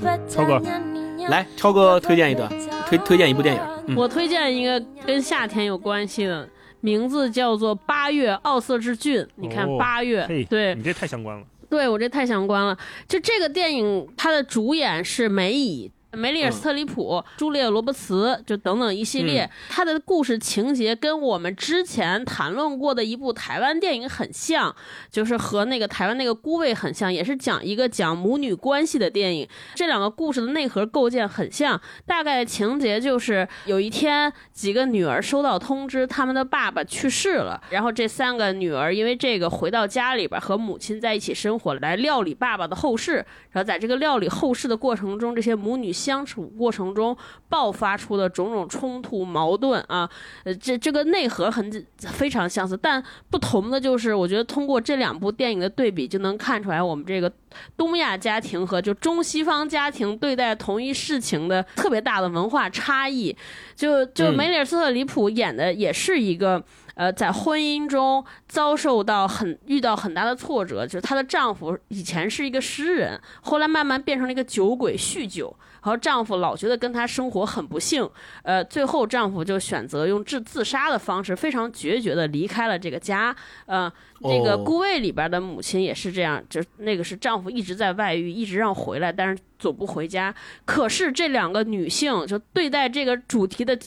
[0.00, 1.28] Pestaña, niña.
[1.28, 2.50] 来，超哥推荐一段，
[2.86, 3.60] 推推荐一部电影。
[3.86, 6.48] 嗯，我推荐一个跟夏天有关系的，
[6.80, 9.22] 名字叫做《八月奥色之郡》。
[9.36, 11.44] 你看哦八月，嘿，对你这太相关了。
[11.68, 12.76] 对，我这太相关了。
[13.06, 15.92] 就这个电影，它的主演是梅姨。
[16.12, 24.74] 梅丽尔·斯特里普、朱丽叶·罗伯茨，就等等一系列，他的故事情节跟我们之前谈论过的一部台湾电影很像，
[25.10, 29.48] 就是和那个台湾那个《孤味》很像，也是讲一个讲母女关系的电影。
[29.74, 43.24] 这两个故事的内核构建很像，大概情节就是有一天几个女儿收到通知，他们的爸爸去世了，然后这三个女儿因为这个回到家里边和母亲在一起生活，来料理爸爸的后事。
[43.52, 47.14] 然后在这个料理后事的过程中，这些母女相处过程中
[47.50, 50.08] 爆发出的种种冲突矛盾啊，
[50.44, 57.30] 呃，这这个内核很非常相似，但不同的就是，我觉得通过这两部电影的对比，就能看出来我们这个
[57.76, 63.36] 东亚家庭和就中西方家庭对待同一事情的特别大的文化差异。
[63.76, 66.64] 就就嗯梅里尔·斯特里普演的也是一个。
[66.94, 75.56] 呃，在婚姻中遭受到很遇到很大的挫折，就是她的丈夫以前是一个诗人，后来慢慢变成了一个酒鬼，酗酒。
[75.82, 78.08] 然后丈夫老觉得跟她生活很不幸，
[78.42, 83.34] 呃，最后丈夫就选择用自自杀的方式，非常决绝的离开了这个家。
[83.66, 83.90] 呃，
[84.22, 90.34] 这个哦《孤味》里边的母亲也是这样，就那个是丈夫一直在外遇，一直让回来，但是总不回家。
[90.64, 93.78] 可是这两个女性就对待这个主题的。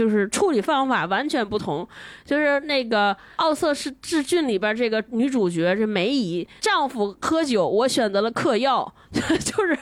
[0.00, 1.86] 就是处理方法完全不同，
[2.24, 9.78] 就是那个《奥瑟是志俊》里边这个女主角这梅姨，丈夫喝酒，我选择了嗑药， 就是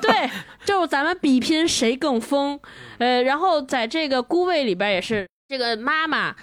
[0.00, 0.30] 对，
[0.64, 2.58] 就是咱们比拼谁更疯。
[2.96, 6.34] 呃，然后在这个《孤卫》里边也是，这个妈妈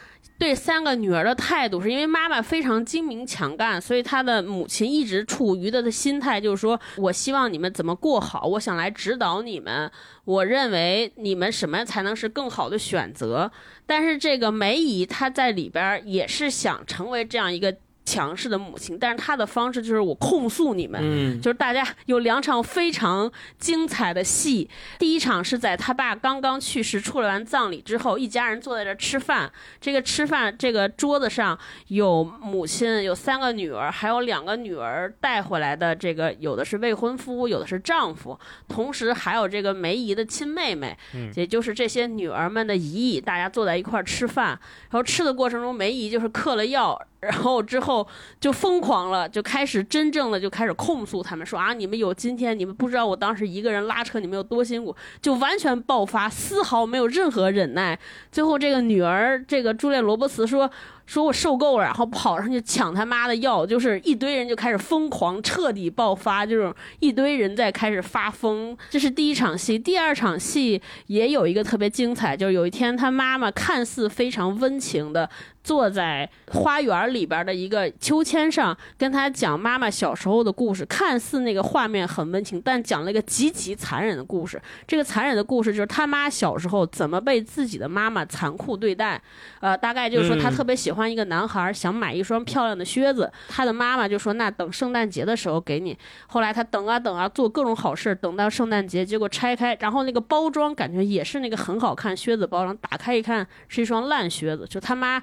[0.44, 9.90] 对三个女儿的态度，是因为妈妈非常精明强干，所以她的母亲一直处于的心态就是说，我希望你们怎么过好，我想来指导你们，
[10.26, 13.50] 我认为你们什么才能是更好的选择。
[13.86, 17.74] 但是这个梅姨她在里边也是想成为这样一个
[18.06, 24.70] 强势的母亲，但是她的方式就是我控诉你们，嗯，就是大家有两场非常精彩的戏。
[25.00, 29.52] 第一场是在他爸刚刚去世、处理完葬礼之后，一家人坐在这儿吃饭。
[29.80, 31.58] 这个吃饭这个桌子上
[31.88, 35.96] 有母亲，有三个女儿，还有两个女儿带回来的。
[35.96, 43.22] 这个有的是未婚夫，有的是丈夫，同时还有这个梅姨的亲妹妹，嗯也就是这些女儿们的姨。
[43.22, 47.00] 大家坐在一块儿吃饭，然后吃的过程中，梅姨就是嗑了药。
[47.24, 48.08] 然后之后
[48.40, 57.98] 就疯狂了，就开始真正的就开始控诉他们说啊，你们有今天，你们不知道我当时一个人拉扯你们有多辛苦，就完全爆发，丝毫没有任何忍耐。
[58.32, 60.70] 最后这个女儿，这个朱莉·罗伯茨说。
[61.06, 68.76] 说我受够了，然后跑上去抢他妈的药，就是一堆人就开始疯狂，彻底爆发，就是一堆人在开始发疯。
[68.90, 75.30] 这是第一场戏，第二场戏也有一个特别精彩，就是有一天他妈妈看似非常温情的
[75.64, 80.86] 坐在花园里边的一个秋千上，跟他讲妈妈小时候的故事。
[80.86, 84.62] 看似那个画面很温情，但讲了一个极其残忍的故事。
[84.88, 89.22] 这个残忍的故事就是他妈小时候怎么被自己的妈妈残酷对待。
[89.60, 95.98] 呃，大概就是说他特别喜欢一个男孩，想买一双漂亮的靴子，他的妈妈就说那等圣诞节的时候给你。
[96.28, 105.22] 后来他等啊等啊，做各种好事，等到圣诞节，结果拆开，然后那个包装感觉也是那个很好看靴子包装，打开一看是一双烂靴子，就他妈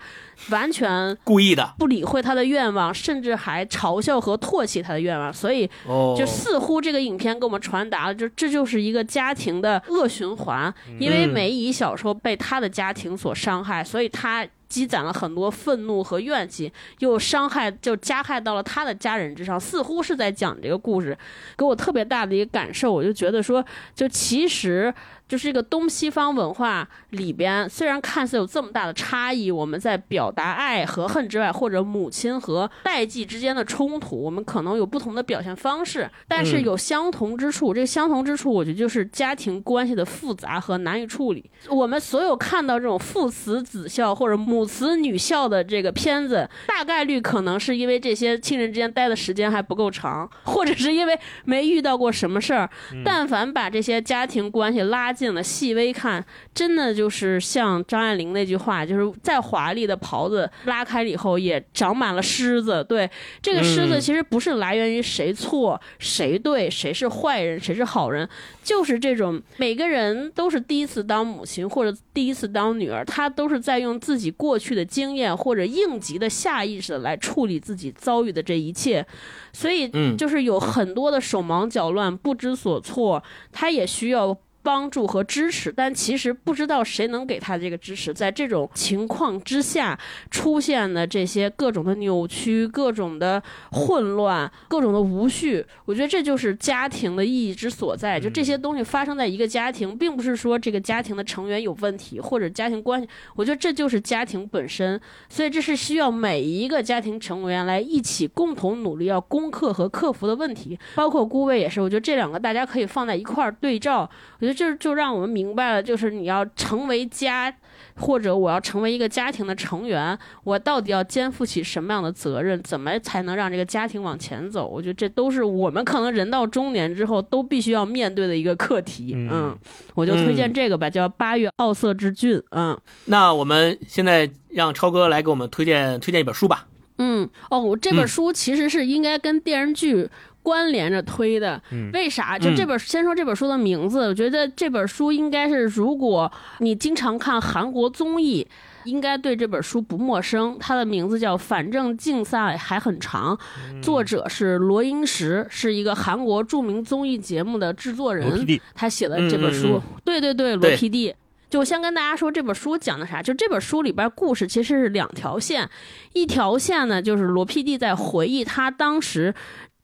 [0.50, 14.46] 完全故意的，不理会他的愿望，甚至还嘲笑和唾弃他的愿望，所以哦，就似乎这个影片给我们传达了，就这就是一个家庭的恶循环，因为梅姨小时候被他的家庭所伤害，所以他。
[14.70, 21.14] 积攒了很多愤怒和怨气，又伤害就加害到了他的家人之上，似乎是在讲这个故事，
[21.58, 23.62] 给我特别大的一个感受，我就觉得说，
[23.94, 24.94] 就其实。
[25.30, 37.72] 就是这个东西方文化里边，虽然看似有这么大的差异，我们在表达爱和恨之外，或者母亲和代际之间的冲突，我们可能有不同的表现方式，但是有相同之处。
[37.72, 41.48] 这个相同之处，我觉得就是家庭关系的复杂和难以处理。
[41.68, 52.68] 我们所有看到这种父慈子孝或者母慈女孝的这个片子，大概率可能是因为这些亲人之间待的时间还不够长，或者是因为没遇到过什么事儿。
[53.04, 55.14] 但凡把这些家庭关系拉。
[55.20, 56.24] 近了细微看，
[56.54, 62.82] 真的就是像张爱玲那句话，就是再华丽的袍子拉开了以后也长满了虱子。
[62.88, 63.08] 对，
[63.42, 68.26] 这个虱子其实不是来源于谁错谁对，谁是坏人谁是好人，
[68.64, 79.06] 就是这种每个人都是第一次当母亲或者第一次当女儿，她都是在用自己过去的经验或者应急的下意识的来处理自己遭遇的这一切，
[79.52, 83.22] 所以就是有很多的手忙脚乱、不知所措，
[83.52, 84.36] 他也需要。
[84.62, 88.12] 帮助和支持，但其实不知道谁能给他这个支持。
[88.12, 89.98] 在这种情况之下，
[90.30, 93.42] 出现的这些各种的扭曲、各种的
[93.72, 98.20] 混乱、各种的无序，我觉得这就是家庭的意义之所在。
[98.20, 105.00] 就这些东西发生在一个家庭，并不是说这个家庭的成员有问题或者家庭关系，我觉得这就是家庭本身。
[105.28, 110.78] 所以这是需要每一个家庭成员来一起共同努力要攻克和克服的问题。
[110.94, 114.08] 包括姑位也是，我觉得这两个大家可以放在一块儿对照。
[114.38, 114.49] 我觉得。
[114.52, 117.54] 就就让我们明白了，就是你要成为家，
[117.96, 122.60] 或者我要成为一个家庭的成员，我到底要肩负起什么样的责任？
[122.62, 124.66] 怎么才能让这个家庭往前走？
[124.66, 129.14] 我觉得这都是我们可能人到中年之后都必须要面对的一个课题。
[129.16, 129.56] 嗯，
[129.94, 132.38] 我就推荐这个吧，叫《八月奥色之郡》。
[132.50, 136.66] 嗯，那我们现在让超哥来给我们推荐推荐一本书吧。
[137.02, 140.08] 嗯，哦，我这本书其实是应该跟电视剧。
[140.42, 141.60] 关联着推的，
[141.92, 142.38] 为啥？
[142.38, 144.08] 就这本，先说这本书的名字。
[144.08, 148.46] 我觉得这本书应该是，如果你经常看韩国综艺，
[148.84, 150.56] 应该对这本书不陌生。
[150.58, 153.38] 它的名字叫《反正竞赛还很长》，
[153.82, 158.46] 作者是罗英石，是一个韩国著名综艺节目的制作人。
[158.74, 161.14] 他写的这本书，对对对，罗 PD。
[161.50, 163.20] 就先跟大家说这本书讲的啥？
[163.20, 165.68] 就这本书里边故事其实是两条线，
[166.12, 169.34] 一条线呢就是罗 PD 在回忆他当时。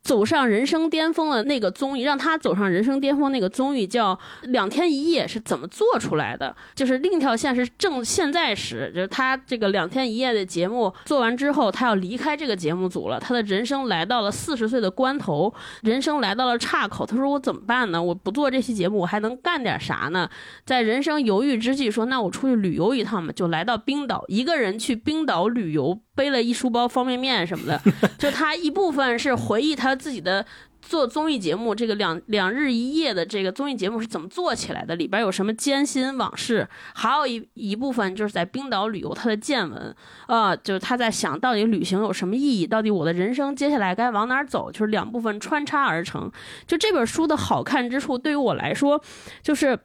[0.07, 6.55] 走上人生巅峰的那个综艺，让他走上人生巅峰那个综艺叫《两天一夜》，是怎么做出来的？
[6.77, 13.19] 就是另一条线是正现在时，就是他这个两天一夜的节目做完之后，他要离开这个节目组了。
[13.19, 15.53] 他的人生来到了四十岁的关头，
[15.83, 17.05] 人生来到了岔口。
[17.05, 18.01] 他说：“我怎么办呢？
[18.01, 20.31] 我不做这期节目，我还能干点啥呢？”
[20.65, 25.99] 在人生犹豫之际，说：“那我出去旅游一趟吧。”就来到冰岛，一个人去冰岛旅游。
[26.17, 27.81] 背了一书包方便面什么的，
[28.19, 30.45] 就他一部分是回忆他自己的
[30.81, 39.95] 做综艺节目，这个两两日一夜的这个综艺节目是怎么做起来的，里边有什么艰辛往事，还有一一部分就是在冰岛旅游他的见闻，
[40.27, 46.33] 啊，就是他在想到底旅行有什么意义，到底我的人生接下来该往哪儿走，就是两部分穿插而成。
[46.67, 49.03] 就这本书的好看之处，对于我来说，
[49.43, 49.79] 就是。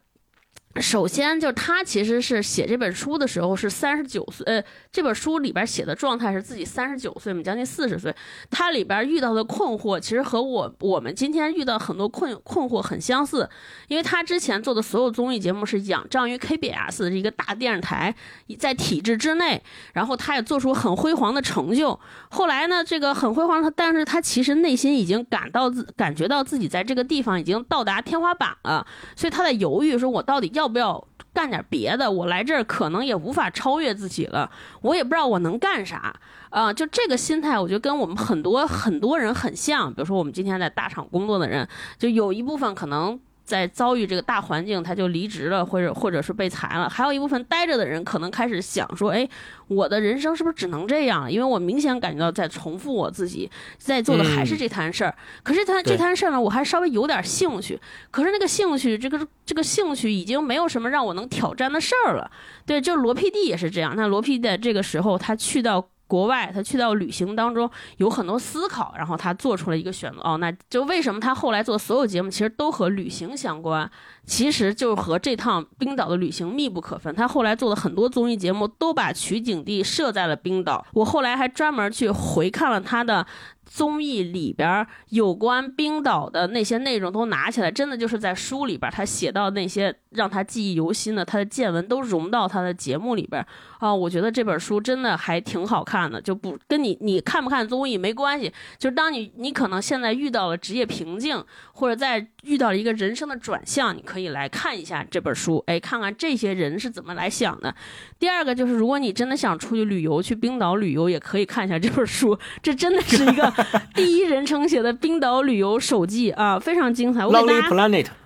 [0.80, 8.16] 首先，就是他其实是写这本书的时候是三十九岁，呃，这本书里边写的状态是自己三十九岁嘛，将近四十岁。
[8.50, 13.50] 他里边遇到的困惑，其实和我我们今天遇到很多困困惑很相似。
[13.90, 18.16] 因为他之前做的所有综艺节目是仰仗于 KBS 的一个大电视台，
[18.58, 19.62] 在体制之内，
[19.94, 22.00] 然后他也做出很辉煌的成就。
[22.30, 28.88] 后来呢，这个很辉煌，他但是他其实内心已经感到自感觉到自己在这个地方已经到达天花板了，
[29.18, 30.61] 所以他在犹豫，说我到底要。
[30.62, 32.12] 要不要干点别的？
[32.12, 34.52] 我来这儿可能也无法超越自己了，
[34.82, 36.16] 我也不知道我能干啥
[36.52, 36.72] 啊！
[36.72, 39.92] 就这个心态，我觉得跟我们很多很多人很像。
[39.92, 41.68] 比如说，我们今天在大厂工作的人，
[41.98, 43.20] 就有一部分可能。
[43.52, 46.90] 在遭遇这个大环境，他就离职了，或者或者是被裁了。
[46.90, 49.28] 还有一部分待着的人，可能开始想说，哎，
[49.68, 51.30] 我的人生是不是只能这样？
[51.30, 55.14] 因为我明显感觉到在重复我自己在做的还是这摊事儿。
[55.44, 57.78] 可是他这摊事儿呢，我还稍微有点兴趣。
[58.10, 62.32] 可是那个兴趣，这个这个兴趣已经没有什么让我能挑战的事儿了。
[62.66, 63.94] 对，就罗 PD 也是这样。
[63.98, 65.91] 那罗 PD 在这个时候，他去到。
[66.12, 70.20] 国外，他去到旅行当中有很多思考，然后他做出了一个选择。
[70.26, 73.90] 哦，那就为什么他后来做所有节目其实都和旅行相关？
[74.26, 77.16] 其实就和这趟冰岛的旅行密不可分。
[77.16, 80.86] 他后来做的很多综艺节目都把取景地设在了冰岛。
[80.92, 83.26] 我后来还专门去回看了他的。
[83.74, 93.44] 综艺里边有关冰岛的那些内容都拿起来，真的就是在书里边他写到那些让他记忆犹新的他的见闻都融到他的节目里边
[93.80, 101.42] 啊，我觉得这本书真的还挺好看的，就不跟你你看不看综艺没关系，就当你你可能现在遇到了职业瓶颈，
[101.72, 107.74] 或者在遇到了一个人生的转向，你可以来看一下这本书，哎，看看这些人是怎么来想的。
[108.20, 113.61] 第二个就是，如果你真的想出去旅游，去冰岛旅游，也可以看一下这本书，这真的是一个。
[113.96, 117.26] 第一人称写的冰岛旅游手记啊，非常精彩。
[117.26, 117.68] 我给大家，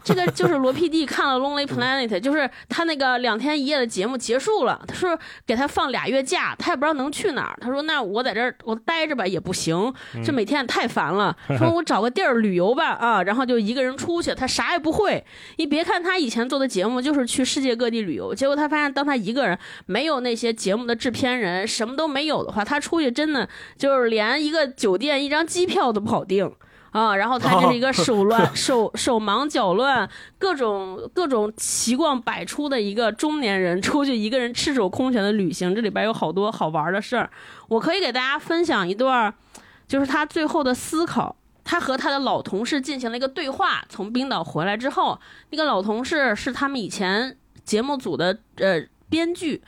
[0.04, 5.18] 这个就是罗 PD 看了《Lonely Planet》，就是他那个两天一夜的节目结束了，他说
[5.48, 7.58] 给他放俩月假，他也不知道能去哪儿。
[7.60, 9.92] 他说那我在这儿我待着吧也不行，
[10.24, 11.36] 这每天太烦了。
[11.58, 15.24] 说我找个地儿旅游吧啊，然后就一个人出去，他啥也不会。
[15.58, 19.58] 你别看他以前做的节目就是去世界各地旅游，结果他发现当他一个人
[19.88, 25.46] 没有那些节目的制片人，什么都没有的话，他出去真的就是连一个酒店一张。
[25.46, 26.52] 机票都不好订
[26.92, 27.16] 啊！
[27.16, 35.76] 然后他就是一个手乱、 手手忙脚乱、各种各种奇况百出的一个中年人，出去一个人赤手空拳的旅行。
[35.76, 37.30] 这里边有好多好玩的事儿，
[37.68, 39.34] 我可以给大家分享一段，
[39.88, 41.36] 就是他最后的思考。
[41.64, 43.84] 他和他的老同事进行了一个对话。
[43.88, 45.20] 从冰岛回来之后，
[45.52, 49.62] 那个老同事是他们以前节目组的呃编剧。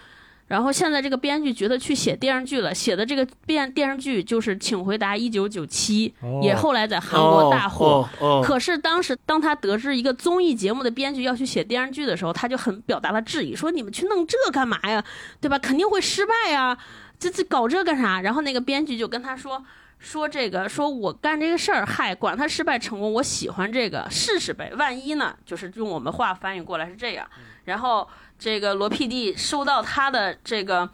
[0.48, 8.07] 然后现在这个编剧觉得去写电视剧了，写的这个电电视剧就是《请回答一九九七》，也后来在韩国大火。
[8.41, 15.03] 可是当时当他得知一个综艺节目的编剧要去写电视剧的时候，他就很表达了质疑，说你们去弄这干嘛呀？
[15.41, 15.60] 对吧？
[15.60, 16.78] 肯定会失败呀！
[17.19, 18.22] 这这搞这干啥？
[18.22, 19.61] 然后那个编剧就跟他说
[19.99, 25.36] 说这个，说我干这个事儿，嗨，管他失败成功，我喜欢这个，试试呗，万一呢？
[25.45, 27.28] 就是用我们话翻译过来是这样，
[27.65, 28.07] 然后。
[28.39, 30.89] 这个罗 PD 收到他的这个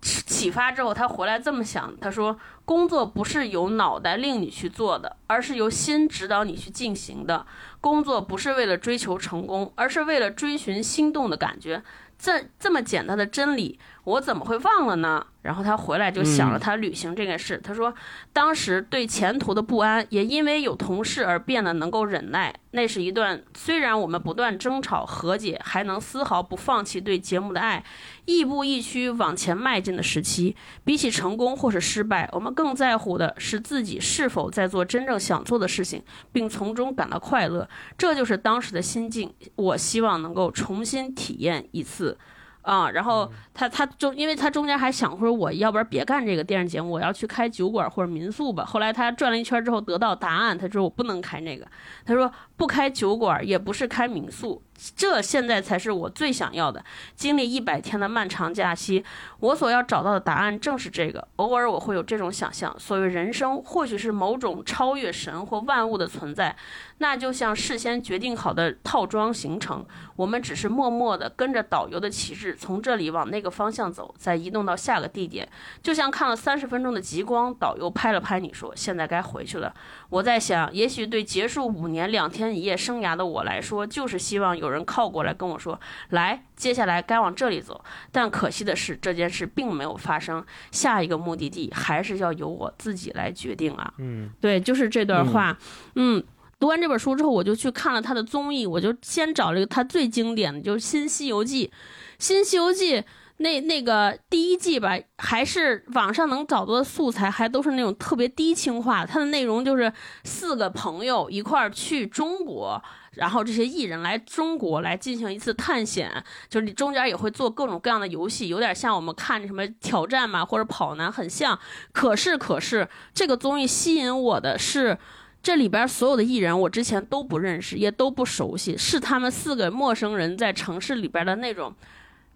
[0.00, 7.46] 启发之后，他回来这么想，他说：“工作不是由脑袋令你去做的，而是由心指导你去进行的。
[7.80, 11.82] 工作不是为了追求成功，而是为了追寻心动的感觉。
[12.18, 17.60] 这这么简单的真理，我怎么会忘了呢？”然后他回来就想了他旅行这件事。
[17.62, 17.94] 他说，
[18.32, 22.52] 当时对前途的不安，也因为有同事而变得能够忍耐。
[22.72, 27.84] 那是一段虽然我们不断争吵和解，还能丝毫不放弃对节目的爱，
[28.24, 30.56] 亦步亦趋往前迈进的时期。
[30.82, 36.02] 比起成功或是失败，我们更在乎的是自己是否在做真正想做的事情，
[36.32, 37.68] 并从中感到快乐。
[37.96, 39.32] 这就是当时的心境。
[39.54, 42.18] 我希望能够重新体验一次。
[42.62, 48.62] 啊，然后他他中，因为他中间还想说，我要不然别干这个电视节目，我要去开酒馆或者民宿吧。
[48.66, 51.66] 后来他转了一圈之后得到答案，他说我不能开那个，
[52.04, 54.62] 他说不开酒馆也不是开民宿。
[54.94, 56.84] 这现在才是我最想要的。
[57.14, 59.02] 经历一百天的漫长假期，
[59.40, 61.26] 我所要找到的答案正是这个。
[61.36, 66.54] 偶尔我会有这种想象：所谓人生，或许是某种超越神或万物的存在。
[66.98, 69.82] 那就像事先决定好的套装行程，
[70.14, 75.48] 我们只是默默地跟着导游的旗帜，从这里往那个方向走，再移动到下个地点。
[75.82, 79.74] 就像看了三十分钟的极光，导游拍了拍你说：“现在该回去了。”
[80.10, 84.66] 我在想，也许对结束五年两天一夜生涯的我来说，就是希望有。
[84.66, 90.44] 有人靠过来跟我说：“来，接下来该往这里走。”但可惜的是，这件事并没有发生。
[90.72, 93.94] 下一个目的地还是要由我自己来决定啊。
[93.98, 95.56] 嗯，对，就是这段话。
[95.94, 96.20] 嗯，
[96.58, 98.66] 读完这本书之后，我就去看了他的综艺。
[98.66, 101.68] 我就先找了一个他最经典的，就是《新西游记》。
[102.18, 102.96] 《新西游记》
[103.38, 109.04] 那那个第一季吧，还是网上能找到的素材，还都是那种特别低清化。
[109.04, 109.92] 它的内容就是
[110.24, 112.82] 四个朋友一块儿去中国。
[113.12, 121.58] 然后这些艺人来中国来进行一次探险，就是你中间也会做各种各样的游戏，有点像我们看什么挑战嘛，或者跑男很像。
[121.92, 124.98] 可是可是这个综艺吸引我的是，
[125.42, 131.74] 这里边所有的艺人我之前都不认识，也都不熟悉，是他们四个陌生人在城市里边的那种，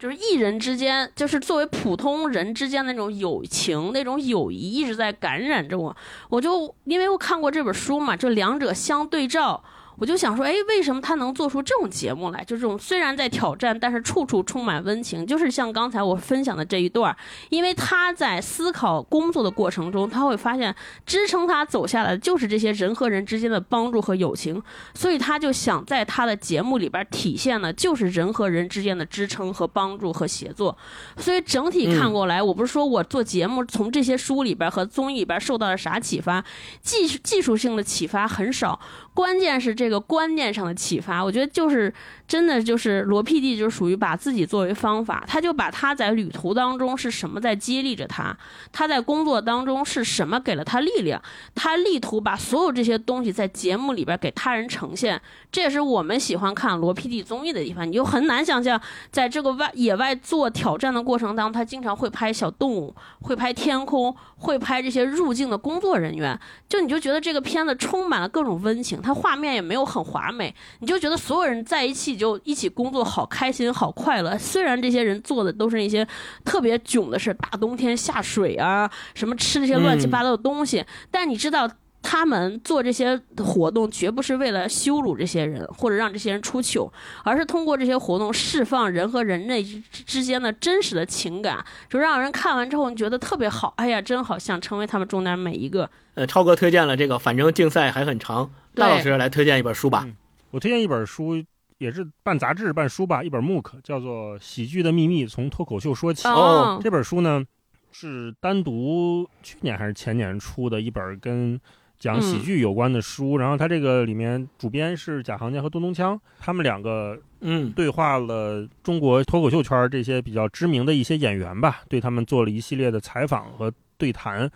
[0.00, 5.94] 就是艺人之间，就是作为普通人之间的那种友情、那种友谊一直在感染着我。
[6.30, 9.62] 我就因为我看过这本书嘛，就两者相对照。
[10.00, 12.42] 我就想说，哎，为什么他能做出这种节目来？
[12.42, 15.26] 就这种虽然在挑战，但是处处充满温情。
[15.26, 17.14] 就是像刚才我分享的这一段，
[17.50, 20.74] 因为他在思考工作的过程中，他会发现
[21.04, 24.62] 支撑他走下来的就是这些人和人之间的帮助和友情，
[24.94, 30.74] 所以他就想在他的节目里边体现的就是人和人之间的支撑和帮助和协作。
[31.18, 36.42] 所以整体看过来，我不是说我做节目从这些书里边和综艺里边受到了啥启发，
[36.80, 38.80] 技技术性的启发很少。
[39.12, 41.92] 关键是这个观念上的启发，我觉得就是
[42.30, 48.38] 真的就是罗 PD 就属于把自己作为方法，他就把他在旅途当中是什么在激励着他，
[48.70, 51.20] 他在工作当中是什么给了他力量，
[51.56, 55.20] 他力图把所有这些东西在节目里边给他人呈现，
[55.50, 57.84] 这也是我们喜欢看罗 PD 综艺的地方。
[57.84, 58.80] 你就很难想象，
[59.10, 66.38] 在这个外野外做挑战的过程当中，他经常会拍小动物，会拍天空，会拍这些入境的工作人员，
[66.68, 69.02] 就你就觉得这个片子充满了各种温情。
[69.02, 74.36] 它画面也没有很华美，你就觉得所有人在一起就一起工作好开心好快乐。
[74.36, 76.06] 虽然这些人做的都是一些
[76.44, 81.68] 特别囧的事，大冬天下水啊，什么吃这些乱七八糟的东西，但你知道
[82.02, 86.90] 他们做这些活动绝不是为了羞辱这些人或者让这些人出糗，
[87.24, 93.74] 而是通过这些活动释放人和人类之间的真实的情感，就让人看完之后你觉得特别好。
[93.76, 95.90] 哎呀，真好，想成为他们中间每一个。
[96.14, 98.50] 呃，超哥推荐了这个，反正竞赛还很长。
[98.74, 100.06] 大老师来推荐一本书吧。
[100.52, 101.44] 我推荐一本书，
[101.80, 106.28] 也是办杂志、办书吧，一本 MOOC，叫做《喜剧的秘密：从脱口秀说起》。
[106.30, 107.42] 哦，这本书呢
[107.90, 111.58] 是单独去年还是前年出的一本跟
[111.98, 113.38] 讲喜剧有关的书。
[113.38, 124.50] 然后它这个里面主编是贾行家和东东锵，他们两个嗯对话了中国脱口秀圈这些比较知名的一些演员吧，对他们做了一系列的采访和对谈。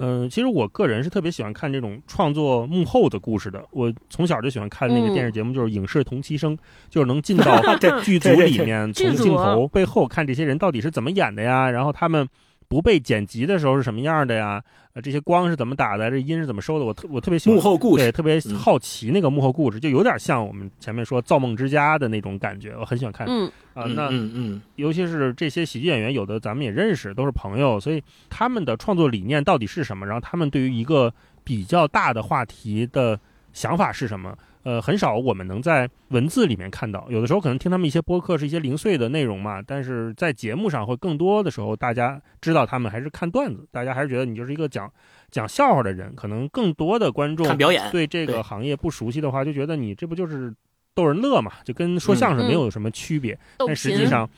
[0.00, 3.62] 嗯，其实我个人是特别喜欢看这种创作幕后的故事的。
[3.70, 6.56] 我从小就喜欢看那个电视节目，就是《影视同期声》，
[6.88, 7.60] 就是能进到
[8.02, 12.28] 剧组里面，从镜头背后看这些人到底是怎么演的呀，然后他们。
[12.70, 14.62] 不被剪辑的时候是什么样的呀？
[14.92, 16.08] 呃，这些光是怎么打的？
[16.08, 16.84] 这音是怎么收的？
[16.84, 23.26] 我特我特别喜欢幕后故事，对，特别好奇那个幕后故事，就有点像我们前面说《造梦之家》的那种感觉，我很喜欢看。
[23.28, 30.06] 嗯啊，那嗯嗯，尤其是这些喜剧演员，有的咱们也认识，都是朋友，所以他们的创作理念到底是什么？
[30.06, 33.18] 然后他们对于一个比较大的话题的
[33.52, 34.32] 想法是什么？
[34.62, 44.92] 呃，很少我们能在文字里面看到，有的时候可能听他们一些播客是一些零碎的内容嘛，但是在节目上会更多的时候，大家知道他们还是看段子，大家还是觉得你就是一个讲
[45.30, 50.54] 讲笑话的人，可能更多的观众看表演对这个行业不熟悉的话，就觉得你这不就是
[50.94, 54.28] 逗人乐嘛，就跟说相声没有什么区别，但实际上，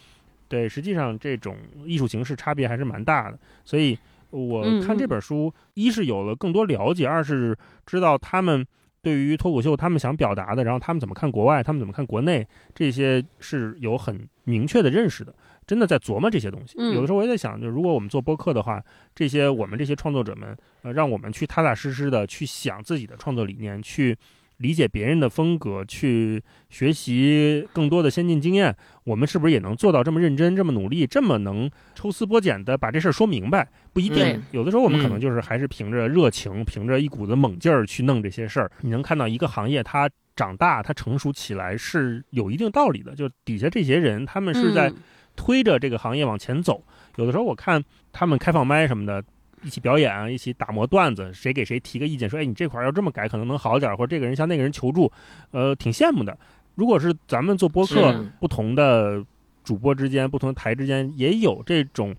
[0.47, 3.99] 对，实际上这种艺术形式差别还是蛮大的，所以
[4.31, 8.65] 我看这本书，一是有了更多了解，二是知道他们。
[9.03, 15.35] 对于脱口秀，他们想表达的，然后他们怎么看国外，他们怎么看国内，这些是有很明确的认识的，
[15.66, 16.79] 真的在琢磨这些东西。
[16.95, 18.83] 有的时候我也在想，就如果我们做播客的话，
[19.15, 24.16] 这些我们这些创作者们，呃，让我们去踏踏实实的去想自己的创作理念，去。
[24.62, 26.40] 理解别人的风格，去
[26.70, 28.74] 学习更多的先进经验，
[29.05, 33.68] 我们是不是也能做到这么认真、这么努力、这么能抽丝剥茧的把这事儿说明白？
[33.93, 38.70] 不一定，有的时候我们可能就是还是凭着热情、凭着一股子猛劲儿去弄这些事儿。
[38.80, 44.93] 你能看到一个行业它长大、它成熟起来是有一定道理的，就底下这些人他们是在
[45.34, 46.82] 推着这个行业往前走。
[47.16, 47.82] 有的时候我看
[48.12, 49.22] 他们开放麦什么的。
[49.62, 55.10] 一起表演啊，一起打磨段子，谁给谁提个意见，说哎，你这块要这么改可能能好点，或者这个人向那个人求助，
[55.52, 56.36] 呃，挺羡慕的。
[56.74, 59.24] 如果是咱们做播客，不同的
[59.62, 62.14] 主播之间、不同的台之间也有这种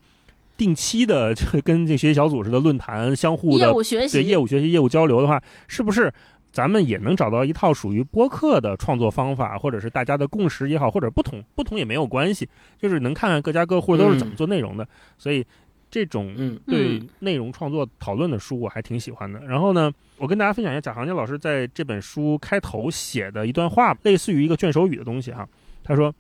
[0.55, 6.13] 定期的，就跟这学习小组似的论坛，相互的业务学习、对业务学习、业务交流的话，是不是
[6.51, 12.47] 咱们也能找到一套属于播客的创作方法，或者是大家的共识也好，或者不同不同也没有关系，
[12.79, 14.87] 就是能看看各家各户都是怎么做内容的，
[15.17, 15.45] 所以。
[15.93, 19.39] 这种对内容创作讨论的书我还挺喜欢的。
[19.45, 25.47] 然后呢，我跟大家分享一下贾行家老师在这本书开头写的一段话，类似于一个卷首语的东西哈。
[25.83, 26.11] 他说：“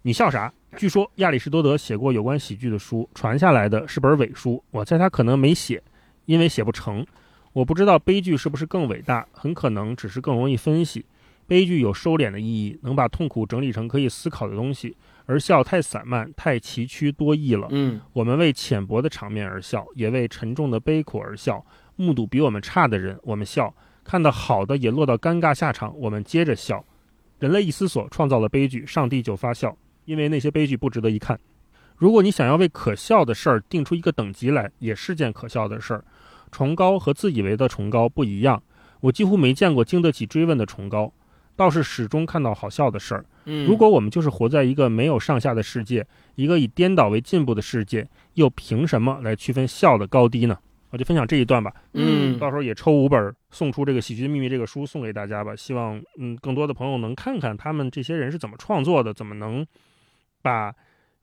[0.00, 0.50] 你笑啥？
[0.78, 4.64] 据说亚里士多德写过有关喜剧的书，传下来的是本伪书。
[4.70, 5.82] 我猜他可能没写，
[6.24, 7.04] 因为写不成。
[7.52, 11.04] 我不知道悲剧是不是更伟大，很可能只是更容易分析。
[11.46, 14.96] 悲剧有收敛的意义，能把痛苦整理成可以思考的东西。”
[15.28, 17.68] 而笑太散漫，太崎岖多义了。
[17.70, 21.62] 嗯，我们为浅薄的场面而笑，也为沉重的悲苦而笑。
[21.96, 23.68] 目睹比我们差的人，我们笑；
[24.02, 26.82] 看到好的也落到尴尬下场，我们接着笑。
[27.38, 29.76] 人类一思索，创造了悲剧，上帝就发笑，
[30.06, 31.38] 因为那些悲剧不值得一看。
[31.96, 36.04] 如果你想要为可笑的事儿定出一个等级来，也是件可笑的事儿。
[36.50, 38.62] 崇高和自以为的崇高不一样。
[39.00, 41.12] 我几乎没见过经得起追问的崇高。
[41.58, 43.24] 倒是始终看到好笑的事儿。
[43.46, 46.06] 嗯，如果我们就是活在一个没有上下的世界，
[46.36, 50.56] 一个以颠倒为进步的世界，又凭什么来区分笑的高低呢？
[50.90, 51.74] 我就分享这一段吧。
[51.94, 55.56] 嗯到时候也抽五本送出这个《喜剧的秘密》这个书送给大家吧。
[55.56, 59.66] 希望嗯更多的朋友能看看他们这些人是怎么创作的，怎么能
[60.40, 60.72] 把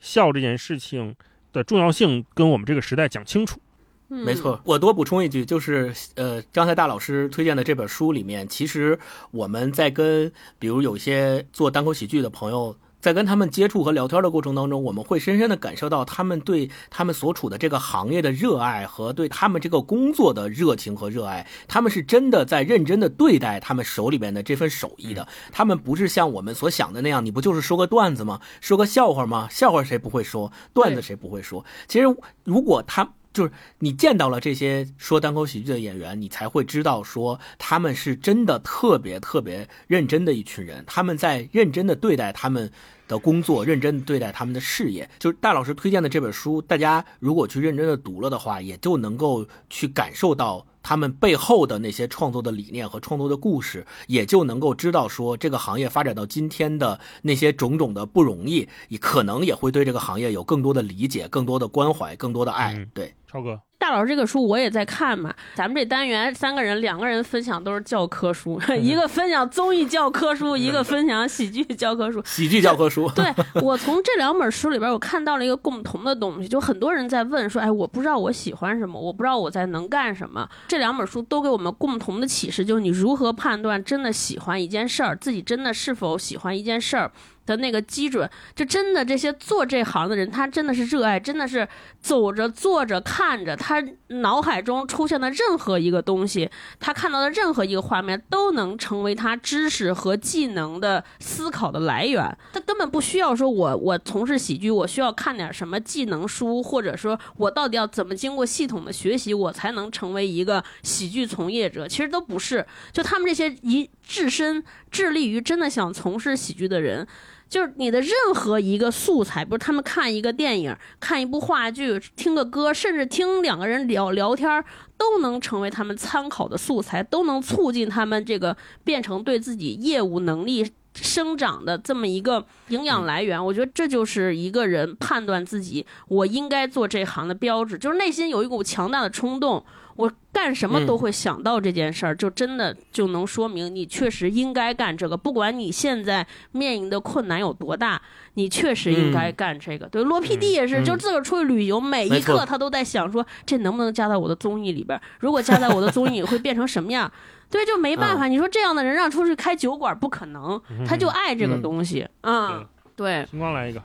[0.02, 1.16] 笑这件事情
[1.54, 3.62] 的重要性跟我们这个时代讲清楚。
[4.10, 9.00] 嗯没错，我多补充一句，就是呃，刚才大老师推荐的这本书里面，其实
[9.32, 12.76] 我们在跟比如有些做单口喜剧的朋友。
[13.02, 21.46] 在跟他们接触和聊天的过程当中，我们会深深的感受到他们对他们所处的这个行业的热爱和对他们这个工作的热情和热爱。
[21.68, 25.28] 他们是真的在认真的对待他们手里边的这份手艺的。
[25.52, 28.42] 他们不是像我们所想的那样，你不就是说个段子吗？
[28.60, 29.48] 说个笑话吗？
[29.52, 30.52] 笑话谁不会说？
[30.74, 31.64] 段子谁不会说？
[31.88, 32.08] 其实
[32.44, 42.72] 如果他就是你见到了这些说单口喜剧的演员，你才会知道说他们是真的特别特别认真的一群人，他们在认真的对待他们
[43.10, 45.10] 的工作，认真的对待他们的事业。
[45.20, 50.66] 就是戴老师推荐的这本书，大家如果去认真的读了的话，也就能够去感受到。
[50.88, 62.76] 他们背后的那些创作的理念和创作的故事，也就能够知道说这个行业发展到今天的那些种种的不容易，也可能也会对这个行业有更多的理解、更多的关怀、更多的爱。
[62.76, 72.24] 嗯对，超哥，大老师这个书我也在看嘛，咱们这单元三个人，两个人分享都是教科书， 一个分享综艺教科书，一个分享喜剧教科书。
[72.24, 73.12] 喜剧教科书。
[73.14, 73.26] 对
[73.62, 80.48] 我从这两本书里边，我看到了一个共同的东西，就很多人在问说，哎，我不知道我喜欢什么，我不知道我在能干什么。
[80.70, 87.12] 这两本书都给我们共同的启示，就是你如何判断真的喜欢一件事儿，自己真的是否喜欢一件事儿。
[87.46, 91.68] 的那个基准，就真的这些做这行的人，他真的是热爱，真的是
[92.00, 96.50] 走着、坐着、看着，他脑海中出现的任何一个东西，
[96.80, 102.36] 他看到的任何一个画面，都能成为他知识和技能的思考的来源。
[102.54, 111.88] 他根本不需要说我我从事喜剧，我需要看点什么技能书，或者说我到底要怎么经过系统的学习，我才能成为一个喜剧从业者。
[111.88, 117.08] 其实都不是，就他们这些一置身致力于真的想从事喜剧的人。
[117.48, 124.64] 就是你的任何一个素材，比如他们看一个电影、看一部话剧、听个歌，甚至听两个人聊聊天，
[124.98, 133.44] 都能成为他们参考的素材，都能促进他们这个变成对自己业务能力生长的这么一个营养来源。
[133.44, 139.64] 我觉得这就是一个人判断自己我应该做这行的标志，就是内心有一股强大的冲动。
[139.96, 145.16] 我干什么都会想到这件事儿，就真的就能说明你确实应该干这个。
[145.16, 148.02] 不管你现在面临的困难有多大，
[148.34, 149.88] 你确实应该干这个。
[149.88, 155.02] 对，罗 PD 也是，嗯就自个儿出去旅游，每一刻他都在想说，这能不能加到我的综艺里边儿？
[155.20, 157.10] 如果加在我的综艺里，会变成什么样？
[157.50, 158.28] 对，就没办法。
[158.28, 162.06] 你说这样的人让出去开酒馆，不可能，他就爱这个嗯东西。
[162.22, 162.66] 嗯，
[162.96, 163.82] 对，星光来一个，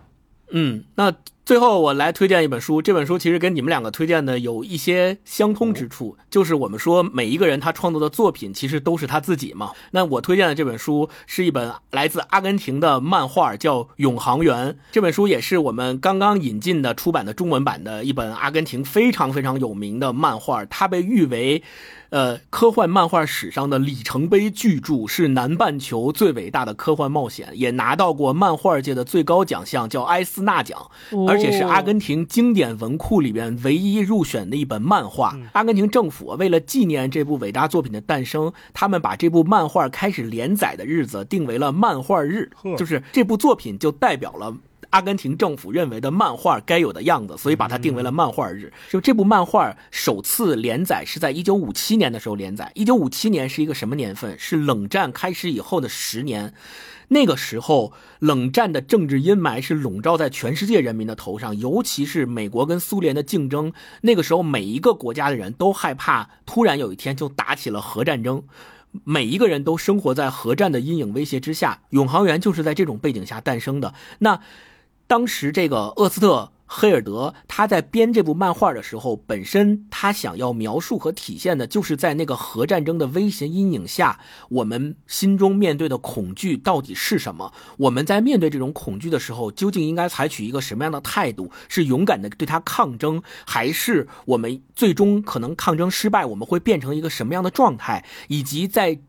[0.51, 1.13] 嗯，那
[1.51, 9.73] 最后我来推荐一本书，这本书其实跟你们两个推荐的有一些相通之处，就是我们说每一个人他创作的作品其实都是他自己嘛。
[9.91, 14.75] 那我推荐的这本书是一本来自阿根廷的漫画，叫《永航员》。
[14.93, 21.65] 这本书也是我们刚刚引进的出版的中文版的一本阿根廷非常非常有名的漫画，它被誉为。
[22.11, 30.91] 呃，科幻漫画史上的里程碑巨著，是南半球最伟大的科幻冒险，也拿到过漫画界的最高奖项，叫埃斯纳奖。
[31.29, 35.37] 而且是阿根廷经典文库里边唯一入选的一本漫画。
[35.53, 44.57] 阿根廷政府为了纪念这部伟大作品的诞生，他们把这部漫画开始连载的日子定为了漫画日，就是这部作品就代表了。
[44.91, 48.73] 阿根廷政府认为的漫画该有的样子，所以把它定为了漫画日。
[48.91, 52.71] 就这部漫画首次连载是在一九五七年的时候连载。
[52.75, 54.39] 一九五七年是一个什么年份？
[54.39, 56.53] 是冷战开始以后的十年。
[57.13, 63.73] 那个时候，冷战的政治阴霾是笼罩在全世界人民的头上，尤其是美国跟苏联的竞争。
[64.03, 68.45] 那个时候，每一个国家的人都害怕突然有一天就打起了核战争。
[69.05, 73.95] 每一个人都生活在核战的阴影威胁之下，永航员就是在这种背景下诞生的。
[74.21, 74.41] 那
[75.11, 87.53] 当时这个厄斯特黑尔德他在编这部漫画的时候，本身他想要描述和体现的就是在那个核战争的威胁阴影下，我们心中面对的恐惧到底是什么？
[87.77, 91.51] 我们在面对这种恐惧的时候，究竟应该采取一个什么样的态度？
[91.69, 96.25] 是勇敢的对它抗争，还是我们最终可能抗争失败？
[96.25, 98.05] 我们会变成一个什么样的状态？
[98.29, 99.01] 以及在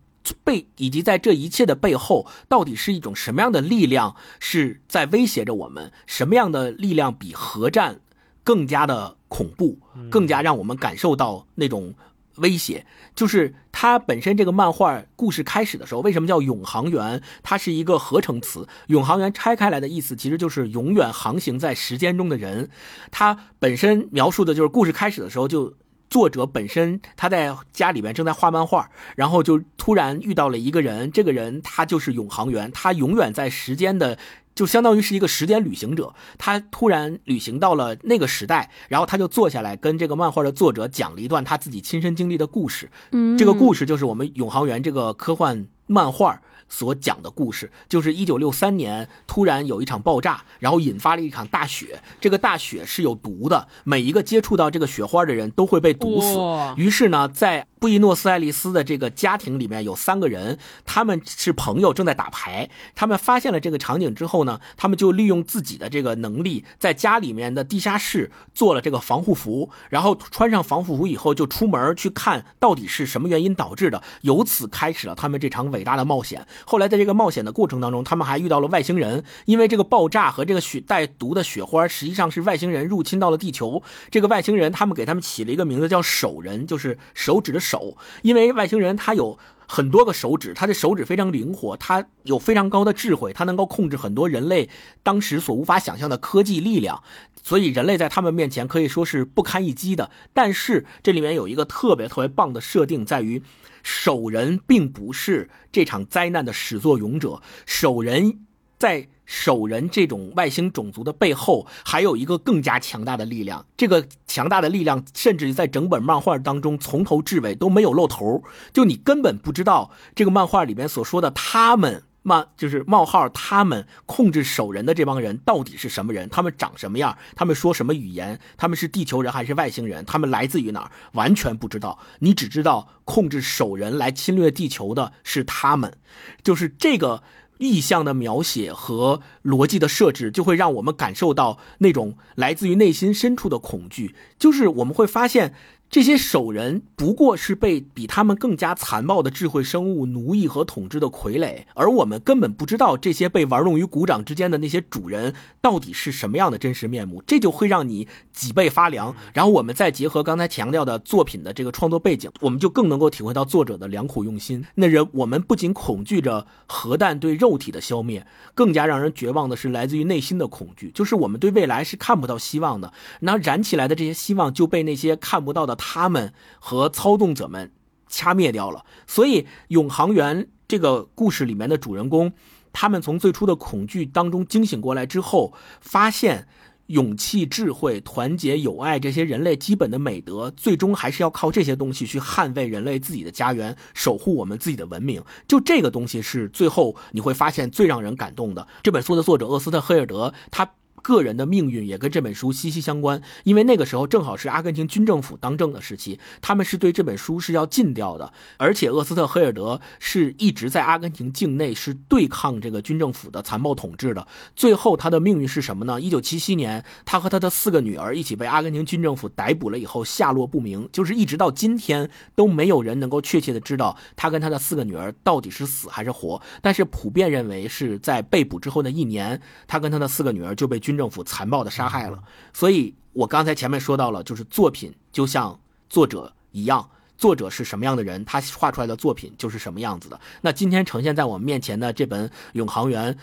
[0.43, 5.91] 背以及在这一切的背后，到底是一种什么样的力量是在威胁着我们？
[6.06, 7.99] 什么样的力量比核战
[8.43, 9.80] 更加的恐怖，
[10.10, 11.93] 更加让我们感受到那种
[12.38, 12.85] 威胁，
[13.15, 17.22] 就是它本身这个漫画故事开始的时候，为什么叫永航员？
[17.43, 22.69] 它是一个合成词，永航员拆开来的意思其实就是永远航行在时间中的人。
[23.11, 25.73] 它本身描述的就是故事开始的时候就。
[26.11, 34.17] 作者本身他在家里面正在画漫画，然后就突然遇到了一个人，这个人他就是永航员，他永远在时间的，
[34.53, 36.13] 就相当于是一个时间旅行者。
[36.38, 42.91] 他突然旅行到了那个时代，然后他就坐下来跟这个漫画的作者讲了一段他自己亲身经历的故事。
[43.13, 46.41] 嗯，这个故事就是我们永航员这个科幻漫画。
[46.72, 52.02] 所讲的故事就是一九六三年突然有一场爆炸，然后引发了一场大雪。
[52.19, 56.81] 这个大雪是有毒的，每一个接触到这个雪花的人都会被毒死。
[56.81, 62.69] 于是呢，在布宜诺斯艾利斯的这个家庭里面有三个人，他们是朋友，正在打牌。
[62.95, 76.48] 他们发现了这个场景之后呢，他们就利用自己的这个能力，在家里面的地下室做了这个防护服，然后穿上防护服以后就出门去看到底是什么原因导致的，由此开始了他们这场伟大的冒险。
[76.65, 83.81] 后来在这个冒险的过程当中，他们还遇到了外星人，因为这个爆炸和这个雪带毒的雪花实际上是外星人入侵到了地球。
[84.09, 94.69] 这个外星人他们给他们起了一个名字叫手人，就是手指的手，因为外星人他有很多个手指，他的手指非常灵活，他有非常高的智慧，他能够控制很多人类
[95.03, 97.01] 当时所无法想象的科技力量，
[97.43, 100.11] 所以人类在他们面前可以说是不堪一击的。
[100.33, 103.41] 但是这里面有一个特别特别棒的设定，在于。
[103.83, 108.39] 守人并不是这场灾难的始作俑者，守人
[108.77, 113.65] 在守人这种外星种族的背后，还有一个更加强大的力量。
[113.77, 118.43] 这个强大的力量，甚至在整本漫画当中，从头至尾都没有露头，
[118.73, 122.03] 就你根本不知道这个漫画里面所说的他们。
[122.23, 126.30] 冒就是冒号，他们控制守人的这帮人到底是什么人？
[126.30, 127.18] 他们长什么样？
[127.35, 128.39] 他们说什么语言？
[128.57, 130.06] 他们是地球人还是外星人？
[130.06, 130.91] 他们来自于哪儿？
[131.14, 131.98] 完全不知道。
[132.19, 135.98] 你只知道控制守人来侵略地球的是他们，
[136.43, 137.23] 就是这个
[137.57, 144.15] 意象的描写和逻辑的设置，就会让我们感受到那种来自于内心深处的恐惧。
[144.38, 145.56] 就是我们会发现。
[145.91, 159.13] 这些守人不过是被比他们更加残暴的智慧生物奴役和统治的傀儡，而我们根本不知道这些被玩弄于股掌之间的那些主人到底是什么样的真实面目，这就会让你脊背发凉。
[159.34, 164.65] 然后我们再结合刚才强调的作品的这个创作背景，我们就更能够体会到作者的良苦用心。
[164.76, 172.93] 那人我们不仅恐惧着核弹对肉体的消灭，更加让人绝望的是来自于内心的恐惧，就是我们对未来是看不到希望的。
[173.19, 175.77] 那燃起来的这些希望就被那些看不到的。
[175.83, 177.71] 他们和操纵者们
[178.07, 182.31] 掐灭掉了，所以《永航员》这个故事里面的主人公，
[182.71, 186.47] 他们从最初的恐惧当中惊醒过来之后，发现
[186.85, 195.23] 勇气、智慧、团结、友爱这些人类基本的美德，最终还是要靠这些东西去捍卫人类自己的家园，守护我们自己的文明。
[195.47, 198.67] 就这个东西是最后你会发现最让人感动的。
[198.83, 200.69] 这本书的作者厄斯特·黑尔德，他。
[201.02, 214.28] 个人的命运也跟这本书息息相关，因为那个时候正好是阿根廷军政府当政的时期，他们是对这本书是要禁掉的，而且厄斯特·黑尔德是一直在阿根廷境内是对抗这个军政府的残暴统治的。
[214.56, 215.99] 最后他的命运是什么呢？
[215.99, 226.40] 一九七七年，他和他的四个女儿一起被阿根廷军政府逮捕了以后，下落不明，就是一直到今天都没有人能够确切的知道他跟他的四个女儿到底是死还是活。
[226.61, 230.90] 但是普遍认为是在被捕之后的一年，他跟他的四个女儿就被军。
[230.91, 232.22] 军政府残暴的杀害了，
[232.53, 235.57] 所以我刚才前面说到了，就是作品就像
[235.89, 240.19] 作者一样，作者是什么样的人，他画出来的作品就是什么样子的。
[240.41, 243.13] 那今天呈现在我们面前的这本《永航员》，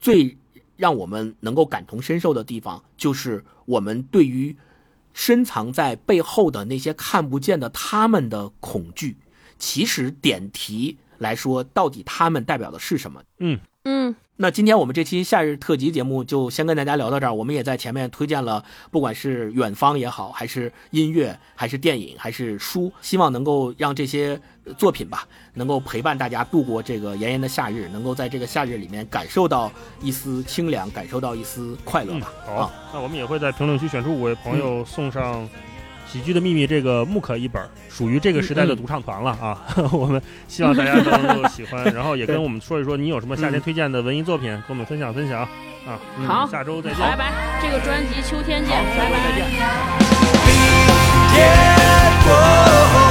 [0.00, 0.36] 最
[0.76, 4.56] 让我们能够感同身受的地方，就是我们对于
[5.12, 9.16] 深藏在背后的那些看不见的他们的恐惧。
[9.58, 13.20] 其实点题来说，到底他们代表的是什么？
[13.38, 14.14] 嗯嗯。
[14.40, 17.34] 那今天我们这期夏日特辑节目就先跟大家聊到这儿。
[17.34, 24.40] 我们也在前面推荐了，不管是远方也好，还是音乐，还是电影，还是书，希望能够让这些
[24.76, 32.32] 作品吧，能够陪伴大家度过这个炎炎的夏日，能够在这个夏日里面感受到一丝清凉，感受到一丝快乐吧。
[32.46, 35.44] 好，那我们也会在评论区选出五位朋友送上。
[36.10, 39.62] 《喜剧的秘密》这个木可一本，属于这个时代的独唱团了啊！
[39.92, 45.40] 我们希望大家都能够喜欢，然后也跟我们说一说你有什么夏天推荐的文艺作品，跟我们分享分享
[45.86, 46.00] 啊！
[46.26, 47.32] 好，下周再见，拜拜！
[47.60, 49.36] 这个专辑秋天见，拜拜，再
[53.02, 53.07] 见。